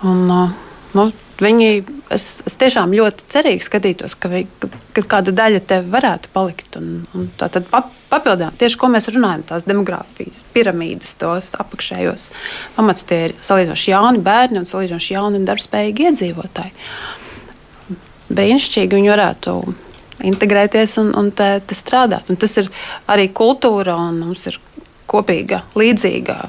Un, 0.06 0.26
uh, 0.28 0.56
nu, 0.98 1.10
viņi, 1.42 1.70
es, 2.14 2.28
es 2.48 2.58
tiešām 2.60 2.94
ļoti 2.96 3.28
cerīgi 3.32 3.66
skatītos, 3.66 4.16
ka, 4.20 4.32
vi, 4.32 4.46
ka, 4.62 4.70
ka 4.96 5.06
kāda 5.16 5.34
daļa 5.36 5.62
te 5.68 5.82
varētu 5.84 6.32
palikt. 6.36 6.80
Un, 6.80 7.04
un 7.16 7.28
tā 7.40 7.50
tad 7.54 7.68
pap, 7.72 7.92
papildināt 8.12 8.58
tieši 8.62 8.80
ko 8.82 8.90
mēs 8.94 9.10
runājam, 9.14 9.46
tās 9.52 9.68
demogrāfijas 9.68 10.46
piramīdas, 10.56 11.18
tos 11.22 11.54
apakšējos 11.60 12.30
pamatus. 12.78 13.08
Tie 13.10 13.22
ir 13.30 13.38
salīdzinoši 13.46 13.94
jauni 13.94 14.24
bērni 14.26 14.62
un 14.62 14.70
salīdzinoši 14.70 15.16
jauni 15.18 15.42
un 15.42 15.48
darbspējīgi 15.50 16.10
iedzīvotāji. 16.10 16.76
Brīnišķīgi 18.30 18.98
viņi 18.98 19.12
varētu 19.12 19.56
integrēties 20.26 20.98
un, 21.02 21.12
un 21.18 21.32
te, 21.36 21.50
te 21.68 21.78
strādāt. 21.78 22.30
Un 22.32 22.40
tas 22.42 22.56
ir 22.62 22.70
arī 23.12 23.28
kultūra, 23.36 23.98
un 24.10 24.22
mums 24.24 24.48
ir 24.50 24.60
kopīga, 25.12 25.64
līdzīga 25.78 26.40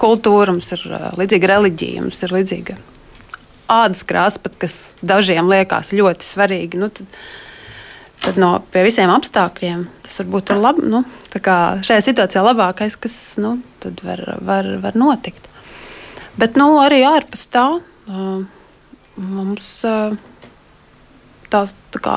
kultūra, 0.00 0.52
mums 0.52 0.74
ir 0.74 0.82
uh, 0.90 1.12
līdzīga 1.20 1.54
reliģija, 1.54 2.02
mums 2.04 2.20
ir 2.26 2.34
līdzīga 2.34 2.76
ādas 3.70 4.04
krāsa, 4.06 4.42
pat, 4.44 4.58
kas 4.60 4.94
dažiem 5.04 5.48
liekas 5.48 5.94
ļoti 5.96 6.26
svarīga. 6.26 6.80
Nu, 6.82 6.90
tad, 6.92 7.08
tad 8.24 8.40
no 8.40 8.56
pie 8.72 8.84
visiem 8.86 9.12
apstākļiem 9.14 9.86
tas 10.04 10.20
varbūt 10.20 10.52
ir 10.52 10.60
labi. 10.60 10.90
Nu, 10.92 11.04
šajā 11.32 12.02
situācijā 12.04 12.44
labākais, 12.44 12.98
kas 13.00 13.16
nu, 13.40 13.56
var, 14.04 14.24
var, 14.44 14.68
var 14.84 14.98
notikt. 14.98 15.48
Bet 16.40 16.58
nu, 16.58 16.74
arī 16.82 17.04
ārpus 17.06 17.46
tā 17.54 17.66
uh, 17.78 18.44
mums 19.14 19.70
uh, 19.88 20.16
tā, 21.54 21.64
tā, 21.94 22.02
kā, 22.02 22.16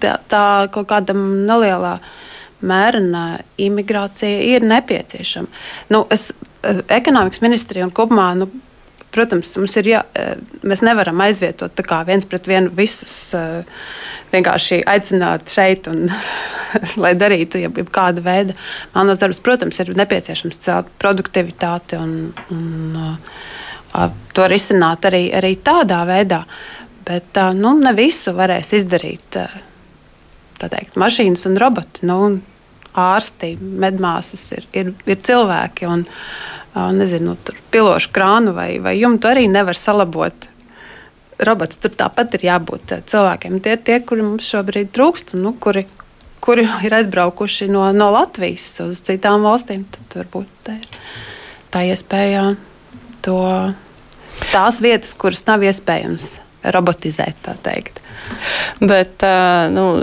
tā, 0.00 0.16
tā 0.30 0.44
kaut 0.74 0.88
kāda 0.92 1.16
nelielā 1.16 1.96
mērena 2.66 3.26
imigrācija 3.60 4.44
ir 4.54 4.66
nepieciešama. 4.66 5.50
Nu, 5.92 6.06
es, 6.10 6.30
eh, 6.62 6.80
ekonomikas 7.00 7.42
ministrija 7.44 7.88
un 7.88 7.94
kopumā. 7.94 8.32
Nu, 8.38 8.50
Protams, 9.16 9.48
mums 9.56 9.72
ir 9.80 9.86
jā, 9.88 10.02
eh, 10.14 10.34
mēs 10.62 10.82
nevaram 10.84 11.16
aizvietot 11.24 11.72
kā 11.88 12.02
viens 12.04 12.26
pret 12.28 12.44
vienu 12.44 12.68
visus, 12.76 13.32
eh, 13.34 13.64
vienkārši 14.32 14.82
aicināt 14.84 15.48
šeit, 15.48 15.88
un, 15.88 16.10
lai 17.02 17.14
darītu 17.14 17.62
jeb, 17.62 17.78
jeb 17.78 17.88
kāda 17.88 18.20
veida 18.20 18.52
melnos 18.94 19.18
darbus. 19.18 19.40
Protams, 19.40 19.80
ir 19.80 19.94
nepieciešams 19.96 20.58
celt 20.58 20.86
produktivitāti 20.98 21.96
un, 21.96 22.34
un 22.50 22.96
uh, 22.96 24.10
to 24.34 24.46
risināt 24.50 25.06
arī, 25.08 25.30
arī 25.32 25.56
tādā 25.64 26.02
veidā. 26.08 26.42
Bet 27.06 27.38
nu, 27.54 27.76
ne 27.78 27.92
visu 27.94 28.34
varēs 28.34 28.72
izdarīt 28.80 29.38
teikt, 30.58 30.96
mašīnas 30.98 31.46
un 31.46 31.58
roboti. 31.60 32.06
Nu, 32.08 32.18
ārsti, 32.96 33.52
medmāsas 33.60 34.42
ir, 34.56 34.66
ir, 34.74 34.92
ir 35.06 35.20
cilvēki. 35.28 35.86
Un, 35.92 36.04
nezinu, 36.96 37.36
tur 37.46 37.56
pilošu 37.72 38.10
krānu 38.12 38.52
vai, 38.56 38.76
vai 38.82 38.96
jumtu 38.98 39.30
arī 39.30 39.46
nevar 39.48 39.78
salabot. 39.78 40.48
Robots 41.46 41.78
tur 41.80 41.92
tāpat 41.92 42.34
ir 42.38 42.48
jābūt 42.48 42.96
cilvēkiem. 43.12 43.60
Tie 43.62 43.76
ir 43.76 43.84
tie, 43.84 44.00
kuri 44.04 44.24
mums 44.24 44.48
šobrīd 44.48 44.90
trūkst, 44.96 45.34
un 45.36 45.44
nu, 45.46 45.52
kuri, 45.60 45.84
kuri 46.44 46.64
ir 46.88 46.96
aizbraukuši 46.96 47.68
no, 47.72 47.84
no 47.96 48.08
Latvijas 48.14 48.70
uz 48.84 49.02
citām 49.04 49.44
valstīm. 49.44 49.84
Tad 49.92 50.18
varbūt 50.22 50.50
tā 50.66 50.78
ir 50.80 50.88
tā 51.74 51.84
iespēja 51.92 52.48
to, 53.24 53.38
tās 54.48 54.80
vietas, 54.84 55.12
kuras 55.18 55.44
nav 55.48 55.64
iespējams 55.68 56.32
robotizēt. 56.74 57.36
tā 57.42 57.56
teikt. 57.62 58.00
Bet 58.80 59.22
nu, 59.72 60.02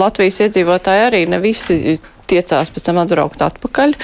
Latvijas 0.00 0.40
iedzīvotāji 0.46 1.06
arī 1.06 1.22
ne 1.30 1.38
visi 1.42 1.98
tiecās 2.30 2.72
pēc 2.72 2.86
tam 2.88 3.02
atbraukt 3.02 3.44
atpakaļ. 3.44 3.94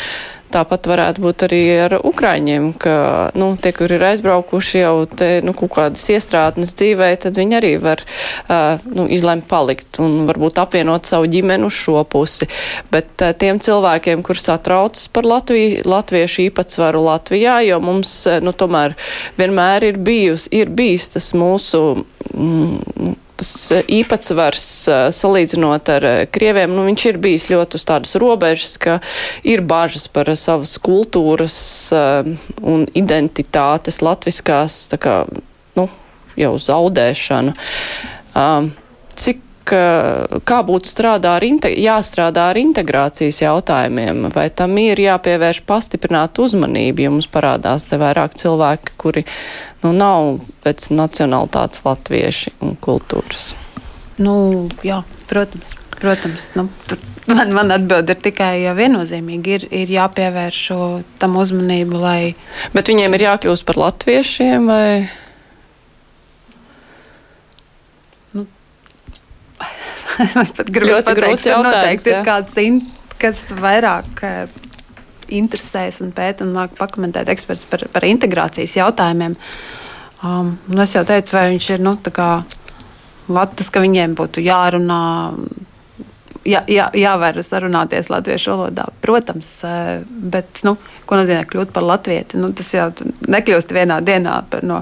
Tāpat 0.50 0.88
varētu 0.90 1.22
būt 1.22 1.44
arī 1.46 1.60
ar 1.84 1.94
Ukraiņiem, 2.00 2.72
ka 2.82 2.94
nu, 3.38 3.52
tie, 3.60 3.70
kur 3.76 3.92
ir 3.94 4.02
aizbraukuši 4.08 4.82
jau 4.82 4.94
te, 5.06 5.28
nu, 5.46 5.54
kaut 5.56 5.72
kādas 5.76 6.02
iestrādnes 6.10 6.74
dzīvē, 6.78 7.12
tad 7.22 7.38
viņi 7.38 7.58
arī 7.60 7.72
var 7.82 8.02
uh, 8.02 8.82
nu, 8.90 9.06
izlemt 9.06 9.46
palikt 9.50 10.00
un 10.02 10.24
varbūt 10.26 10.58
apvienot 10.62 11.06
savu 11.06 11.30
ģimeni 11.30 11.68
uz 11.68 11.78
šo 11.78 12.02
pusi. 12.10 12.50
Bet 12.90 13.22
uh, 13.22 13.30
tiem 13.38 13.62
cilvēkiem, 13.62 14.24
kur 14.26 14.38
satraucas 14.40 15.06
par 15.14 15.28
Latviju, 15.30 15.84
latviešu 15.86 16.48
īpatsvaru 16.48 17.04
Latvijā, 17.06 17.60
jo 17.68 17.78
mums 17.84 18.14
nu, 18.42 18.50
tomēr 18.50 18.98
vienmēr 19.38 19.90
ir, 19.92 20.02
bijus, 20.02 20.48
ir 20.50 20.72
bijis 20.74 21.12
tas 21.14 21.30
mūsu. 21.38 22.04
Mm, 22.34 23.16
tas 23.40 23.50
eh, 23.72 23.84
īpatsvars 24.00 24.66
eh, 24.88 25.02
salīdzinot 25.14 25.90
ar 25.94 26.06
eh, 26.06 26.22
krieviem, 26.32 26.72
nu, 26.76 26.84
viņš 26.88 27.06
ir 27.10 27.20
bijis 27.22 27.48
ļoti 27.52 27.80
uz 27.80 27.86
tādas 27.88 28.16
robežas, 28.20 28.76
ka 28.80 28.98
ir 29.46 29.64
bažas 29.66 30.06
par 30.12 30.30
savas 30.36 30.76
kultūras 30.82 31.56
un 32.60 32.86
identitātes 32.96 34.00
latviskās, 34.04 34.82
tā 34.92 35.00
kā, 35.00 35.14
nu, 35.78 35.86
jau 36.38 36.54
zaudēšanu. 36.60 37.54
Cik 39.20 39.42
kā 39.64 40.60
būtu 40.66 40.90
strādā 40.90 41.36
ar 41.38 41.44
jāstrādā 41.44 42.48
ar 42.50 42.60
integrācijas 42.60 43.42
jautājumiem, 43.42 44.28
vai 44.34 44.48
tam 44.50 44.76
ir 44.80 45.00
jāpievērš 45.00 45.62
pastiprināt 45.68 46.40
uzmanību, 46.42 47.04
ja 47.04 47.12
mums 47.12 47.28
parādās 47.30 47.86
te 47.90 48.00
vairāk 48.00 48.36
cilvēki, 48.40 48.96
kuri 49.00 49.26
nu, 49.82 49.92
nav 49.92 50.40
pēc 50.64 50.90
nacionalitātes 50.94 51.84
latvieši 51.86 52.56
un 52.64 52.76
kultūras. 52.80 53.54
Nu, 54.20 54.68
jā, 54.84 55.00
protams. 55.30 55.76
Protams, 56.00 56.54
nu, 56.56 56.68
man, 57.28 57.50
man 57.52 57.72
atbild 57.74 58.08
ir 58.08 58.20
tikai 58.24 58.62
ja 58.62 58.72
viennozīmīgi. 58.76 59.56
Ir, 59.56 59.64
ir 59.82 59.90
jāpievērš 59.92 60.60
tam 61.20 61.36
uzmanību, 61.40 62.00
lai. 62.00 62.20
Bet 62.72 62.88
viņiem 62.88 63.16
ir 63.16 63.26
jākļūst 63.26 63.66
par 63.68 63.80
latviešiem 63.80 64.70
vai? 64.70 64.86
Nu, 68.32 68.46
pat 70.56 70.72
grūti 70.72 71.06
pateikt, 71.12 71.44
tur 71.46 71.62
noteikti 71.64 72.12
jā. 72.12 72.18
ir 72.18 72.26
kāds, 72.26 72.58
kas 73.20 73.44
vairāk 73.56 74.24
interesēs 75.30 76.00
un 76.04 76.12
pēta 76.14 76.44
un 76.46 76.54
māk 76.56 76.74
pakomentēt 76.78 77.30
eksperts 77.32 77.66
par, 77.70 77.86
par 77.92 78.06
integrācijas 78.08 78.76
jautājumiem. 78.80 79.36
Um, 80.26 80.56
es 80.84 80.94
jau 80.96 81.04
teicu, 81.08 81.36
vai 81.36 81.48
viņš 81.54 81.70
ir 81.76 81.84
nu, 81.84 81.96
Latvijas, 83.30 83.70
ka 83.70 83.82
viņiem 83.82 84.16
būtu 84.18 84.42
jārunā. 84.42 85.02
Jā, 86.48 86.62
jā, 86.72 86.86
jāvar 86.96 87.36
sarunāties 87.44 88.08
latviešu 88.08 88.54
valodā, 88.54 88.86
protams, 89.04 89.48
eh, 89.68 90.00
bet 90.08 90.62
nu, 90.64 90.72
ko 91.06 91.18
nozīmē 91.20 91.44
kļūt 91.46 91.74
par 91.76 91.84
latvieti? 91.84 92.40
Nu, 92.40 92.48
tas 92.56 92.72
jau 92.74 92.86
nekļūst 93.28 93.74
vienā 93.76 94.00
dienā 94.00 94.38
par, 94.50 94.64
no, 94.64 94.80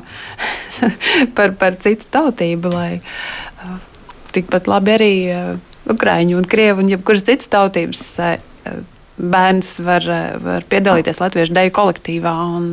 par, 1.37 1.57
par 1.59 1.77
citu 1.83 2.07
tautību, 2.15 2.71
lai 2.73 2.93
uh, 3.03 3.75
tikpat 4.35 4.71
labi 4.71 4.95
arī 4.95 5.13
uh, 5.33 5.51
Ukrāņu 5.89 6.37
un 6.37 6.47
Krievu 6.49 6.85
un 6.85 6.93
jebkuras 6.93 7.25
citas 7.25 7.51
tautības 7.53 8.05
uh, 8.21 8.39
bērns 9.19 9.79
var, 9.83 10.07
var 10.45 10.67
piedalīties 10.71 11.21
Latviešu 11.23 11.55
deju 11.57 11.73
kolektīvā 11.75 12.35
un, 12.57 12.69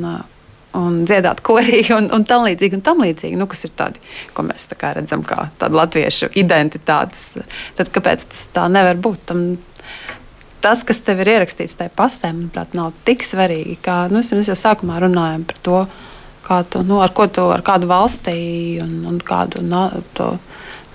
un 0.78 0.97
dziedāt 1.08 1.41
korī 1.45 1.82
un, 1.97 2.10
un 2.14 2.26
tam 2.28 2.45
līdzīgi, 2.47 2.80
un 2.80 2.86
tam 2.86 3.03
līdzīgi, 3.06 3.39
nu, 3.39 3.47
kas 3.51 3.66
ir 3.68 3.74
tādi, 3.78 4.01
ko 4.36 4.45
mēs 4.47 4.70
tā 4.72 4.93
redzam 4.97 5.26
kā 5.26 5.49
tādu 5.62 5.80
latviešu 5.80 6.32
identitātes. 6.38 7.34
Tad 7.78 7.91
kāpēc 7.95 8.28
tas 8.32 8.45
tā 8.56 8.68
nevar 8.72 8.99
būt? 9.01 9.24
Tam, 9.32 9.45
tas, 10.66 10.82
kas 10.88 11.01
tev 11.06 11.22
ir 11.24 11.36
ierakstīts 11.36 11.78
tajā 11.80 11.93
pasē, 11.97 12.32
manuprāt, 12.34 12.74
nav 12.78 12.93
tik 13.08 13.26
svarīgi. 13.26 13.78
Kā, 13.86 14.06
nu, 14.14 14.22
mēs 14.26 14.51
jau 14.51 14.58
sākumā 14.58 14.99
runājam 15.03 15.45
par 15.49 15.62
to, 15.66 15.82
kā 16.45 16.62
tu, 16.70 16.82
nu, 16.86 16.99
ar 17.06 17.14
ko 17.16 17.28
tu, 17.30 17.45
ar 17.53 17.62
kādu 17.66 17.89
valstī 17.89 18.38
un, 18.84 18.99
un 19.10 19.20
kādu 19.22 19.66
nā, 19.66 19.88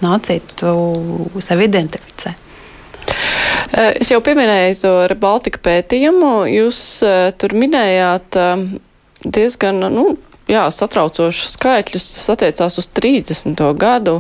nāciju 0.05 0.55
tu 0.61 1.41
sevi 1.43 1.67
identificē. 1.69 2.35
Eh, 3.71 4.01
es 4.03 4.11
jau 4.11 4.21
pieminēju 4.25 4.81
to 4.83 4.95
ar 5.05 5.15
Baltika 5.21 5.61
pētījumu. 5.63 6.33
Jūs 6.51 6.81
uh, 7.07 7.31
tur 7.39 7.55
minējāt 7.59 8.39
uh, 8.39 8.65
diezgan, 9.23 9.79
nu, 9.95 10.07
jā, 10.51 10.65
satraucošus 10.75 11.55
skaitļus. 11.57 12.09
Tas 12.17 12.33
attiecās 12.35 12.81
uz 12.83 12.91
30. 12.99 13.63
gadu, 13.79 14.19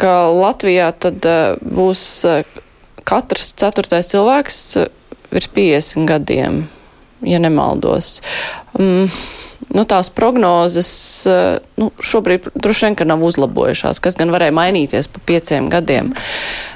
ka 0.00 0.14
Latvijā 0.32 0.90
tad 1.00 1.24
būs 1.62 2.04
katrs 3.04 3.52
ceturtais 3.60 4.08
cilvēks 4.12 4.60
virs 5.34 5.50
50 5.56 6.08
gadiem, 6.08 6.60
ja 7.26 7.40
nemaldos. 7.42 8.18
Um, 8.78 9.08
nu, 9.74 9.84
tās 9.88 10.10
prognozes 10.14 10.88
nu, 11.80 11.90
šobrīd 11.98 12.48
droši 12.54 12.92
vien 12.92 13.10
nav 13.10 13.24
uzlabojušās, 13.26 14.00
kas 14.02 14.18
gan 14.20 14.32
varēja 14.34 14.54
mainīties 14.54 15.10
pa 15.10 15.22
pieciem 15.26 15.68
gadiem. 15.72 16.12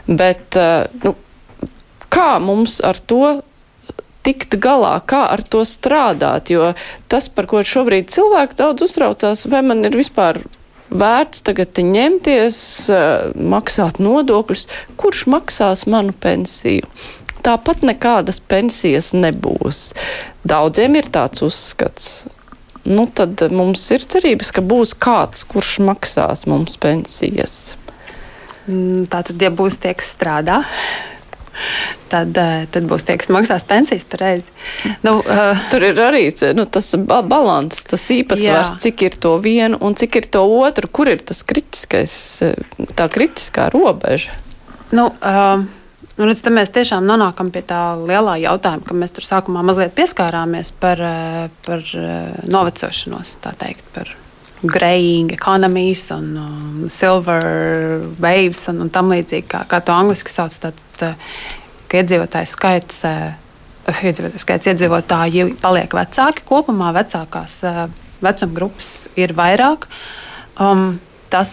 Bet, 0.08 0.58
nu, 1.04 1.14
kā 2.12 2.30
mums 2.42 2.80
ar 2.84 2.98
to 2.98 3.38
tikt 4.26 4.58
galā, 4.60 4.98
kā 5.08 5.24
ar 5.30 5.42
to 5.46 5.64
strādāt, 5.64 6.52
jo 6.52 6.72
tas, 7.08 7.30
par 7.32 7.48
ko 7.48 7.62
šobrīd 7.64 8.10
cilvēki 8.12 8.58
daudz 8.58 8.84
uztraucās, 8.88 9.46
vai 9.48 9.62
man 9.64 9.86
ir 9.88 9.96
vispār 9.96 10.42
vērts 10.88 11.44
tagad 11.46 11.78
ņemties, 11.84 12.58
eh, 12.92 13.30
maksāt 13.36 14.00
nodokļus, 14.02 14.66
kurš 15.00 15.26
maksās 15.32 15.86
manu 15.86 16.12
pensiju. 16.12 16.88
Tāpat 17.44 17.84
nekādas 17.86 18.40
pensijas 18.40 19.12
nebūs. 19.14 19.92
Daudziem 20.44 20.96
ir 20.98 21.08
tāds 21.12 21.44
uzskats. 21.44 22.26
Nu, 22.88 23.04
tad 23.12 23.42
mums 23.52 23.82
ir 23.92 24.04
cerības, 24.08 24.52
ka 24.56 24.64
būs 24.64 24.94
kāds, 24.96 25.44
kurš 25.48 25.76
maksās 25.84 26.46
mums 26.48 26.78
pensijas. 26.80 27.76
Mm, 28.68 29.04
Tātad, 29.12 29.36
ja 29.40 29.50
būs 29.52 29.76
tie, 29.82 29.92
kas 29.96 30.08
strādā, 30.14 30.62
tad, 32.08 32.36
eh, 32.36 32.64
tad 32.72 32.88
būs 32.88 33.04
tie, 33.04 33.18
kas 33.20 33.30
maksās 33.34 33.66
pensijas 33.68 34.06
pareizi. 34.08 34.52
Nu, 35.04 35.18
uh, 35.20 35.62
Tur 35.72 35.84
ir 35.88 36.00
arī 36.00 36.26
nu, 36.56 36.64
tas 36.64 36.94
balans, 37.04 37.82
tas 37.88 38.04
īpatsvars, 38.14 38.74
jā. 38.74 38.80
cik 38.86 39.06
ir 39.08 39.18
to 39.20 39.36
vienu 39.42 39.80
un 39.84 39.96
cik 39.98 40.20
ir 40.22 40.28
to 40.32 40.44
otru, 40.62 40.88
kur 40.88 41.12
ir 41.12 41.24
tas 41.24 41.42
kritiskais, 41.44 42.14
eh, 42.44 42.56
tā 42.96 43.08
kritiskā 43.12 43.68
robeža. 43.74 44.36
Nu, 44.96 45.10
uh, 45.20 45.64
Nu, 46.18 46.26
redz, 46.26 46.40
mēs 46.50 46.72
tiešām 46.74 47.04
nonākam 47.06 47.52
pie 47.54 47.60
tā 47.62 47.94
lielā 47.94 48.40
jautājuma, 48.42 48.82
ka 48.88 48.94
mēs 48.98 49.12
tur 49.14 49.22
sākumā 49.22 49.62
mazliet 49.62 49.92
pieskārāmies 49.94 50.72
par, 50.82 50.98
par 51.62 51.84
novecošanos, 52.50 53.36
tā 53.44 53.52
teikt, 53.60 53.84
par 53.94 54.10
graying 54.62 55.30
economies 55.30 56.08
un 56.10 56.32
um, 56.42 56.88
silver 56.90 58.02
waves 58.18 58.64
un, 58.72 58.82
un 58.82 58.90
tam 58.90 59.12
līdzīgi, 59.14 59.46
kā, 59.46 59.62
kā 59.70 59.78
to 59.78 59.94
angliski 59.94 60.32
sauc. 60.32 60.58
Tad, 60.58 60.82
ka 61.88 62.02
iedzīvotāju 62.02 62.50
skaits, 62.50 63.04
iedzīvotāju 64.02 64.42
skaits 64.42 64.72
iedzīvotāji 64.74 65.52
paliek 65.62 65.94
vecāki 65.94 66.42
kopumā, 66.48 66.90
vecākās 66.98 67.60
vecuma 68.24 68.58
grupas 68.58 68.92
ir 69.14 69.38
vairāk. 69.38 69.86
Um, 70.58 70.98
tas 71.30 71.52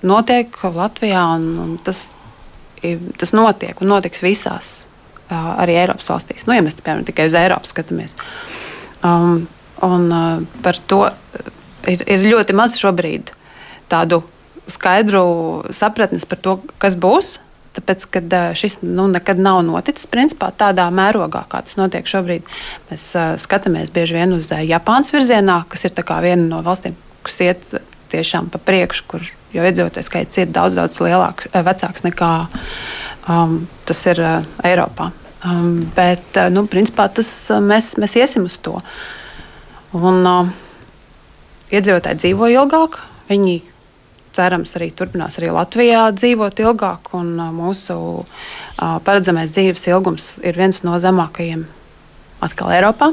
notiek 0.00 0.56
Latvijā 0.64 1.26
un, 1.36 1.48
un 1.60 1.78
tas, 1.84 2.06
tas 3.20 3.32
notiek 3.36 3.80
un 3.82 3.90
notiks 3.94 4.22
visās 4.24 4.74
arī 5.32 5.78
Eiropas 5.80 6.10
valstīs. 6.10 6.46
Nu, 6.48 6.56
ja 6.56 6.64
mēs 6.64 6.76
piemēram 6.80 7.06
tikai 7.08 7.28
uz 7.30 7.36
Eiropu 7.38 7.70
skatāmies. 7.70 8.14
Um, 9.04 9.46
un 9.84 10.06
uh, 10.12 10.44
par 10.64 10.78
to 10.88 11.06
ir, 11.88 12.04
ir 12.04 12.28
ļoti 12.28 12.56
maz 12.56 12.76
šobrīd 12.80 13.32
tādu 13.92 14.22
skaidru 14.70 15.64
sapratnes 15.74 16.28
par 16.28 16.40
to, 16.40 16.58
kas 16.80 16.96
būs. 17.00 17.38
Tāpēc, 17.74 18.04
kad 18.14 18.34
šis 18.54 18.78
nu, 18.86 19.08
nekad 19.10 19.40
nav 19.42 19.64
noticis 19.66 20.06
principā, 20.06 20.52
tādā 20.54 20.84
mērogā, 20.94 21.40
kā 21.50 21.58
tas 21.66 21.74
notiek 21.74 22.06
šobrīd, 22.06 22.46
mēs 22.92 23.08
uh, 23.18 23.32
skatāmies 23.40 23.90
bieži 23.94 24.20
vien 24.20 24.36
uz 24.36 24.52
Japānas 24.54 25.10
virzienā, 25.14 25.64
kas 25.72 25.88
ir 25.88 25.96
viena 25.96 26.44
no 26.46 26.62
valstīm, 26.62 26.94
kas 27.26 27.40
iet 27.42 27.66
tiešām 28.14 28.52
pa 28.54 28.62
priekšu, 28.62 29.08
kur 29.10 29.26
jau 29.54 29.64
iedzīvotāju 29.64 30.06
skaits 30.06 30.42
ir 30.42 30.50
daudz, 30.54 30.76
daudz 30.78 30.98
lielāks, 31.04 31.50
vecāks 31.54 32.04
nekā 32.06 32.32
um, 33.30 33.60
tas 33.88 34.02
ir 34.10 34.20
uh, 34.22 34.48
Eiropā. 34.66 35.10
Um, 35.44 35.84
bet, 35.96 36.24
uh, 36.40 36.48
nu, 36.52 36.64
principā, 36.70 37.06
tas, 37.12 37.30
uh, 37.52 37.60
mēs, 37.60 37.94
mēs 38.00 38.16
iesim 38.20 38.46
uz 38.48 38.58
to. 38.64 38.78
Un, 39.94 40.22
uh, 40.24 40.52
iedzīvotāji 41.74 42.20
dzīvo 42.22 42.50
ilgāk. 42.54 42.98
Viņi 43.28 43.60
cerams 44.34 44.74
arī 44.78 44.90
turpinās 44.96 45.38
arī 45.38 45.52
Latvijā 45.54 46.08
dzīvot 46.16 46.60
ilgāk, 46.64 47.12
un 47.16 47.36
mūsu 47.54 47.96
paredzamais 48.76 49.52
dzīves 49.54 49.86
ilgums 49.92 50.28
ir 50.42 50.58
viens 50.58 50.82
no 50.86 50.98
zemākajiem 51.00 51.62
atkal 52.44 52.74
Eiropā. 52.74 53.12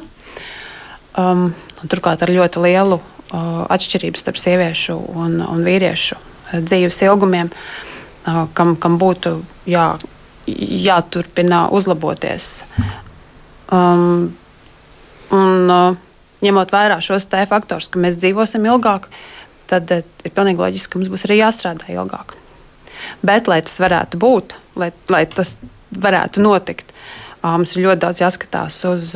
Um, 1.20 1.52
turklāt 1.92 2.24
ar 2.24 2.32
ļoti 2.32 2.64
lielu 2.64 2.98
uh, 2.98 3.64
atšķirību 3.70 4.20
starp 4.20 4.39
sieviešu 4.42 4.96
un, 5.14 5.42
un 5.44 5.64
vīriešu 5.68 6.18
dzīves 6.54 7.02
ilgumiem, 7.08 7.49
kam, 8.54 8.76
kam 8.76 8.99
būtu 9.02 9.38
jā, 9.70 9.88
jāturpina 10.47 11.68
uzlaboties. 11.72 12.54
Um, 13.72 14.32
Un, 15.32 15.72
ņemot 16.43 16.74
vērā 16.74 16.97
šos 17.04 17.30
te 17.32 17.41
faktorus, 17.47 17.88
ka 17.91 18.02
mēs 18.04 18.18
dzīvosim 18.20 18.66
ilgāk, 18.68 19.08
tad 19.72 19.91
ir 19.95 20.34
pilnīgi 20.36 20.60
loģiski, 20.60 20.91
ka 20.91 20.99
mums 20.99 21.12
būs 21.14 21.26
arī 21.28 21.39
jāstrādā 21.39 21.88
ilgāk. 21.93 22.36
Bet, 23.26 23.47
lai 23.49 23.62
tas 23.64 23.78
varētu 23.82 24.20
būt, 24.22 24.56
lai, 24.80 24.91
lai 25.12 25.24
tas 25.32 25.56
varētu 25.91 26.43
notikt, 26.43 26.91
mums 27.45 27.76
ir 27.76 27.86
ļoti 27.88 28.04
daudz 28.04 28.22
jāskatās 28.22 28.82
uz 28.91 29.14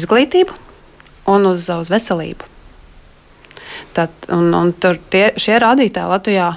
izglītību 0.00 0.56
un 1.30 1.50
uz, 1.52 1.68
uz 1.68 1.92
veselību. 1.92 2.48
Tad, 3.96 4.12
un, 4.30 4.52
un 4.54 4.74
tur 4.78 5.00
tie, 5.10 5.30
šie 5.40 5.58
rādītāji 5.62 6.12
Latvijā 6.12 6.50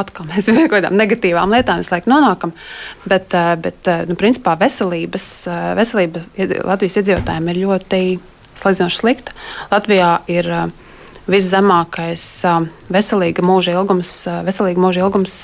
atkal 0.00 0.26
mēs 0.30 0.48
pie 0.50 0.64
kaut 0.64 0.76
kādām 0.78 0.96
negatīvām 0.98 1.52
lietām 1.54 1.82
laikam 1.90 2.14
nonākam. 2.14 2.54
Bet, 3.08 3.34
eh, 3.36 3.54
bet 3.60 3.90
eh, 3.90 4.04
nu, 4.08 4.16
principā 4.20 4.56
veselības, 4.60 5.28
eh, 5.50 5.70
veselība 5.78 6.24
Latvijas 6.68 7.00
iedzīvotājiem 7.00 7.50
ir 7.52 7.62
ļoti 7.64 8.02
salīdzinoši 8.60 9.00
slikta. 9.00 9.36
Latvijā 9.70 10.10
ir 10.30 10.48
viszemākais 11.30 12.24
veselīga 12.90 13.44
mūža 13.46 13.76
ilgums, 13.76 14.10
veselīga 14.46 14.82
mūža 14.82 15.04
ilgums 15.04 15.36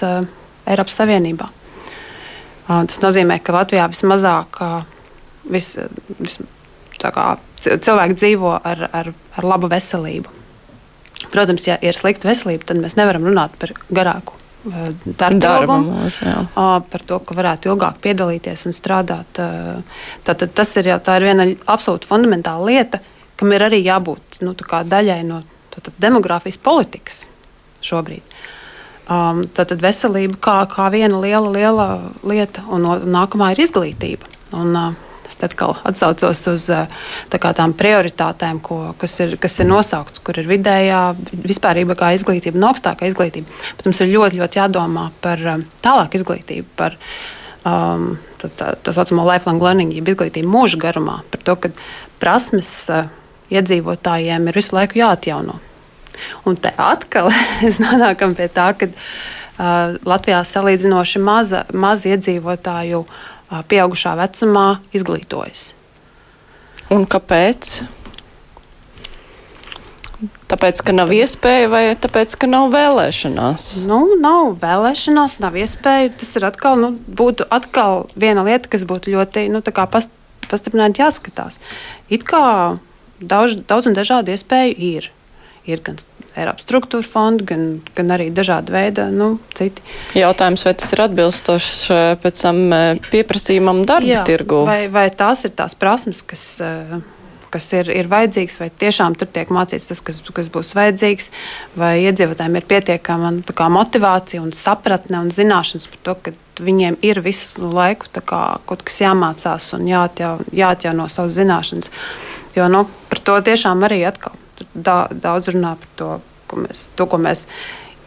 Eiropas 0.66 0.98
Savienībā. 0.98 1.46
Tas 2.66 2.98
nozīmē, 2.98 3.38
ka 3.46 3.54
Latvijā 3.54 3.86
vismazāk 3.92 4.58
vis, 5.54 5.76
vis, 6.18 6.40
kā, 6.98 7.28
cilvēki 7.62 8.18
dzīvo 8.18 8.56
ar, 8.58 8.88
ar, 8.90 9.12
ar 9.38 9.46
labu 9.46 9.70
veselību. 9.70 10.34
Protams, 11.32 11.66
ja 11.68 11.78
ir 11.80 11.96
slikta 11.96 12.28
veselība, 12.28 12.66
tad 12.68 12.80
mēs 12.82 12.98
nevaram 12.98 13.24
runāt 13.24 13.54
par 13.60 13.72
garāku 13.88 14.36
darba 15.06 15.78
mūžu, 15.78 16.32
par 16.54 17.04
to, 17.06 17.18
ka 17.22 17.36
varētu 17.38 17.70
ilgāk 17.70 18.00
piedalīties 18.02 18.66
un 18.66 18.74
strādāt. 18.76 19.40
Tātad 20.26 20.54
tas 20.56 20.72
ir, 20.80 20.90
jau, 20.90 20.98
tā 21.00 21.18
ir 21.20 21.28
viena 21.28 21.46
absolūti 21.70 22.08
fundamentāla 22.08 22.66
lieta, 22.66 23.00
kam 23.36 23.52
ir 23.54 23.66
arī 23.68 23.82
jābūt 23.84 24.40
nu, 24.44 24.56
daļai 24.56 25.22
no 25.28 25.42
demogrāfijas 26.02 26.58
politikas 26.58 27.26
šobrīd. 27.84 28.36
Um, 29.06 29.44
tātad 29.54 29.78
veselība 29.78 30.38
kā, 30.42 30.54
kā 30.66 30.88
viena 30.90 31.20
liela, 31.22 31.50
liela 31.52 31.86
lieta, 32.26 32.64
un, 32.74 32.88
un 32.90 33.04
nākamā 33.14 33.52
ir 33.54 33.62
izglītība. 33.62 34.26
Un, 34.56 34.72
uh, 34.74 35.05
Es 35.26 35.38
atkal 35.42 35.74
atsaucos 35.86 36.42
uz 36.52 36.66
eh, 36.72 36.86
tā 37.32 37.52
tām 37.58 37.74
prioritātēm, 37.76 38.60
ko, 38.64 38.78
kas, 39.00 39.18
ir, 39.24 39.34
kas 39.42 39.58
ir 39.62 39.68
nosauktas, 39.68 40.22
kur 40.24 40.38
ir 40.38 40.48
vidējā, 40.50 41.00
vispārīga 41.44 41.96
kā 41.98 42.12
izglītība 42.16 42.60
un 42.60 42.68
augstākā 42.70 43.10
izglītība. 43.10 43.50
Bet 43.78 43.88
mums 43.88 44.02
ir 44.02 44.12
ļoti, 44.12 44.40
ļoti 44.42 44.62
jādomā 44.62 45.08
par 45.24 45.42
eh, 45.42 45.66
tālāku 45.84 46.20
izglītību, 46.20 46.70
par 46.78 46.98
um, 47.66 48.12
tā, 48.40 48.50
tā, 48.54 48.72
tā 48.78 48.96
saucamo 48.96 49.26
lifelong 49.26 49.62
learning, 49.62 49.94
jeb 49.98 50.14
izglītību 50.14 50.52
mūža 50.52 50.82
garumā, 50.86 51.20
par 51.32 51.46
to, 51.46 51.58
ka 51.60 51.72
prasmes 52.22 52.72
uh, 52.94 53.08
iedzīvotājiem 53.52 54.46
ir 54.46 54.60
visu 54.62 54.76
laiku 54.78 55.02
jāatjauno. 55.02 55.58
Un 56.48 56.56
te 56.56 56.70
atkal 56.80 57.32
mēs 57.60 57.80
nonākam 57.82 58.38
pie 58.38 58.46
tā, 58.52 58.70
ka 58.78 58.88
uh, 58.88 59.96
Latvijā 60.06 60.44
salīdzinoši 60.46 61.24
maza, 61.26 61.66
maza 61.74 62.14
iedzīvotāju 62.14 63.02
uh, 63.02 63.24
pieaugušā 63.50 64.16
vecumā 64.18 64.66
izglītojas. 64.96 65.72
Un 66.94 67.06
kāpēc? 67.10 67.80
Tāpēc, 70.46 70.80
ka 70.86 70.94
nav 70.94 71.10
iespēja, 71.12 71.68
vai 71.68 71.82
tāpēc, 71.98 72.36
ka 72.40 72.48
nav 72.48 72.70
vēlēšanās? 72.72 73.64
Nu, 73.88 74.00
nav 74.20 74.54
vēlēšanās, 74.62 75.40
nav 75.42 75.58
iespēja. 75.60 76.14
Tas 76.22 76.30
ir 76.38 76.46
atkal, 76.48 76.78
nu, 76.80 76.92
būtu 76.94 77.48
atkal 77.52 78.06
viena 78.16 78.46
lieta, 78.46 78.70
kas 78.72 78.86
būtu 78.88 79.12
ļoti 79.12 79.48
nu, 79.52 79.60
past, 79.66 80.14
pastiprināti 80.46 81.02
jāskatās. 81.02 81.60
It 82.08 82.24
kā 82.28 82.78
daudz, 83.20 83.58
daudz 83.68 83.90
un 83.90 83.98
dažādu 83.98 84.32
iespēju 84.32 84.78
ir. 84.94 85.10
Ir 85.66 85.80
gan 85.82 85.96
Eiropas 86.36 86.66
struktūra 86.66 87.06
fondi, 87.06 87.46
gan, 87.48 87.64
gan 87.96 88.12
arī 88.12 88.28
dažādi 88.34 88.74
veidi 88.74 89.06
nu, 89.14 89.32
citi. 89.56 89.82
Jautājums, 90.18 90.66
vai 90.68 90.74
tas 90.76 90.92
ir 90.92 91.02
atbilstošs 91.06 91.72
eh, 91.90 92.08
pēc 92.20 92.42
tam 92.44 92.62
eh, 92.76 93.00
pieprasījumam 93.08 93.82
darba 93.88 94.18
Jā, 94.18 94.24
tirgu? 94.28 94.60
Vai, 94.68 94.84
vai 94.92 95.08
tās 95.16 95.46
ir 95.48 95.54
tās 95.56 95.74
prasmes, 95.80 96.20
kas, 96.28 96.44
eh, 96.60 96.92
kas 97.54 97.70
ir, 97.80 97.90
ir 98.02 98.12
vajadzīgas, 98.12 98.58
vai 98.60 98.70
tiešām 98.84 99.16
tur 99.16 99.32
tiek 99.32 99.50
mācīts 99.56 99.88
tas, 99.88 100.04
kas, 100.04 100.20
kas 100.36 100.52
būs 100.52 100.74
vajadzīgs, 100.76 101.32
vai 101.80 101.94
iedzīvotājiem 102.04 102.60
ir 102.60 102.68
pietiekama 102.68 103.32
kā, 103.50 103.72
motivācija 103.72 104.44
un 104.44 104.52
sapratne 104.52 105.24
un 105.24 105.32
zināšanas 105.32 105.88
par 105.94 106.02
to, 106.04 106.18
ka 106.20 106.36
viņiem 106.62 107.00
ir 107.00 107.24
visu 107.24 107.64
laiku 107.64 108.12
kā, 108.20 108.46
kaut 108.68 108.84
kas 108.84 109.00
jāmācās 109.08 109.72
un 109.78 109.88
jāatjauno, 109.88 110.50
jāatjauno 110.52 111.08
savas 111.12 111.40
zināšanas. 111.40 111.94
Jo 112.56 112.68
nu, 112.72 112.86
par 113.08 113.24
to 113.24 113.40
tiešām 113.48 113.88
arī 113.88 114.04
atkal 114.04 114.36
da, 114.74 115.06
daudz 115.10 115.50
runā 115.54 115.74
par 115.80 115.92
to, 115.98 116.10
ko 116.50 116.60
mēs, 116.64 116.88
to, 116.96 117.06
ko 117.10 117.20
mēs 117.20 117.46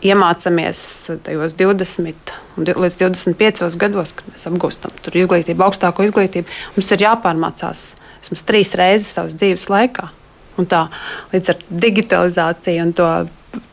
iemācāmies 0.06 0.82
tajos 1.26 1.56
20 1.60 2.36
līdz 2.60 3.00
25 3.02 3.80
gados, 3.80 4.14
kad 4.16 4.30
mēs 4.32 4.48
apgūstam 4.48 4.94
izglītību, 5.12 5.64
augstāko 5.66 6.06
izglītību. 6.08 6.48
Mums 6.76 6.92
ir 6.96 7.04
jāpārmācās 7.04 7.84
vismaz 8.22 8.46
trīs 8.48 8.72
reizes 8.80 9.12
savas 9.16 9.36
dzīves 9.36 9.68
laikā. 9.72 10.10
Un 10.60 10.68
tā 10.68 10.86
līdz 11.34 11.52
ar 11.54 11.60
digitalizāciju 11.84 12.84
un 12.84 12.96
to 12.96 13.10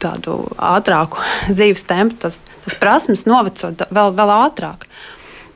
tādu 0.03 0.39
ātrāku 0.63 1.23
dzīves 1.57 1.87
tempu, 1.89 2.19
tas, 2.27 2.41
tas 2.65 2.79
prasmes 2.81 3.27
noveco 3.29 3.73
vēl, 3.87 4.15
vēl 4.17 4.35
ātrāk. 4.39 4.87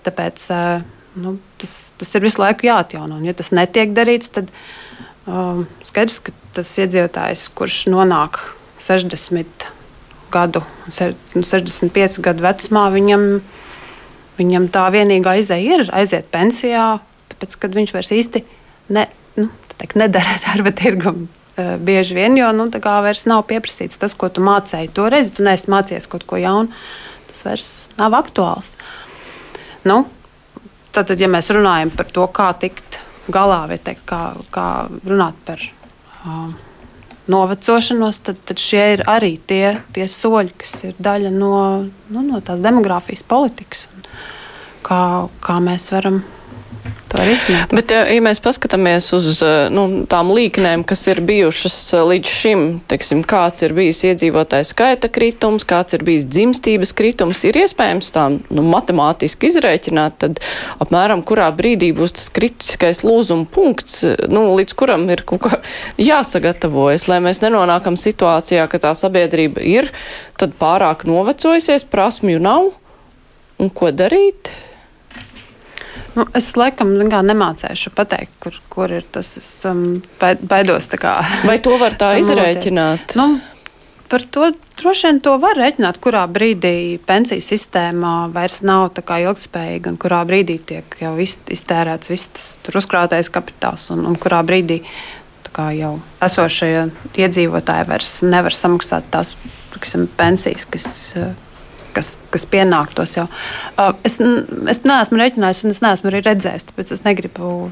Tāpēc 0.06 0.46
eh, 0.54 0.84
nu, 1.20 1.36
tas, 1.60 1.74
tas 2.00 2.14
ir 2.16 2.26
visu 2.26 2.42
laiku 2.42 2.68
jāatjauno. 2.68 3.20
Un, 3.20 3.26
ja 3.28 3.36
tas 3.36 3.52
netiek 3.56 3.94
darīts, 3.96 4.32
tad 4.32 4.50
um, 5.26 5.66
skaidrs, 5.86 6.20
ka 6.24 6.34
tas 6.57 6.70
iedzīvotājs, 6.82 7.48
kurš 7.57 7.84
nonāk 7.92 8.40
60 8.80 9.68
gadu, 10.30 10.62
65 10.88 12.18
nu, 12.18 12.24
gadu 12.24 12.44
vecumā, 12.44 12.86
viņam, 12.94 13.26
viņam 14.38 14.68
tā 14.72 14.86
vienīgā 14.94 15.36
izēja 15.42 15.80
ir 15.80 15.92
aiziet 15.96 16.30
pensijā, 16.32 16.86
tāpēc, 17.32 17.59
kad 17.62 17.76
viņš 17.76 17.94
vairs 17.96 18.12
īsti 18.16 18.44
ne, 18.96 19.07
nu, 19.38 19.51
teikt, 19.76 19.98
nedara 20.01 20.38
darba 20.46 20.74
tirgumu. 20.76 21.28
Uh, 21.61 21.74
bieži 21.82 22.14
vien, 22.14 22.36
jo 22.38 22.46
nu, 22.55 22.68
tā 22.72 22.78
kā 22.82 23.01
vairs 23.05 23.26
nav 23.28 23.42
pieprasīts 23.51 23.98
tas, 24.01 24.14
ko 24.16 24.30
tu 24.32 24.42
mācēji 24.44 24.92
toreiz, 24.96 25.32
tu 25.34 25.44
neesi 25.44 25.68
mācījies 25.72 26.07
kaut 26.09 26.24
ko 26.30 26.38
jaunu, 26.40 26.70
tas 27.28 27.42
vairs 27.44 27.72
nav 27.98 28.14
aktuāls. 28.16 28.76
Nu, 29.84 30.05
tad, 30.94 31.11
ja 31.18 31.28
mēs 31.28 31.51
runājam 31.53 31.90
par 31.92 32.09
to, 32.14 32.24
kā 32.32 32.53
tikt 32.62 33.01
galā, 33.34 33.64
vai 33.70 33.80
teikt, 33.82 34.07
kā, 34.09 34.22
kā 34.55 34.68
runāt 35.05 35.36
par 35.44 35.61
novecošanos, 37.30 38.20
tad, 38.26 38.40
tad 38.48 38.60
šie 38.60 38.82
ir 38.96 39.04
arī 39.08 39.36
tie, 39.46 39.76
tie 39.94 40.06
soļi, 40.10 40.54
kas 40.60 40.74
ir 40.88 40.98
daļa 40.98 41.32
no, 41.34 41.54
nu, 42.10 42.24
no 42.26 42.40
tās 42.44 42.60
demogrāfijas 42.62 43.24
politikas. 43.28 43.86
Kā, 44.86 45.00
kā 45.44 45.58
mēs 45.62 45.90
varam 45.92 46.22
Bet, 47.72 47.91
ja, 47.91 48.05
ja 48.07 48.22
mēs 48.22 48.38
paskatāmies 48.43 49.09
uz 49.16 49.41
eh, 49.43 49.66
nu, 49.74 50.05
tām 50.11 50.30
līknēm, 50.34 50.84
kas 50.88 51.03
ir 51.11 51.20
bijušas 51.26 51.76
eh, 51.97 52.05
līdz 52.12 52.32
šim, 52.41 52.62
teiksim, 52.91 53.22
kāds 53.26 53.64
ir 53.66 53.74
bijis 53.76 54.03
iedzīvotāju 54.11 54.68
skaita 54.68 55.11
kritums, 55.12 55.66
kāds 55.68 55.97
ir 55.97 56.05
bijis 56.07 56.28
dzimstības 56.30 56.95
kritums, 56.97 57.43
ir 57.49 57.59
iespējams 57.64 58.12
tā 58.14 58.28
nu, 58.30 58.64
matemātiski 58.70 59.51
izrēķināt, 59.51 60.20
tad 60.22 60.41
apmēram 60.82 61.24
kurā 61.26 61.51
brīdī 61.57 61.91
būs 61.97 62.14
tas 62.20 62.30
kritiskais 62.34 63.03
lūzuma 63.07 63.49
punkts, 63.51 64.05
nu, 64.30 64.47
līdz 64.61 64.78
kuram 64.78 65.09
ir 65.11 65.26
kaut 65.28 65.45
kā 65.49 65.61
jāsagatavojas, 66.01 67.09
lai 67.11 67.20
mēs 67.26 67.43
nenonākam 67.45 67.99
situācijā, 68.01 68.70
ka 68.70 68.82
tā 68.86 68.95
sabiedrība 68.99 69.66
ir 69.66 69.91
tad 70.41 70.55
pārāk 70.61 71.05
novecojusies, 71.11 71.84
prasmju 71.91 72.41
nav, 72.43 72.72
un 73.61 73.70
ko 73.74 73.91
darīt? 73.93 74.55
Nu, 76.16 76.26
es 76.36 76.50
laikam 76.58 76.92
nemācīšu 76.98 77.92
pateikt, 77.94 78.34
kur, 78.42 78.58
kur 78.72 78.92
ir 79.00 79.06
tas. 79.12 79.36
Es 79.38 79.48
um, 79.68 80.00
baidos. 80.20 80.90
Kā, 81.00 81.20
Vai 81.46 81.61
to 81.62 81.76
var 81.80 81.96
tā 82.00 82.16
izrēķināt? 82.22 83.14
Nu, 83.20 83.38
par 84.11 84.24
to 84.34 84.50
droši 84.80 85.06
vien 85.06 85.20
to 85.22 85.36
var 85.42 85.58
rēķināt, 85.61 86.00
kurā 86.02 86.24
brīdī 86.30 86.98
pensiju 87.06 87.44
sistēmā 87.44 88.14
vairs 88.34 88.61
nav 88.66 88.90
ilgspējīga 88.98 89.92
un 89.92 90.00
kurā 90.00 90.24
brīdī 90.28 90.58
tiek 90.72 90.98
jau 91.02 91.14
iztērēts 91.20 92.11
viss 92.11 92.34
tas 92.34 92.80
uzkrātais 92.82 93.30
kapitāls 93.32 93.90
un, 93.94 94.04
un 94.11 94.18
kurā 94.18 94.42
brīdī 94.46 94.82
jau 95.76 95.98
esošie 96.24 96.86
iedzīvotāji 97.20 97.88
vairs 97.88 98.12
nevar 98.24 98.54
samaksāt 98.54 99.11
tās 99.12 99.34
piksim, 99.74 100.06
pensijas, 100.16 100.64
kas 100.64 100.86
kas, 101.95 102.14
kas 102.32 102.47
pienāktos. 102.51 103.16
Jau. 103.18 103.26
Uh, 103.76 103.93
es, 104.07 104.18
es 104.72 104.82
neesmu 104.86 105.20
rēķinājis, 105.20 105.62
un 105.64 105.74
es 105.74 105.82
neesmu 105.84 106.11
arī 106.11 106.22
redzējis, 106.26 106.68
tāpēc 106.70 106.93
es 106.97 107.05
negribu 107.07 107.70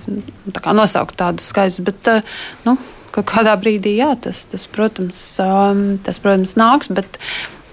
tā 0.54 0.74
nosaukt 0.76 1.18
tādus 1.20 1.50
skaidrus. 1.52 1.80
Bet 1.86 2.10
uh, 2.12 2.38
nu, 2.66 2.76
kādā 3.14 3.56
brīdī 3.60 3.96
jā, 3.98 4.12
tas, 4.22 4.44
tas, 4.50 4.66
protams, 4.70 5.22
um, 5.42 5.84
tas, 6.06 6.20
protams, 6.22 6.56
nāks. 6.60 6.92
Bet 6.94 7.20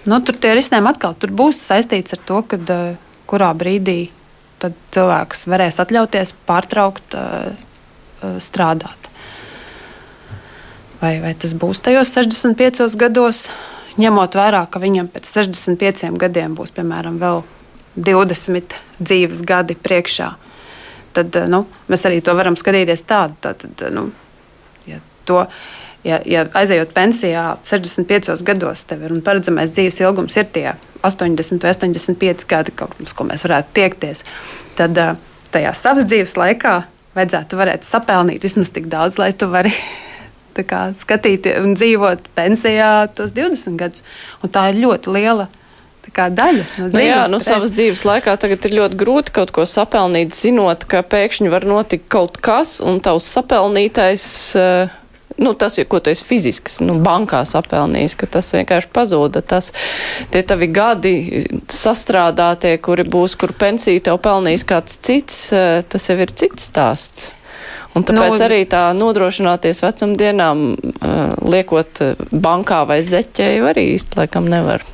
nu, 0.09 0.19
tur 0.25 0.37
tie 0.41 0.55
risinājumi 0.57 0.93
atkal 0.93 1.17
tur 1.19 1.33
būs 1.35 1.61
saistīts 1.69 2.17
ar 2.17 2.23
to, 2.27 2.43
kad, 2.53 2.69
uh, 2.73 3.17
kurā 3.29 3.53
brīdī 3.57 3.99
cilvēks 4.65 5.45
varēs 5.51 5.77
atļauties 5.83 6.31
pārtraukt 6.47 7.13
strādāt. 8.41 9.09
vai, 11.01 11.17
vai 11.21 11.33
tas 11.37 11.53
būs 11.57 11.83
tajos 11.85 12.13
65 12.15 12.95
gados, 12.99 13.45
ņemot 14.01 14.35
vērā, 14.37 14.65
ka 14.71 14.81
viņam 14.81 15.09
pēc 15.13 15.29
65 15.37 16.17
gadiem 16.19 16.55
būs 16.57 16.73
piemēram 16.75 17.19
vēl 17.21 17.43
20 17.95 18.75
dzīves 18.99 19.41
gadi 19.47 19.77
priekšā. 19.79 20.29
Tad 21.15 21.37
nu, 21.47 21.63
mēs 21.87 22.03
arī 22.07 22.19
to 22.23 22.35
varam 22.35 22.57
skatīties 22.59 23.05
tādu. 23.07 23.37
Tad, 23.43 23.63
tad, 23.63 23.85
nu, 23.95 24.09
ja 24.89 24.99
to, 25.27 25.45
ja, 26.03 26.19
ja 26.27 26.43
aizejot 26.59 26.91
pensijā 26.95 27.45
65 27.63 28.43
gados, 28.47 28.83
tev 28.89 29.05
ir 29.07 29.15
paredzamais 29.23 29.71
dzīves 29.75 30.01
ilgums 30.03 30.35
ir 30.35 30.49
tie 30.51 30.73
80 31.05 31.63
vai 31.63 31.71
85 31.71 32.47
gadi, 32.49 32.75
uz 33.03 33.15
ko 33.15 33.27
mēs 33.27 33.45
varētu 33.47 33.77
tiekties, 33.77 34.25
tad 34.75 34.99
tajā 35.53 35.71
savas 35.77 36.09
dzīves 36.09 36.35
laikā 36.39 36.81
vajadzētu 37.15 37.59
varēt 37.59 37.87
sapelnīt 37.87 38.43
vismaz 38.43 38.73
tik 38.75 38.89
daudz, 38.91 39.19
lai 39.21 39.31
tu 39.37 39.47
vari 39.51 39.71
kā, 40.63 40.93
skatīties 40.95 41.59
un 41.65 41.75
dzīvot 41.75 42.31
pensijā 42.37 43.09
tos 43.15 43.35
20 43.35 43.75
gadus. 43.81 44.03
Un 44.43 44.53
tā 44.55 44.69
ir 44.71 44.81
ļoti 44.85 45.11
liela 45.11 45.49
daļa 46.15 46.65
no 46.77 46.89
dzīves. 46.89 46.93
Nu 46.93 47.03
jā, 47.03 47.21
nu, 47.31 47.39
savas 47.43 47.73
dzīves 47.75 48.05
laikā 48.05 48.35
tagad 48.39 48.65
ir 48.65 48.77
ļoti 48.79 48.99
grūti 48.99 49.33
kaut 49.35 49.51
ko 49.51 49.65
sapelnīt, 49.65 50.35
zinot, 50.35 50.85
ka 50.85 51.01
pēkšņi 51.03 51.49
var 51.51 51.65
notikt 51.65 52.07
kaut 52.09 52.37
kas, 52.37 52.79
un 52.81 52.99
tavs 52.99 53.31
sapelnītais. 53.35 54.27
Uh, 54.55 55.01
Nu, 55.35 55.51
tas, 55.51 55.75
ko 55.91 55.99
tu 55.99 56.07
esi 56.13 56.23
fiziski 56.23 56.71
nu, 56.87 56.93
bankā 57.03 57.41
sapelnījis, 57.43 58.13
ka 58.15 58.27
tas 58.37 58.53
vienkārši 58.55 58.87
pazuda. 58.95 59.41
Tas, 59.43 59.73
tie 60.31 60.45
tavi 60.47 60.69
gadi 60.71 61.43
sastrādātie, 61.67 62.77
kuri 62.79 63.03
būs, 63.03 63.35
kur 63.35 63.51
pensiju 63.51 63.99
tev 63.99 64.21
pelnīs 64.23 64.63
kāds 64.63 64.95
cits, 65.03 65.49
uh, 65.51 65.81
tas 65.83 66.07
jau 66.07 66.15
ir 66.23 66.31
cits 66.31 66.69
stāsts. 66.71 67.33
Un 67.95 68.03
tāpēc 68.03 68.35
nu, 68.35 68.43
arī 68.47 68.59
tā 68.69 68.89
nodrošināties 68.97 69.81
vecumdienām, 69.85 70.65
uh, 70.75 71.23
liekot 71.45 72.03
bankā 72.31 72.83
vai 72.89 72.99
zeķē, 73.05 73.53
jau 73.57 73.71
arī 73.71 73.89
īsti 73.95 74.21
laikam 74.21 74.49
nevar. 74.51 74.85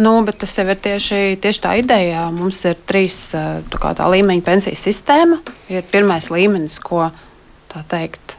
Nu, 0.00 0.14
bet 0.24 0.38
tas 0.40 0.54
jau 0.56 0.64
ir 0.72 0.78
tieši, 0.80 1.36
tieši 1.42 1.60
tā 1.62 1.74
ideja. 1.82 2.24
Mums 2.32 2.62
ir 2.68 2.78
trīs 2.88 3.18
tā, 3.34 3.92
tā 3.98 4.06
līmeņa 4.14 4.44
pensiju 4.46 4.78
sistēma. 4.78 5.42
Ir 5.68 5.84
pirmais 5.92 6.30
līmenis, 6.32 6.78
ko 6.80 7.10
tā 7.72 7.84
teikt, 7.90 8.38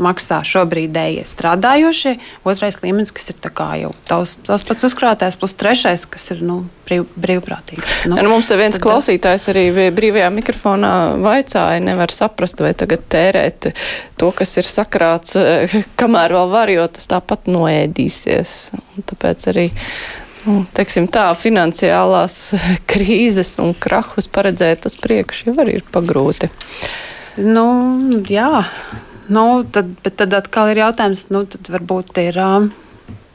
maksā 0.00 0.40
šobrīd 0.46 0.92
dēļ 0.94 1.20
strādājošie, 1.28 2.14
otrais 2.46 2.80
līmenis, 2.82 3.12
kas 3.14 3.32
ir 3.32 3.38
jau 3.80 3.92
tavs, 4.08 4.36
tavs 4.46 4.64
pats 4.68 4.86
uzkrātais, 4.88 5.36
plus 5.40 5.54
trešais, 5.58 6.06
kas 6.10 6.30
ir 6.34 6.42
nu, 6.46 6.62
brīv, 6.88 7.06
brīvprātīgais. 7.20 8.06
Nu, 8.10 8.18
ja, 8.18 8.24
nu, 8.24 8.32
mums 8.34 8.50
te 8.50 8.58
viens 8.60 8.76
tad, 8.76 8.84
klausītājs 8.84 9.46
arī 9.52 9.66
brīvajā 9.94 10.30
mikrofonā 10.34 10.94
vaicāja, 11.22 11.84
nevar 11.84 12.12
saprast, 12.14 12.60
vai 12.64 12.74
tagad 12.78 13.06
tērēt 13.12 13.70
to, 14.20 14.32
kas 14.36 14.56
ir 14.60 14.68
sakrāts, 14.68 15.38
kamēr 16.00 16.36
vēl 16.36 16.52
var, 16.52 16.74
jo 16.74 16.84
tas 16.92 17.08
tāpat 17.10 17.48
noēdīsies. 17.50 18.58
Un 18.94 19.08
tāpēc 19.08 19.48
arī. 19.54 19.70
Nu, 20.44 20.58
teiksim 20.76 21.06
tā, 21.08 21.30
finansiālās 21.40 22.36
krīzes 22.90 23.54
un 23.64 23.72
krahus 23.80 24.28
paredzēt 24.28 24.84
uz 24.90 24.96
priekšu 25.00 25.48
jau 25.48 25.56
arī 25.64 25.78
ir 25.78 25.86
pagrūti. 25.94 26.50
Nu, 27.40 27.66
jā, 28.30 28.64
Nu, 29.28 29.64
tad, 29.64 29.88
bet 30.04 30.18
tad 30.20 30.34
atkal 30.36 30.72
ir 30.72 30.82
jautājums, 30.82 31.28
nu, 31.32 31.44
tad 31.48 31.68
varbūt 31.72 32.18
ir. 32.24 32.40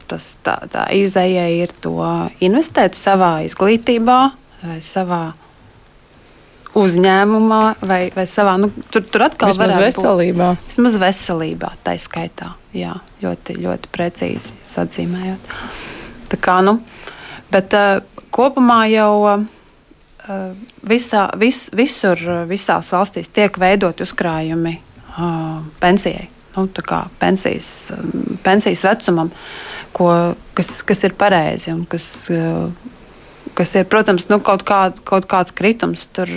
Tas, 0.10 0.32
tā, 0.42 0.56
tā 0.74 0.88
izēja 0.98 1.46
ir 1.54 1.74
to 1.84 1.94
investēt 2.42 2.98
savā 2.98 3.44
izglītībā, 3.46 4.18
vai 4.64 4.80
savā 4.82 5.28
uzņēmumā, 6.80 7.62
vai, 7.86 8.00
vai 8.16 8.26
savā. 8.30 8.56
Nu, 8.62 8.72
tur, 8.94 9.06
tur 9.06 9.28
atkal 9.28 9.54
ir 9.54 9.76
veselībā. 9.86 10.50
Būt, 10.56 10.66
vismaz 10.72 10.98
veselībā, 11.02 11.72
tā 11.86 11.94
skaitā. 12.02 12.56
Jā, 12.74 12.96
ļoti, 13.22 13.58
ļoti 13.62 13.94
precīzi 13.94 14.58
atzīmējot. 14.82 15.54
Tā 16.30 16.42
kā, 16.42 16.60
nu, 16.66 16.80
bet 17.54 17.78
uh, 17.78 18.26
kopumā 18.34 18.84
jau. 18.92 19.14
Uh, 19.30 19.48
visā, 20.86 21.24
vis, 21.42 21.72
visur, 21.74 22.20
visās 22.46 22.92
valstīs 22.94 23.32
tiek 23.34 23.56
veidot 23.58 24.04
uzkrājumi 24.06 24.76
uh, 25.20 25.60
pensijai. 25.80 26.30
Nu, 26.56 26.66
pensijas, 27.20 27.92
pensijas 28.44 28.82
vecumam, 28.84 29.30
ko, 29.96 30.10
kas, 30.58 30.80
kas 30.84 31.06
ir 31.06 31.14
pareizi 31.20 31.72
un 31.72 31.86
kas, 31.88 32.08
uh, 32.34 32.72
kas 33.56 33.76
ir, 33.78 33.86
protams, 33.92 34.28
nu, 34.32 34.42
kaut, 34.44 34.66
kā, 34.68 34.90
kaut 35.08 35.30
kāds 35.30 35.56
kritums 35.56 36.08
tur 36.16 36.32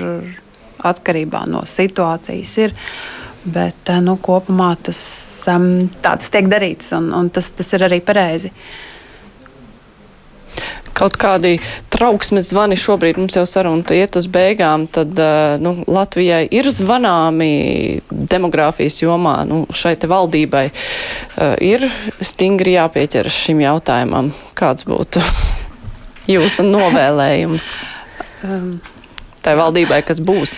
atkarībā 0.82 1.46
no 1.50 1.64
situācijas. 1.66 2.54
Ir. 2.66 2.76
Bet 3.42 3.90
nu, 4.04 4.14
kopumā 4.22 4.70
tas, 4.86 5.00
um, 5.50 5.88
tiek 6.30 6.46
darīts, 6.50 6.92
un, 6.94 7.08
un 7.16 7.30
tas, 7.34 7.48
tas 7.58 7.72
ir 7.74 7.82
arī 7.88 7.98
pareizi. 8.04 8.52
Kaut 10.94 11.16
kādi 11.18 11.56
trauksmes 12.02 12.48
zvani 12.50 12.74
šobrīd 12.74 13.18
mums 13.20 13.36
jau 13.36 13.44
saruna 13.46 13.94
iet 13.94 14.16
uz 14.18 14.26
beigām, 14.26 14.88
tad 14.90 15.14
eh, 15.22 15.54
nu, 15.62 15.76
Latvijai 15.86 16.48
ir 16.50 16.66
zvanāmi 16.74 18.00
demogrāfijas 18.10 18.98
jomā. 19.04 19.36
Nu, 19.46 19.62
šai 19.70 19.94
te 20.00 20.08
valdībai 20.10 20.64
uh, 20.72 21.54
ir 21.62 21.84
stingri 22.24 22.74
jāpieķeras 22.74 23.38
šim 23.44 23.62
jautājumam. 23.62 24.32
Kāds 24.58 24.86
būtu 24.88 25.22
jūsu 26.34 26.66
novēlējums 26.66 27.70
um, 28.48 28.74
tai 29.44 29.54
valdībai, 29.60 30.02
kas 30.06 30.22
būs? 30.22 30.56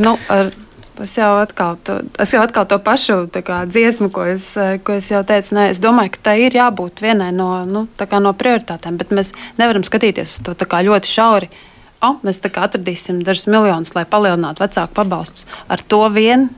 Nu, 0.00 0.16
ar 0.32 0.48
Es 1.00 1.14
jau 1.16 1.30
atkal 1.40 1.78
to, 1.80 2.00
es 2.20 2.34
jau 2.34 2.42
atkal 2.44 2.66
to 2.68 2.76
pašu 2.84 3.24
kā, 3.32 3.62
dziesmu, 3.64 4.10
ko 4.12 4.26
es, 4.28 4.50
ko 4.84 4.98
es 5.00 5.08
jau 5.08 5.22
teicu. 5.24 5.54
Nē, 5.56 5.70
es 5.72 5.80
domāju, 5.80 6.12
ka 6.16 6.26
tai 6.28 6.36
ir 6.44 6.56
jābūt 6.58 7.00
vienai 7.00 7.30
no, 7.32 7.48
nu, 7.64 7.86
no 8.20 8.32
prioritātēm, 8.36 8.98
bet 9.00 9.14
mēs 9.14 9.32
nevaram 9.60 9.86
skatīties 9.86 10.36
uz 10.36 10.42
to 10.44 10.56
ļoti 10.88 11.08
šauri. 11.08 11.48
O, 12.02 12.16
mēs 12.26 12.42
atradīsim 12.42 13.22
dažus 13.22 13.46
miljonus, 13.46 13.94
lai 13.94 14.02
palielinātu 14.10 14.64
vecāku 14.64 14.96
pabalstus. 14.96 15.46
Ar 15.70 15.80
to 15.80 16.02
vien 16.10 16.48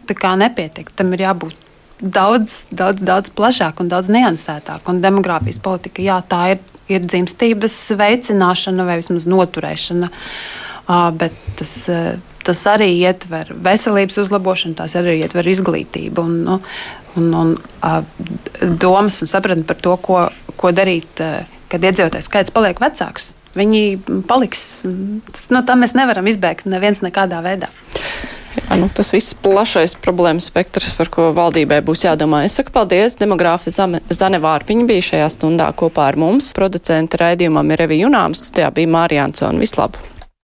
nepietiek. 0.40 0.88
Tam 0.96 1.12
ir 1.12 1.26
jābūt 1.26 1.64
daudz, 2.00 2.64
daudz, 2.74 3.04
daudz 3.04 3.32
plašāk 3.36 3.82
un 3.84 3.90
daudz 3.92 4.10
niansētāk. 4.12 4.88
Un 4.90 5.02
demogrāfijas 5.04 5.60
politika, 5.62 6.02
jā, 6.02 6.18
tā 6.26 6.54
ir, 6.54 6.62
ir 6.90 7.04
dzimstības 7.04 7.76
veicināšana 8.00 8.88
vai 8.88 8.98
vismaz 9.02 9.28
noturēšana. 9.30 10.10
Uh, 10.84 11.08
bet 11.16 11.36
tas, 11.60 11.76
uh, 11.92 12.16
tas 12.44 12.60
arī 12.70 12.90
ietver 12.98 13.52
veselības 13.64 14.20
uzlabošanu, 14.24 14.76
tās 14.78 14.96
arī 14.98 15.18
ietver 15.22 15.48
izglītību 15.54 16.24
un, 16.24 16.36
nu, 16.46 16.58
un, 17.18 17.30
un 17.40 17.54
uh, 17.56 18.02
domas 18.80 19.22
un 19.24 19.30
sapratni 19.30 19.66
par 19.68 19.80
to, 19.80 19.96
ko, 20.02 20.26
ko 20.60 20.74
darīt, 20.74 21.24
uh, 21.24 21.42
kad 21.72 21.84
iedzīvotājs 21.84 22.30
skaits 22.30 22.54
paliek 22.54 22.80
vecāks. 22.82 23.32
Viņi 23.54 23.82
paliks. 24.26 24.82
Tas, 25.30 25.50
no 25.54 25.62
tā 25.66 25.76
mēs 25.78 25.94
nevaram 25.94 26.26
izbēgt 26.26 26.66
neviens 26.66 27.04
nekādā 27.04 27.38
veidā. 27.44 27.70
Jā, 28.54 28.76
nu, 28.78 28.86
tas 28.94 29.10
viss 29.14 29.34
plašais 29.42 29.96
problēmu 30.02 30.42
spektrs, 30.42 30.94
par 30.98 31.10
ko 31.10 31.28
valdībai 31.34 31.80
būs 31.86 32.04
jādomā. 32.06 32.44
Es 32.46 32.54
saku 32.58 32.74
paldies, 32.74 33.18
demogrāfi 33.18 33.74
Zane 33.74 34.40
Vārpiņa 34.42 34.86
bija 34.90 35.08
šajā 35.10 35.28
stundā 35.34 35.72
kopā 35.74 36.08
ar 36.12 36.18
mums. 36.20 36.52
Producenta 36.54 37.18
raidījumam 37.24 37.74
ir 37.74 37.82
Revi 37.82 38.02
Junāms, 38.04 38.46
studijā 38.46 38.70
bija 38.74 38.94
Mārija 38.94 39.26
Ansona. 39.26 39.62
Vislabāk! 39.62 40.13